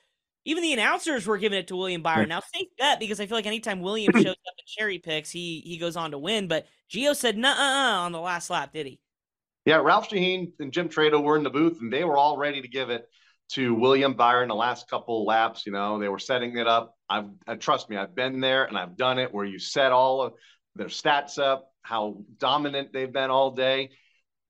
Even 0.47 0.63
the 0.63 0.73
announcers 0.73 1.27
were 1.27 1.37
giving 1.37 1.59
it 1.59 1.69
to 1.69 1.77
William 1.77 2.01
Byron. 2.01 2.31
Now, 2.31 2.41
safe 2.55 2.69
bet 2.79 3.01
because 3.01 3.21
I 3.21 3.27
feel 3.27 3.37
like 3.37 3.45
anytime 3.45 3.83
William 3.83 4.13
shows 4.15 4.25
up 4.29 4.55
and 4.59 4.67
cherry 4.67 4.99
picks, 4.99 5.31
he 5.31 5.61
he 5.61 5.77
goes 5.77 5.95
on 5.95 6.13
to 6.13 6.19
win. 6.19 6.49
But 6.49 6.67
Gio 6.91 7.15
said 7.15 7.37
"nah" 7.37 8.05
on 8.05 8.13
the 8.13 8.21
last 8.21 8.49
lap, 8.49 8.73
did 8.73 8.87
he? 8.87 8.99
Yeah, 9.67 9.77
Ralph 9.77 10.09
Sheheen 10.09 10.53
and 10.59 10.73
Jim 10.73 10.89
Trado 10.89 11.23
were 11.23 11.37
in 11.37 11.43
the 11.43 11.51
booth, 11.51 11.79
and 11.83 11.93
they 11.93 12.05
were 12.05 12.17
all 12.17 12.39
ready 12.39 12.63
to 12.63 12.69
give 12.69 12.89
it 12.89 13.11
to 13.51 13.75
William 13.75 14.15
Byron 14.15 14.49
the 14.49 14.55
last 14.55 14.89
couple 14.89 15.25
laps. 15.25 15.65
You 15.67 15.73
know, 15.73 15.99
they 15.99 16.09
were 16.09 16.19
setting 16.19 16.57
it 16.57 16.67
up. 16.67 16.95
I've 17.09 17.31
uh, 17.47 17.57
trust 17.57 17.89
me, 17.89 17.97
I've 17.97 18.15
been 18.15 18.41
there 18.41 18.65
and 18.65 18.77
I've 18.77 18.97
done 18.97 19.19
it 19.19 19.33
where 19.33 19.45
you 19.45 19.59
set 19.59 19.93
all 19.93 20.23
of 20.23 20.35
their 20.77 20.89
stats 20.89 21.39
up, 21.39 21.71
how 21.83 22.19
dominant 22.39 22.93
they've 22.93 23.13
been 23.13 23.31
all 23.31 23.51
day. 23.51 23.91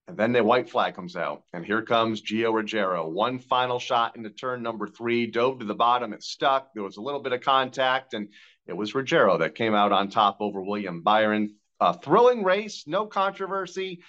And 0.09 0.17
then 0.17 0.33
the 0.33 0.43
white 0.43 0.71
flag 0.71 0.95
comes 0.95 1.17
out. 1.17 1.43
And 1.53 1.65
here 1.65 1.83
comes 1.83 2.23
Gio 2.23 2.53
Ruggiero. 2.53 3.09
One 3.09 3.39
final 3.39 3.79
shot 3.79 4.17
into 4.17 4.31
turn 4.31 4.63
number 4.63 4.89
three, 4.89 5.27
dove 5.27 5.59
to 5.59 5.67
the 5.67 5.75
bottom. 5.75 6.15
It 6.15 6.23
stuck. 6.23 6.73
There 6.73 6.83
was 6.83 6.97
a 6.97 7.03
little 7.03 7.21
bit 7.21 7.35
of 7.35 7.43
contact, 7.43 8.15
and 8.15 8.29
it 8.67 8.73
was 8.75 8.95
Ruggiero 8.95 9.39
that 9.39 9.55
came 9.55 9.75
out 9.75 9.93
on 9.93 10.09
top 10.09 10.39
over 10.41 10.63
William 10.63 11.03
Byron. 11.03 11.57
a 11.81 11.97
thrilling 11.97 12.43
race, 12.43 12.85
no 12.87 13.07
controversy. 13.07 14.01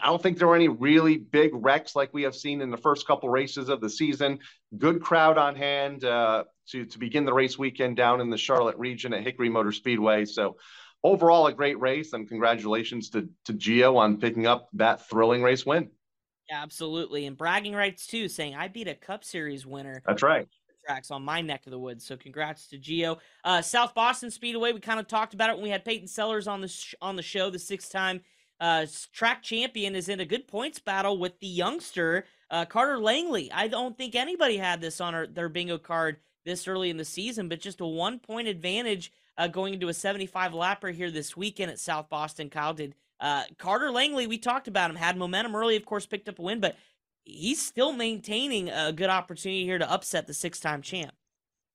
I 0.00 0.06
don't 0.06 0.22
think 0.22 0.38
there 0.38 0.48
were 0.48 0.56
any 0.56 0.68
really 0.68 1.16
big 1.16 1.50
wrecks 1.52 1.96
like 1.96 2.12
we 2.12 2.22
have 2.22 2.34
seen 2.34 2.60
in 2.60 2.70
the 2.70 2.76
first 2.76 3.06
couple 3.06 3.28
races 3.28 3.68
of 3.68 3.80
the 3.80 3.90
season. 3.90 4.38
Good 4.78 5.02
crowd 5.02 5.38
on 5.38 5.56
hand 5.56 6.04
uh, 6.04 6.44
to 6.68 6.84
to 6.86 6.98
begin 6.98 7.24
the 7.24 7.32
race 7.32 7.58
weekend 7.58 7.96
down 7.96 8.20
in 8.20 8.30
the 8.30 8.38
Charlotte 8.38 8.78
region 8.78 9.12
at 9.12 9.22
Hickory 9.22 9.48
Motor 9.48 9.72
Speedway. 9.72 10.24
So 10.24 10.56
overall, 11.02 11.46
a 11.46 11.52
great 11.52 11.80
race, 11.80 12.12
and 12.12 12.28
congratulations 12.28 13.10
to 13.10 13.28
to 13.44 13.52
Gio 13.52 13.96
on 13.96 14.18
picking 14.18 14.46
up 14.46 14.68
that 14.74 15.08
thrilling 15.08 15.42
race 15.42 15.66
win. 15.66 15.90
Absolutely, 16.50 17.26
and 17.26 17.36
bragging 17.36 17.74
rights 17.74 18.06
too, 18.06 18.28
saying 18.28 18.54
I 18.54 18.68
beat 18.68 18.88
a 18.88 18.94
Cup 18.94 19.24
Series 19.24 19.66
winner. 19.66 20.02
That's 20.06 20.22
right 20.22 20.48
tracks 20.86 21.10
on 21.10 21.22
my 21.22 21.40
neck 21.40 21.64
of 21.66 21.70
the 21.70 21.78
woods. 21.78 22.04
So 22.04 22.16
congrats 22.16 22.66
to 22.68 22.78
Gio. 22.78 23.18
Uh, 23.44 23.62
South 23.62 23.94
Boston 23.94 24.30
Speedway. 24.30 24.72
We 24.72 24.80
kind 24.80 25.00
of 25.00 25.06
talked 25.06 25.34
about 25.34 25.50
it 25.50 25.56
when 25.56 25.64
we 25.64 25.70
had 25.70 25.84
Peyton 25.84 26.08
Sellers 26.08 26.46
on 26.46 26.60
the 26.60 26.68
sh- 26.68 26.94
on 27.00 27.16
the 27.16 27.22
show, 27.22 27.50
the 27.50 27.58
six 27.58 27.88
time 27.88 28.20
uh, 28.62 28.86
track 29.12 29.42
champion, 29.42 29.96
is 29.96 30.08
in 30.08 30.20
a 30.20 30.24
good 30.24 30.46
points 30.46 30.78
battle 30.78 31.18
with 31.18 31.38
the 31.40 31.48
youngster 31.48 32.24
uh, 32.48 32.64
Carter 32.64 32.98
Langley. 32.98 33.50
I 33.52 33.66
don't 33.66 33.98
think 33.98 34.14
anybody 34.14 34.56
had 34.56 34.80
this 34.80 35.00
on 35.00 35.14
our, 35.14 35.26
their 35.26 35.48
bingo 35.48 35.78
card 35.78 36.18
this 36.44 36.68
early 36.68 36.88
in 36.88 36.96
the 36.96 37.04
season, 37.04 37.48
but 37.48 37.60
just 37.60 37.80
a 37.80 37.86
one 37.86 38.20
point 38.20 38.46
advantage 38.46 39.10
uh, 39.36 39.48
going 39.48 39.74
into 39.74 39.88
a 39.88 39.94
75 39.94 40.52
lapper 40.52 40.94
here 40.94 41.10
this 41.10 41.36
weekend 41.36 41.72
at 41.72 41.80
South 41.80 42.08
Boston. 42.08 42.48
Kyle 42.48 42.72
did. 42.72 42.94
Uh, 43.18 43.44
Carter 43.58 43.90
Langley, 43.90 44.26
we 44.26 44.38
talked 44.38 44.68
about 44.68 44.90
him, 44.90 44.96
had 44.96 45.16
momentum 45.16 45.56
early, 45.56 45.76
of 45.76 45.84
course, 45.84 46.06
picked 46.06 46.28
up 46.28 46.38
a 46.38 46.42
win, 46.42 46.60
but 46.60 46.76
he's 47.24 47.64
still 47.64 47.92
maintaining 47.92 48.68
a 48.68 48.92
good 48.92 49.10
opportunity 49.10 49.64
here 49.64 49.78
to 49.78 49.90
upset 49.90 50.26
the 50.26 50.34
six 50.34 50.60
time 50.60 50.82
champ. 50.82 51.12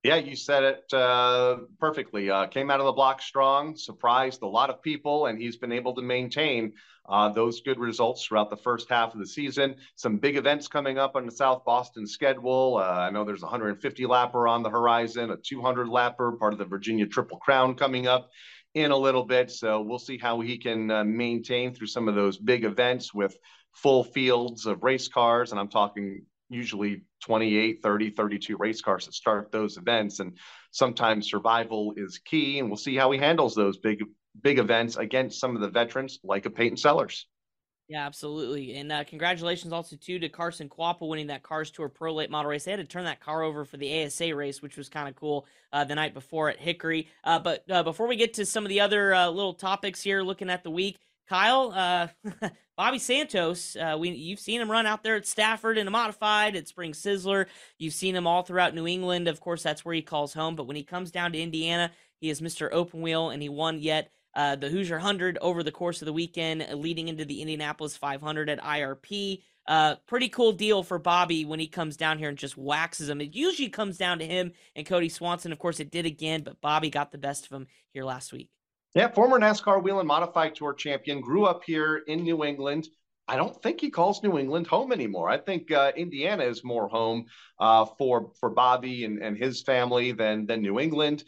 Yeah, 0.07 0.15
you 0.15 0.37
said 0.37 0.63
it 0.63 0.93
uh, 0.93 1.57
perfectly. 1.81 2.29
Uh, 2.29 2.47
came 2.47 2.71
out 2.71 2.79
of 2.79 2.85
the 2.85 2.93
block 2.93 3.21
strong, 3.21 3.75
surprised 3.75 4.41
a 4.41 4.47
lot 4.47 4.69
of 4.69 4.81
people, 4.81 5.25
and 5.25 5.37
he's 5.37 5.57
been 5.57 5.73
able 5.73 5.93
to 5.95 6.01
maintain 6.01 6.71
uh, 7.09 7.27
those 7.27 7.59
good 7.59 7.77
results 7.77 8.23
throughout 8.23 8.49
the 8.49 8.55
first 8.55 8.89
half 8.89 9.13
of 9.13 9.19
the 9.19 9.27
season. 9.27 9.75
Some 9.97 10.15
big 10.15 10.37
events 10.37 10.69
coming 10.69 10.97
up 10.97 11.17
on 11.17 11.25
the 11.25 11.31
South 11.33 11.65
Boston 11.65 12.07
schedule. 12.07 12.77
Uh, 12.81 12.87
I 12.87 13.09
know 13.09 13.25
there's 13.25 13.43
a 13.43 13.47
150 13.47 14.03
lapper 14.05 14.49
on 14.49 14.63
the 14.63 14.69
horizon, 14.69 15.29
a 15.29 15.35
200 15.35 15.87
lapper, 15.87 16.39
part 16.39 16.53
of 16.53 16.59
the 16.59 16.63
Virginia 16.63 17.05
Triple 17.05 17.39
Crown 17.39 17.75
coming 17.75 18.07
up 18.07 18.29
in 18.75 18.91
a 18.91 18.97
little 18.97 19.25
bit. 19.25 19.51
So 19.51 19.81
we'll 19.81 19.99
see 19.99 20.17
how 20.17 20.39
he 20.39 20.57
can 20.57 20.89
uh, 20.89 21.03
maintain 21.03 21.73
through 21.73 21.87
some 21.87 22.07
of 22.07 22.15
those 22.15 22.37
big 22.37 22.63
events 22.63 23.13
with 23.13 23.37
full 23.73 24.05
fields 24.05 24.67
of 24.67 24.83
race 24.83 25.09
cars. 25.09 25.51
And 25.51 25.59
I'm 25.59 25.67
talking 25.67 26.21
usually 26.49 27.03
28, 27.23 27.81
30, 27.81 28.09
32 28.11 28.57
race 28.57 28.81
cars 28.81 29.05
that 29.05 29.13
start 29.13 29.51
those 29.51 29.77
events. 29.77 30.19
And 30.19 30.37
sometimes 30.71 31.29
survival 31.29 31.93
is 31.97 32.19
key. 32.19 32.59
And 32.59 32.69
we'll 32.69 32.77
see 32.77 32.95
how 32.95 33.11
he 33.11 33.19
handles 33.19 33.55
those 33.55 33.77
big, 33.77 34.03
big 34.41 34.59
events 34.59 34.97
against 34.97 35.39
some 35.39 35.55
of 35.55 35.61
the 35.61 35.69
veterans 35.69 36.19
like 36.23 36.45
a 36.45 36.49
Peyton 36.49 36.77
Sellers. 36.77 37.27
Yeah, 37.89 38.05
absolutely. 38.05 38.75
And 38.75 38.91
uh, 38.91 39.05
congratulations 39.05 39.71
also 39.71 39.95
too 39.95 40.19
to 40.19 40.27
Carson 40.27 40.67
Kvapil 40.67 41.07
winning 41.07 41.27
that 41.27 41.41
Cars 41.41 41.71
Tour 41.71 41.87
Pro 41.87 42.13
Late 42.13 42.29
Model 42.29 42.51
race. 42.51 42.65
They 42.65 42.71
had 42.71 42.81
to 42.81 42.85
turn 42.85 43.05
that 43.05 43.21
car 43.21 43.43
over 43.43 43.63
for 43.63 43.77
the 43.77 44.03
ASA 44.03 44.35
race, 44.35 44.61
which 44.61 44.75
was 44.75 44.89
kind 44.89 45.07
of 45.07 45.15
cool 45.15 45.45
uh, 45.71 45.85
the 45.85 45.95
night 45.95 46.13
before 46.13 46.49
at 46.49 46.59
Hickory. 46.59 47.07
Uh, 47.23 47.39
but 47.39 47.63
uh, 47.71 47.83
before 47.83 48.07
we 48.07 48.17
get 48.17 48.33
to 48.33 48.45
some 48.45 48.65
of 48.65 48.69
the 48.69 48.81
other 48.81 49.13
uh, 49.13 49.29
little 49.29 49.53
topics 49.53 50.01
here, 50.01 50.21
looking 50.21 50.49
at 50.49 50.63
the 50.63 50.69
week, 50.69 50.97
Kyle, 51.27 51.71
uh, 51.73 52.07
Bobby 52.77 52.99
Santos, 52.99 53.75
uh, 53.75 53.97
we 53.99 54.11
you've 54.11 54.39
seen 54.39 54.61
him 54.61 54.71
run 54.71 54.85
out 54.85 55.03
there 55.03 55.15
at 55.15 55.25
Stafford 55.25 55.77
in 55.77 55.87
a 55.87 55.91
modified 55.91 56.55
at 56.55 56.67
Spring 56.67 56.93
Sizzler. 56.93 57.47
You've 57.77 57.93
seen 57.93 58.15
him 58.15 58.27
all 58.27 58.43
throughout 58.43 58.75
New 58.75 58.87
England. 58.87 59.27
Of 59.27 59.39
course, 59.39 59.63
that's 59.63 59.83
where 59.83 59.95
he 59.95 60.01
calls 60.01 60.33
home. 60.33 60.55
But 60.55 60.67
when 60.67 60.75
he 60.75 60.83
comes 60.83 61.11
down 61.11 61.33
to 61.33 61.39
Indiana, 61.39 61.91
he 62.19 62.29
is 62.29 62.41
Mr. 62.41 62.69
Open 62.71 63.01
Wheel, 63.01 63.29
and 63.29 63.41
he 63.41 63.49
won 63.49 63.79
yet 63.79 64.11
uh, 64.35 64.55
the 64.55 64.69
Hoosier 64.69 64.99
Hundred 64.99 65.37
over 65.41 65.63
the 65.63 65.71
course 65.71 66.01
of 66.01 66.05
the 66.05 66.13
weekend, 66.13 66.65
leading 66.73 67.07
into 67.07 67.25
the 67.25 67.41
Indianapolis 67.41 67.97
500 67.97 68.49
at 68.49 68.61
IRP. 68.61 69.41
Uh, 69.67 69.95
pretty 70.07 70.29
cool 70.29 70.53
deal 70.53 70.81
for 70.81 70.97
Bobby 70.97 71.43
when 71.43 71.59
he 71.59 71.67
comes 71.67 71.97
down 71.97 72.17
here 72.19 72.29
and 72.29 72.37
just 72.37 72.55
waxes 72.55 73.09
him. 73.09 73.19
It 73.19 73.35
usually 73.35 73.67
comes 73.67 73.97
down 73.97 74.19
to 74.19 74.25
him 74.25 74.53
and 74.75 74.85
Cody 74.85 75.09
Swanson. 75.09 75.51
Of 75.51 75.59
course, 75.59 75.81
it 75.81 75.91
did 75.91 76.05
again, 76.05 76.41
but 76.43 76.61
Bobby 76.61 76.89
got 76.89 77.11
the 77.11 77.17
best 77.17 77.47
of 77.47 77.51
him 77.51 77.67
here 77.91 78.05
last 78.05 78.31
week. 78.31 78.49
Yeah, 78.95 79.09
former 79.09 79.39
NASCAR 79.39 79.83
Whelen 79.83 80.07
Modified 80.07 80.55
Tour 80.55 80.73
champion, 80.73 81.21
grew 81.21 81.45
up 81.45 81.63
here 81.65 81.97
in 82.07 82.23
New 82.23 82.43
England. 82.43 82.87
I 83.27 83.35
don't 83.35 83.61
think 83.61 83.81
he 83.81 83.89
calls 83.89 84.23
New 84.23 84.37
England 84.37 84.67
home 84.67 84.91
anymore. 84.91 85.29
I 85.29 85.37
think 85.37 85.71
uh, 85.71 85.91
Indiana 85.95 86.45
is 86.45 86.63
more 86.63 86.87
home 86.87 87.25
uh, 87.59 87.85
for 87.97 88.31
for 88.39 88.49
Bobby 88.49 89.03
and, 89.03 89.21
and 89.21 89.37
his 89.37 89.61
family 89.61 90.13
than 90.13 90.45
than 90.45 90.61
New 90.61 90.79
England. 90.79 91.25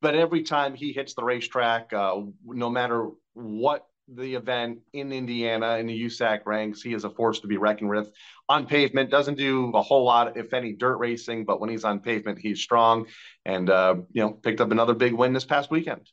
But 0.00 0.14
every 0.14 0.42
time 0.42 0.74
he 0.74 0.92
hits 0.92 1.14
the 1.14 1.22
racetrack, 1.22 1.92
uh, 1.92 2.22
no 2.44 2.70
matter 2.70 3.10
what 3.34 3.86
the 4.12 4.34
event 4.34 4.78
in 4.94 5.12
Indiana 5.12 5.76
in 5.76 5.86
the 5.86 6.04
USAC 6.06 6.46
ranks, 6.46 6.80
he 6.80 6.94
is 6.94 7.04
a 7.04 7.10
force 7.10 7.40
to 7.40 7.46
be 7.46 7.58
reckoned 7.58 7.90
with. 7.90 8.10
On 8.48 8.66
pavement, 8.66 9.10
doesn't 9.10 9.36
do 9.36 9.70
a 9.74 9.82
whole 9.82 10.04
lot, 10.04 10.38
if 10.38 10.54
any, 10.54 10.72
dirt 10.72 10.96
racing, 10.96 11.44
but 11.44 11.60
when 11.60 11.68
he's 11.68 11.84
on 11.84 12.00
pavement, 12.00 12.38
he's 12.38 12.60
strong. 12.60 13.06
And 13.44 13.68
uh, 13.68 13.96
you 14.12 14.22
know, 14.22 14.32
picked 14.32 14.62
up 14.62 14.72
another 14.72 14.94
big 14.94 15.12
win 15.12 15.34
this 15.34 15.44
past 15.44 15.70
weekend. 15.70 16.08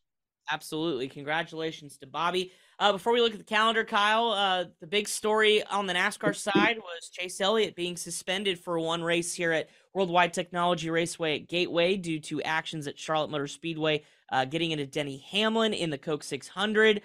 Absolutely. 0.51 1.07
Congratulations 1.07 1.97
to 1.97 2.07
Bobby. 2.07 2.51
Uh, 2.77 2.91
before 2.91 3.13
we 3.13 3.21
look 3.21 3.31
at 3.31 3.37
the 3.37 3.43
calendar, 3.43 3.83
Kyle, 3.83 4.31
uh, 4.31 4.65
the 4.79 4.87
big 4.87 5.07
story 5.07 5.63
on 5.63 5.87
the 5.87 5.93
NASCAR 5.93 6.35
side 6.35 6.77
was 6.77 7.09
Chase 7.09 7.39
Elliott 7.39 7.75
being 7.75 7.95
suspended 7.95 8.59
for 8.59 8.79
one 8.79 9.01
race 9.01 9.33
here 9.33 9.51
at 9.51 9.69
Worldwide 9.93 10.33
Technology 10.33 10.89
Raceway 10.89 11.39
at 11.39 11.47
Gateway 11.47 11.95
due 11.95 12.19
to 12.21 12.41
actions 12.43 12.85
at 12.85 12.99
Charlotte 12.99 13.31
Motor 13.31 13.47
Speedway, 13.47 14.03
uh, 14.31 14.45
getting 14.45 14.71
into 14.71 14.85
Denny 14.85 15.23
Hamlin 15.31 15.73
in 15.73 15.89
the 15.89 15.97
Coke 15.97 16.23
600. 16.23 17.01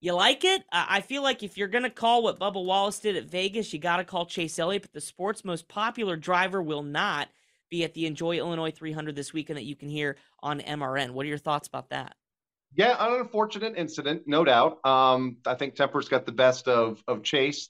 You 0.00 0.14
like 0.14 0.44
it? 0.44 0.62
I 0.72 1.00
feel 1.00 1.22
like 1.22 1.42
if 1.42 1.58
you're 1.58 1.66
going 1.66 1.82
to 1.82 1.90
call 1.90 2.22
what 2.22 2.38
Bubba 2.38 2.64
Wallace 2.64 3.00
did 3.00 3.16
at 3.16 3.24
Vegas, 3.24 3.72
you 3.72 3.80
got 3.80 3.96
to 3.96 4.04
call 4.04 4.26
Chase 4.26 4.58
Elliott, 4.58 4.82
but 4.82 4.92
the 4.92 5.00
sport's 5.00 5.44
most 5.44 5.66
popular 5.66 6.16
driver 6.16 6.62
will 6.62 6.84
not 6.84 7.28
be 7.68 7.82
at 7.82 7.94
the 7.94 8.06
Enjoy 8.06 8.36
Illinois 8.36 8.70
300 8.70 9.16
this 9.16 9.32
weekend 9.32 9.56
that 9.56 9.64
you 9.64 9.74
can 9.74 9.88
hear 9.88 10.16
on 10.40 10.60
MRN. 10.60 11.10
What 11.10 11.26
are 11.26 11.28
your 11.28 11.38
thoughts 11.38 11.66
about 11.66 11.90
that? 11.90 12.14
Yeah, 12.74 12.94
an 12.98 13.20
unfortunate 13.20 13.74
incident, 13.76 14.22
no 14.26 14.44
doubt. 14.44 14.84
Um, 14.84 15.38
I 15.46 15.54
think 15.54 15.74
Temper's 15.74 16.08
got 16.08 16.26
the 16.26 16.32
best 16.32 16.68
of 16.68 17.02
of 17.08 17.22
Chase. 17.22 17.68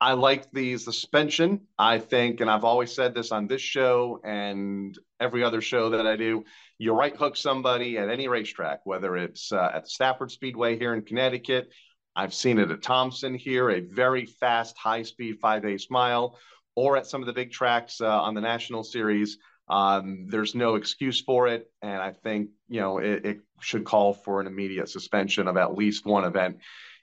I 0.00 0.12
like 0.12 0.50
the 0.52 0.76
suspension. 0.76 1.62
I 1.78 1.98
think, 1.98 2.40
and 2.40 2.50
I've 2.50 2.64
always 2.64 2.94
said 2.94 3.14
this 3.14 3.32
on 3.32 3.46
this 3.46 3.62
show 3.62 4.20
and 4.24 4.96
every 5.18 5.42
other 5.42 5.60
show 5.60 5.90
that 5.90 6.06
I 6.06 6.16
do. 6.16 6.44
You 6.78 6.92
right 6.92 7.16
hook 7.16 7.36
somebody 7.36 7.96
at 7.96 8.10
any 8.10 8.28
racetrack, 8.28 8.80
whether 8.84 9.16
it's 9.16 9.50
uh, 9.50 9.70
at 9.72 9.84
the 9.84 9.90
Stafford 9.90 10.30
Speedway 10.30 10.78
here 10.78 10.94
in 10.94 11.02
Connecticut. 11.02 11.72
I've 12.16 12.34
seen 12.34 12.58
it 12.58 12.70
at 12.70 12.82
Thompson 12.82 13.34
here, 13.34 13.70
a 13.70 13.80
very 13.80 14.26
fast, 14.26 14.76
high 14.76 15.02
speed 15.02 15.38
five 15.40 15.64
ace 15.64 15.88
mile, 15.90 16.38
or 16.76 16.96
at 16.96 17.06
some 17.06 17.22
of 17.22 17.26
the 17.26 17.32
big 17.32 17.50
tracks 17.50 18.00
uh, 18.00 18.22
on 18.22 18.34
the 18.34 18.40
National 18.40 18.84
Series. 18.84 19.38
Um, 19.68 20.26
there's 20.28 20.54
no 20.54 20.74
excuse 20.74 21.20
for 21.20 21.48
it, 21.48 21.70
and 21.80 22.00
I 22.02 22.12
think 22.12 22.50
you 22.68 22.80
know 22.80 22.98
it, 22.98 23.24
it, 23.24 23.40
should 23.60 23.84
call 23.84 24.12
for 24.12 24.40
an 24.42 24.46
immediate 24.46 24.90
suspension 24.90 25.48
of 25.48 25.56
at 25.56 25.74
least 25.74 26.04
one 26.04 26.24
event. 26.24 26.58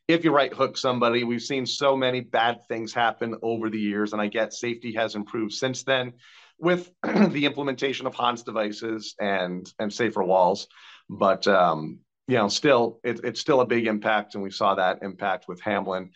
If 0.07 0.23
you 0.23 0.31
right 0.31 0.53
hook 0.53 0.77
somebody, 0.77 1.23
we've 1.23 1.41
seen 1.41 1.65
so 1.65 1.97
many 1.97 2.19
bad 2.19 2.67
things 2.67 2.93
happen 2.93 3.35
over 3.41 3.69
the 3.69 3.79
years, 3.79 4.13
and 4.13 4.21
I 4.21 4.27
get 4.27 4.53
safety 4.53 4.93
has 4.93 5.15
improved 5.15 5.53
since 5.53 5.81
then 5.83 6.13
with 6.59 6.91
the 7.03 7.45
implementation 7.45 8.05
of 8.05 8.13
Hans 8.13 8.43
devices 8.43 9.15
and 9.19 9.71
and 9.79 9.91
safer 9.91 10.23
walls, 10.23 10.67
but 11.09 11.47
um, 11.47 11.99
you 12.27 12.35
know 12.35 12.47
still 12.47 12.99
it, 13.03 13.21
it's 13.23 13.41
still 13.41 13.61
a 13.61 13.65
big 13.65 13.87
impact, 13.87 14.35
and 14.35 14.43
we 14.43 14.51
saw 14.51 14.75
that 14.75 14.99
impact 15.01 15.45
with 15.47 15.59
Hamlin 15.61 16.11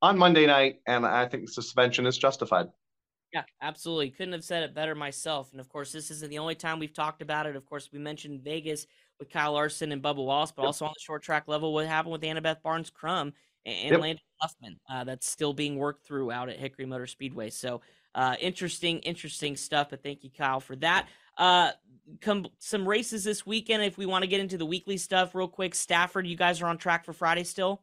on 0.00 0.16
Monday 0.16 0.46
night, 0.46 0.76
and 0.86 1.04
I 1.04 1.26
think 1.26 1.50
suspension 1.50 2.06
is 2.06 2.16
justified. 2.16 2.68
Yeah, 3.32 3.44
absolutely. 3.62 4.10
Couldn't 4.10 4.32
have 4.32 4.44
said 4.44 4.64
it 4.64 4.74
better 4.74 4.94
myself. 4.94 5.52
And 5.52 5.60
of 5.60 5.68
course, 5.68 5.92
this 5.92 6.10
isn't 6.10 6.30
the 6.30 6.38
only 6.38 6.56
time 6.56 6.78
we've 6.78 6.92
talked 6.92 7.22
about 7.22 7.46
it. 7.46 7.54
Of 7.54 7.64
course, 7.64 7.88
we 7.92 7.98
mentioned 7.98 8.42
Vegas 8.42 8.86
with 9.18 9.30
Kyle 9.30 9.52
Larson 9.52 9.92
and 9.92 10.02
Bubba 10.02 10.16
Wallace, 10.16 10.50
but 10.50 10.62
yep. 10.62 10.66
also 10.66 10.86
on 10.86 10.92
the 10.94 11.00
short 11.00 11.22
track 11.22 11.46
level, 11.46 11.72
what 11.72 11.86
happened 11.86 12.12
with 12.12 12.22
Annabeth 12.22 12.62
Barnes 12.62 12.90
Crum 12.90 13.32
and 13.66 13.90
yep. 13.90 14.00
Landon 14.00 14.24
Huffman. 14.40 14.80
Uh, 14.90 15.04
that's 15.04 15.28
still 15.28 15.52
being 15.52 15.76
worked 15.76 16.04
through 16.04 16.32
out 16.32 16.48
at 16.48 16.58
Hickory 16.58 16.86
Motor 16.86 17.06
Speedway. 17.06 17.50
So 17.50 17.82
uh, 18.14 18.34
interesting, 18.40 18.98
interesting 19.00 19.56
stuff. 19.56 19.90
But 19.90 20.02
thank 20.02 20.24
you, 20.24 20.30
Kyle, 20.36 20.60
for 20.60 20.74
that. 20.76 21.08
Uh, 21.38 21.70
come 22.20 22.46
some 22.58 22.88
races 22.88 23.22
this 23.22 23.46
weekend. 23.46 23.82
If 23.84 23.96
we 23.96 24.06
want 24.06 24.22
to 24.22 24.28
get 24.28 24.40
into 24.40 24.58
the 24.58 24.66
weekly 24.66 24.96
stuff 24.96 25.34
real 25.34 25.48
quick, 25.48 25.74
Stafford, 25.74 26.26
you 26.26 26.36
guys 26.36 26.60
are 26.60 26.66
on 26.66 26.78
track 26.78 27.04
for 27.04 27.12
Friday 27.12 27.44
still. 27.44 27.82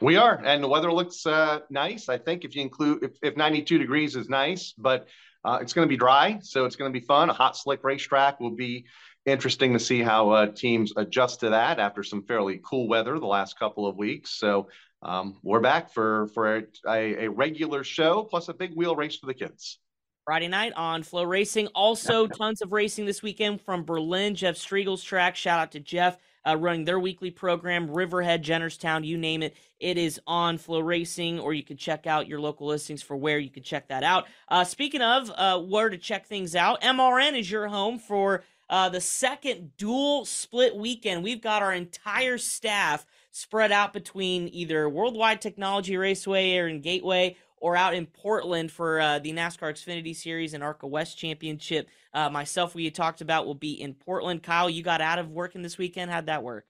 We 0.00 0.16
are, 0.16 0.42
and 0.44 0.62
the 0.62 0.68
weather 0.68 0.92
looks 0.92 1.26
uh, 1.26 1.60
nice. 1.70 2.08
I 2.08 2.18
think 2.18 2.44
if 2.44 2.54
you 2.54 2.62
include 2.62 3.02
if, 3.02 3.12
if 3.22 3.36
92 3.36 3.78
degrees 3.78 4.14
is 4.14 4.28
nice, 4.28 4.74
but 4.76 5.08
uh, 5.44 5.58
it's 5.62 5.72
going 5.72 5.86
to 5.86 5.88
be 5.88 5.96
dry, 5.96 6.38
so 6.42 6.64
it's 6.64 6.76
going 6.76 6.92
to 6.92 6.98
be 6.98 7.04
fun. 7.04 7.30
A 7.30 7.32
hot, 7.32 7.56
slick 7.56 7.82
racetrack 7.82 8.40
will 8.40 8.50
be 8.50 8.84
interesting 9.24 9.72
to 9.72 9.78
see 9.78 10.02
how 10.02 10.30
uh, 10.30 10.46
teams 10.46 10.92
adjust 10.96 11.40
to 11.40 11.50
that 11.50 11.78
after 11.78 12.02
some 12.02 12.22
fairly 12.22 12.60
cool 12.64 12.88
weather 12.88 13.18
the 13.18 13.26
last 13.26 13.58
couple 13.58 13.86
of 13.86 13.96
weeks. 13.96 14.30
So 14.30 14.68
um, 15.02 15.38
we're 15.42 15.60
back 15.60 15.92
for 15.92 16.28
for 16.28 16.56
a, 16.86 17.24
a, 17.24 17.28
regular 17.28 17.84
show 17.84 18.24
plus 18.24 18.48
a 18.48 18.54
big 18.54 18.74
wheel 18.74 18.96
race 18.96 19.16
for 19.16 19.26
the 19.26 19.34
kids. 19.34 19.78
Friday 20.24 20.48
night 20.48 20.72
on 20.74 21.02
FloRacing. 21.02 21.68
Also, 21.74 22.26
tons 22.38 22.60
of 22.60 22.72
racing 22.72 23.06
this 23.06 23.22
weekend 23.22 23.60
from 23.60 23.84
Berlin. 23.84 24.34
Jeff 24.34 24.56
Striegle's 24.56 25.02
track. 25.02 25.36
Shout 25.36 25.60
out 25.60 25.72
to 25.72 25.80
Jeff. 25.80 26.18
Uh, 26.46 26.56
running 26.56 26.84
their 26.84 27.00
weekly 27.00 27.30
program, 27.30 27.90
Riverhead, 27.90 28.44
Jennerstown, 28.44 29.04
you 29.04 29.18
name 29.18 29.42
it. 29.42 29.56
It 29.80 29.98
is 29.98 30.20
on 30.26 30.58
FloRacing, 30.58 31.42
or 31.42 31.52
you 31.52 31.62
can 31.62 31.76
check 31.76 32.06
out 32.06 32.28
your 32.28 32.40
local 32.40 32.68
listings 32.68 33.02
for 33.02 33.16
where 33.16 33.38
you 33.38 33.50
can 33.50 33.62
check 33.62 33.88
that 33.88 34.02
out. 34.02 34.26
Uh, 34.48 34.64
speaking 34.64 35.02
of 35.02 35.30
uh, 35.34 35.58
where 35.60 35.88
to 35.88 35.98
check 35.98 36.26
things 36.26 36.54
out, 36.54 36.80
MRN 36.82 37.38
is 37.38 37.50
your 37.50 37.68
home 37.68 37.98
for 37.98 38.44
uh, 38.68 38.88
the 38.88 39.00
second 39.00 39.76
dual 39.76 40.24
split 40.24 40.76
weekend. 40.76 41.22
We've 41.22 41.40
got 41.40 41.62
our 41.62 41.72
entire 41.72 42.38
staff 42.38 43.06
spread 43.30 43.70
out 43.70 43.92
between 43.92 44.48
either 44.52 44.88
Worldwide 44.88 45.40
Technology 45.40 45.96
Raceway 45.96 46.56
or 46.56 46.68
in 46.68 46.80
Gateway 46.80 47.36
or 47.58 47.76
out 47.76 47.94
in 47.94 48.06
Portland 48.06 48.70
for 48.70 49.00
uh, 49.00 49.18
the 49.18 49.32
NASCAR 49.32 49.72
Xfinity 49.72 50.14
Series 50.14 50.54
and 50.54 50.62
ARCA 50.62 50.86
West 50.86 51.18
Championship. 51.18 51.88
Uh, 52.12 52.30
myself, 52.30 52.74
we 52.74 52.84
had 52.84 52.94
talked 52.94 53.20
about 53.20 53.46
will 53.46 53.54
be 53.54 53.80
in 53.80 53.94
Portland. 53.94 54.42
Kyle, 54.42 54.68
you 54.68 54.82
got 54.82 55.00
out 55.00 55.18
of 55.18 55.30
working 55.30 55.62
this 55.62 55.78
weekend. 55.78 56.10
How'd 56.10 56.26
that 56.26 56.42
work? 56.42 56.66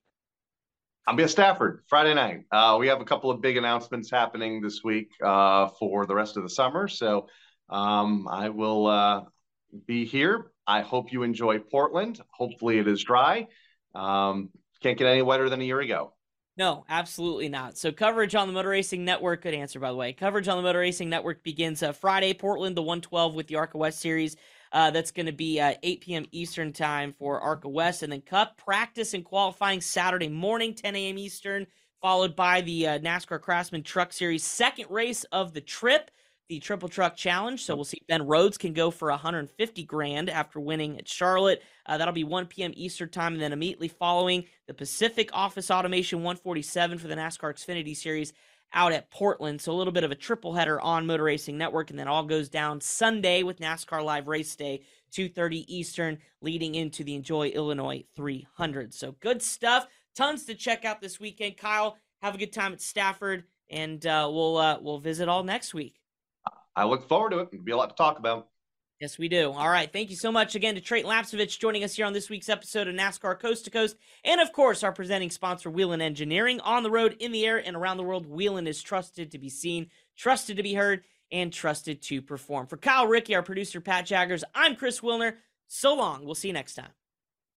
Be 1.15 1.23
at 1.23 1.31
Stafford 1.31 1.85
Friday 1.87 2.15
night. 2.15 2.41
Uh, 2.51 2.77
we 2.81 2.89
have 2.89 3.01
a 3.01 3.05
couple 3.05 3.31
of 3.31 3.41
big 3.41 3.57
announcements 3.57 4.11
happening 4.11 4.61
this 4.61 4.83
week 4.83 5.13
uh, 5.23 5.69
for 5.79 6.05
the 6.05 6.15
rest 6.15 6.37
of 6.37 6.43
the 6.43 6.49
summer. 6.49 6.89
So 6.89 7.29
um, 7.71 8.27
I 8.29 8.49
will 8.49 8.89
uh, 8.89 9.23
be 9.87 10.05
here. 10.05 10.51
I 10.67 10.81
hope 10.81 11.13
you 11.13 11.23
enjoy 11.23 11.61
Portland. 11.61 12.21
Hopefully, 12.33 12.79
it 12.79 12.89
is 12.89 13.05
dry. 13.05 13.47
Um, 13.95 14.51
can't 14.83 14.99
get 14.99 15.07
any 15.07 15.23
wetter 15.23 15.49
than 15.49 15.61
a 15.61 15.65
year 15.65 15.81
ago. 15.81 16.13
No, 16.59 16.87
absolutely 16.89 17.51
not. 17.51 17.77
So 17.77 17.93
coverage 17.93 18.35
on 18.35 18.47
the 18.47 18.55
Motor 18.55 18.71
Racing 18.71 19.05
Network. 19.05 19.43
Good 19.43 19.53
answer, 19.53 19.79
by 19.79 19.91
the 19.91 19.97
way. 19.97 20.15
Coverage 20.15 20.49
on 20.49 20.57
the 20.57 20.63
Motor 20.63 20.79
Racing 20.79 21.11
Network 21.11 21.43
begins 21.43 21.83
uh, 21.83 21.93
Friday, 21.93 22.33
Portland, 22.33 22.75
the 22.75 22.83
112 22.83 23.35
with 23.35 23.47
the 23.47 23.57
ARCA 23.57 23.77
West 23.77 24.01
Series. 24.01 24.37
Uh, 24.73 24.91
that's 24.91 25.11
going 25.11 25.27
to 25.27 25.33
be 25.33 25.61
uh, 25.61 25.75
8 25.83 26.01
p.m. 26.01 26.27
Eastern 26.33 26.73
time 26.73 27.15
for 27.19 27.41
ARCA 27.41 27.69
West, 27.69 28.03
and 28.03 28.11
then 28.11 28.23
Cup 28.23 28.57
practice 28.57 29.13
and 29.13 29.25
qualifying 29.25 29.83
Saturday 29.83 30.29
morning, 30.29 30.75
10 30.75 30.97
a.m. 30.97 31.19
Eastern, 31.19 31.67
followed 32.01 32.35
by 32.35 32.63
the 32.63 32.87
uh, 32.87 32.99
NASCAR 33.01 33.41
Craftsman 33.41 33.83
Truck 33.83 34.13
Series 34.13 34.43
second 34.43 34.87
race 34.91 35.25
of 35.25 35.53
the 35.53 35.61
trip 35.61 36.11
the 36.49 36.61
Triple 36.61 36.89
Truck 36.89 37.17
Challenge. 37.17 37.63
So 37.63 37.75
we'll 37.75 37.85
see 37.85 38.03
Ben 38.09 38.27
Rhodes 38.27 38.59
can 38.59 38.73
go 38.73 38.91
for 38.91 39.11
150 39.11 39.85
grand 39.85 40.31
after 40.31 40.61
winning 40.61 40.99
at 40.99 41.09
Charlotte. 41.09 41.63
Uh, 41.87 41.99
that'll 41.99 42.15
be 42.15 42.25
1 42.25 42.47
p.m. 42.47 42.73
Eastern 42.75 43.09
time, 43.09 43.35
and 43.35 43.43
then 43.43 43.53
immediately 43.53 43.89
following 43.89 44.45
the 44.67 44.75
Pacific 44.75 45.31
Office 45.33 45.71
Automation 45.71 46.19
147 46.19 46.99
for 46.99 47.09
the 47.09 47.17
NASCAR 47.17 47.53
Xfinity 47.55 47.97
Series 47.97 48.33
out 48.73 48.93
at 48.93 49.11
Portland. 49.11 49.61
So 49.61 49.73
a 49.73 49.75
little 49.75 49.93
bit 49.93 50.05
of 50.05 50.11
a 50.11 50.17
triple 50.17 50.55
header 50.55 50.81
on 50.81 51.07
Motor 51.07 51.25
Racing 51.25 51.59
Network, 51.59 51.91
and 51.91 51.99
then 51.99 52.09
all 52.09 52.25
goes 52.25 52.49
down 52.49 52.81
Sunday 52.81 53.43
with 53.43 53.61
NASCAR 53.61 54.05
Live 54.05 54.29
Race 54.29 54.55
Day, 54.55 54.83
2:30 55.13 55.65
Eastern, 55.69 56.19
leading 56.41 56.75
into 56.75 57.05
the 57.05 57.15
Enjoy 57.15 57.49
Illinois 57.49 58.05
300. 58.15 58.95
So 58.95 59.13
good 59.21 59.43
stuff. 59.43 59.87
Tons 60.15 60.45
to 60.47 60.55
check 60.55 60.85
out 60.85 61.01
this 61.01 61.21
weekend. 61.21 61.57
Kyle, 61.57 61.97
have 62.23 62.35
a 62.35 62.39
good 62.39 62.53
time 62.53 62.73
at 62.73 62.81
Stafford, 62.81 63.45
and 63.71 64.05
uh, 64.07 64.29
we'll 64.33 64.57
uh, 64.57 64.79
we'll 64.81 64.99
visit 64.99 65.29
all 65.29 65.43
next 65.43 65.75
week. 65.75 66.01
I 66.77 66.85
look 66.85 67.09
forward 67.09 67.31
to 67.31 67.39
it. 67.39 67.49
It'll 67.53 67.65
be 67.65 67.73
a 67.73 67.77
lot 67.77 67.89
to 67.89 67.97
talk 67.97 68.19
about. 68.19 68.49
Yes, 69.01 69.19
we 69.19 69.29
do. 69.29 69.53
All 69.53 69.69
right. 69.69 69.93
Thank 69.93 70.09
you 70.09 70.17
so 70.17 70.33
much 70.33 70.55
again 70.55 70.75
to 70.75 70.81
Trey 70.81 71.03
Lapcevich 71.03 71.59
joining 71.59 71.85
us 71.85 71.95
here 71.95 72.07
on 72.07 72.15
this 72.15 72.31
week's 72.31 72.49
episode 72.49 72.89
of 72.89 72.95
NASCAR 72.95 73.39
Coast 73.39 73.65
to 73.65 73.71
Coast. 73.71 73.97
And 74.25 74.41
of 74.41 74.53
course, 74.53 74.83
our 74.83 74.93
presenting 74.93 75.31
sponsor, 75.31 75.69
Whelen 75.69 76.01
Engineering. 76.01 76.61
On 76.61 76.83
the 76.83 76.91
road, 76.91 77.17
in 77.19 77.33
the 77.33 77.45
air, 77.45 77.59
and 77.59 77.77
around 77.77 77.99
the 77.99 78.05
world, 78.05 78.27
Whelen 78.27 78.67
is 78.67 78.83
trusted 78.83 79.33
to 79.33 79.39
be 79.39 79.51
seen, 79.51 79.91
trusted 80.17 80.57
to 80.57 80.63
be 80.63 80.73
heard, 80.73 81.03
and 81.31 81.53
trusted 81.53 82.01
to 82.03 82.23
perform. 82.23 82.69
For 82.69 82.79
Kyle 82.79 83.07
Rickey, 83.07 83.35
our 83.35 83.43
producer, 83.43 83.81
Pat 83.83 84.07
Jaggers, 84.07 84.45
I'm 84.55 84.77
Chris 84.77 85.01
Wilner. 85.01 85.35
So 85.67 85.95
long. 85.95 86.25
We'll 86.25 86.35
see 86.35 86.49
you 86.49 86.55
next 86.55 86.75
time. 86.75 86.91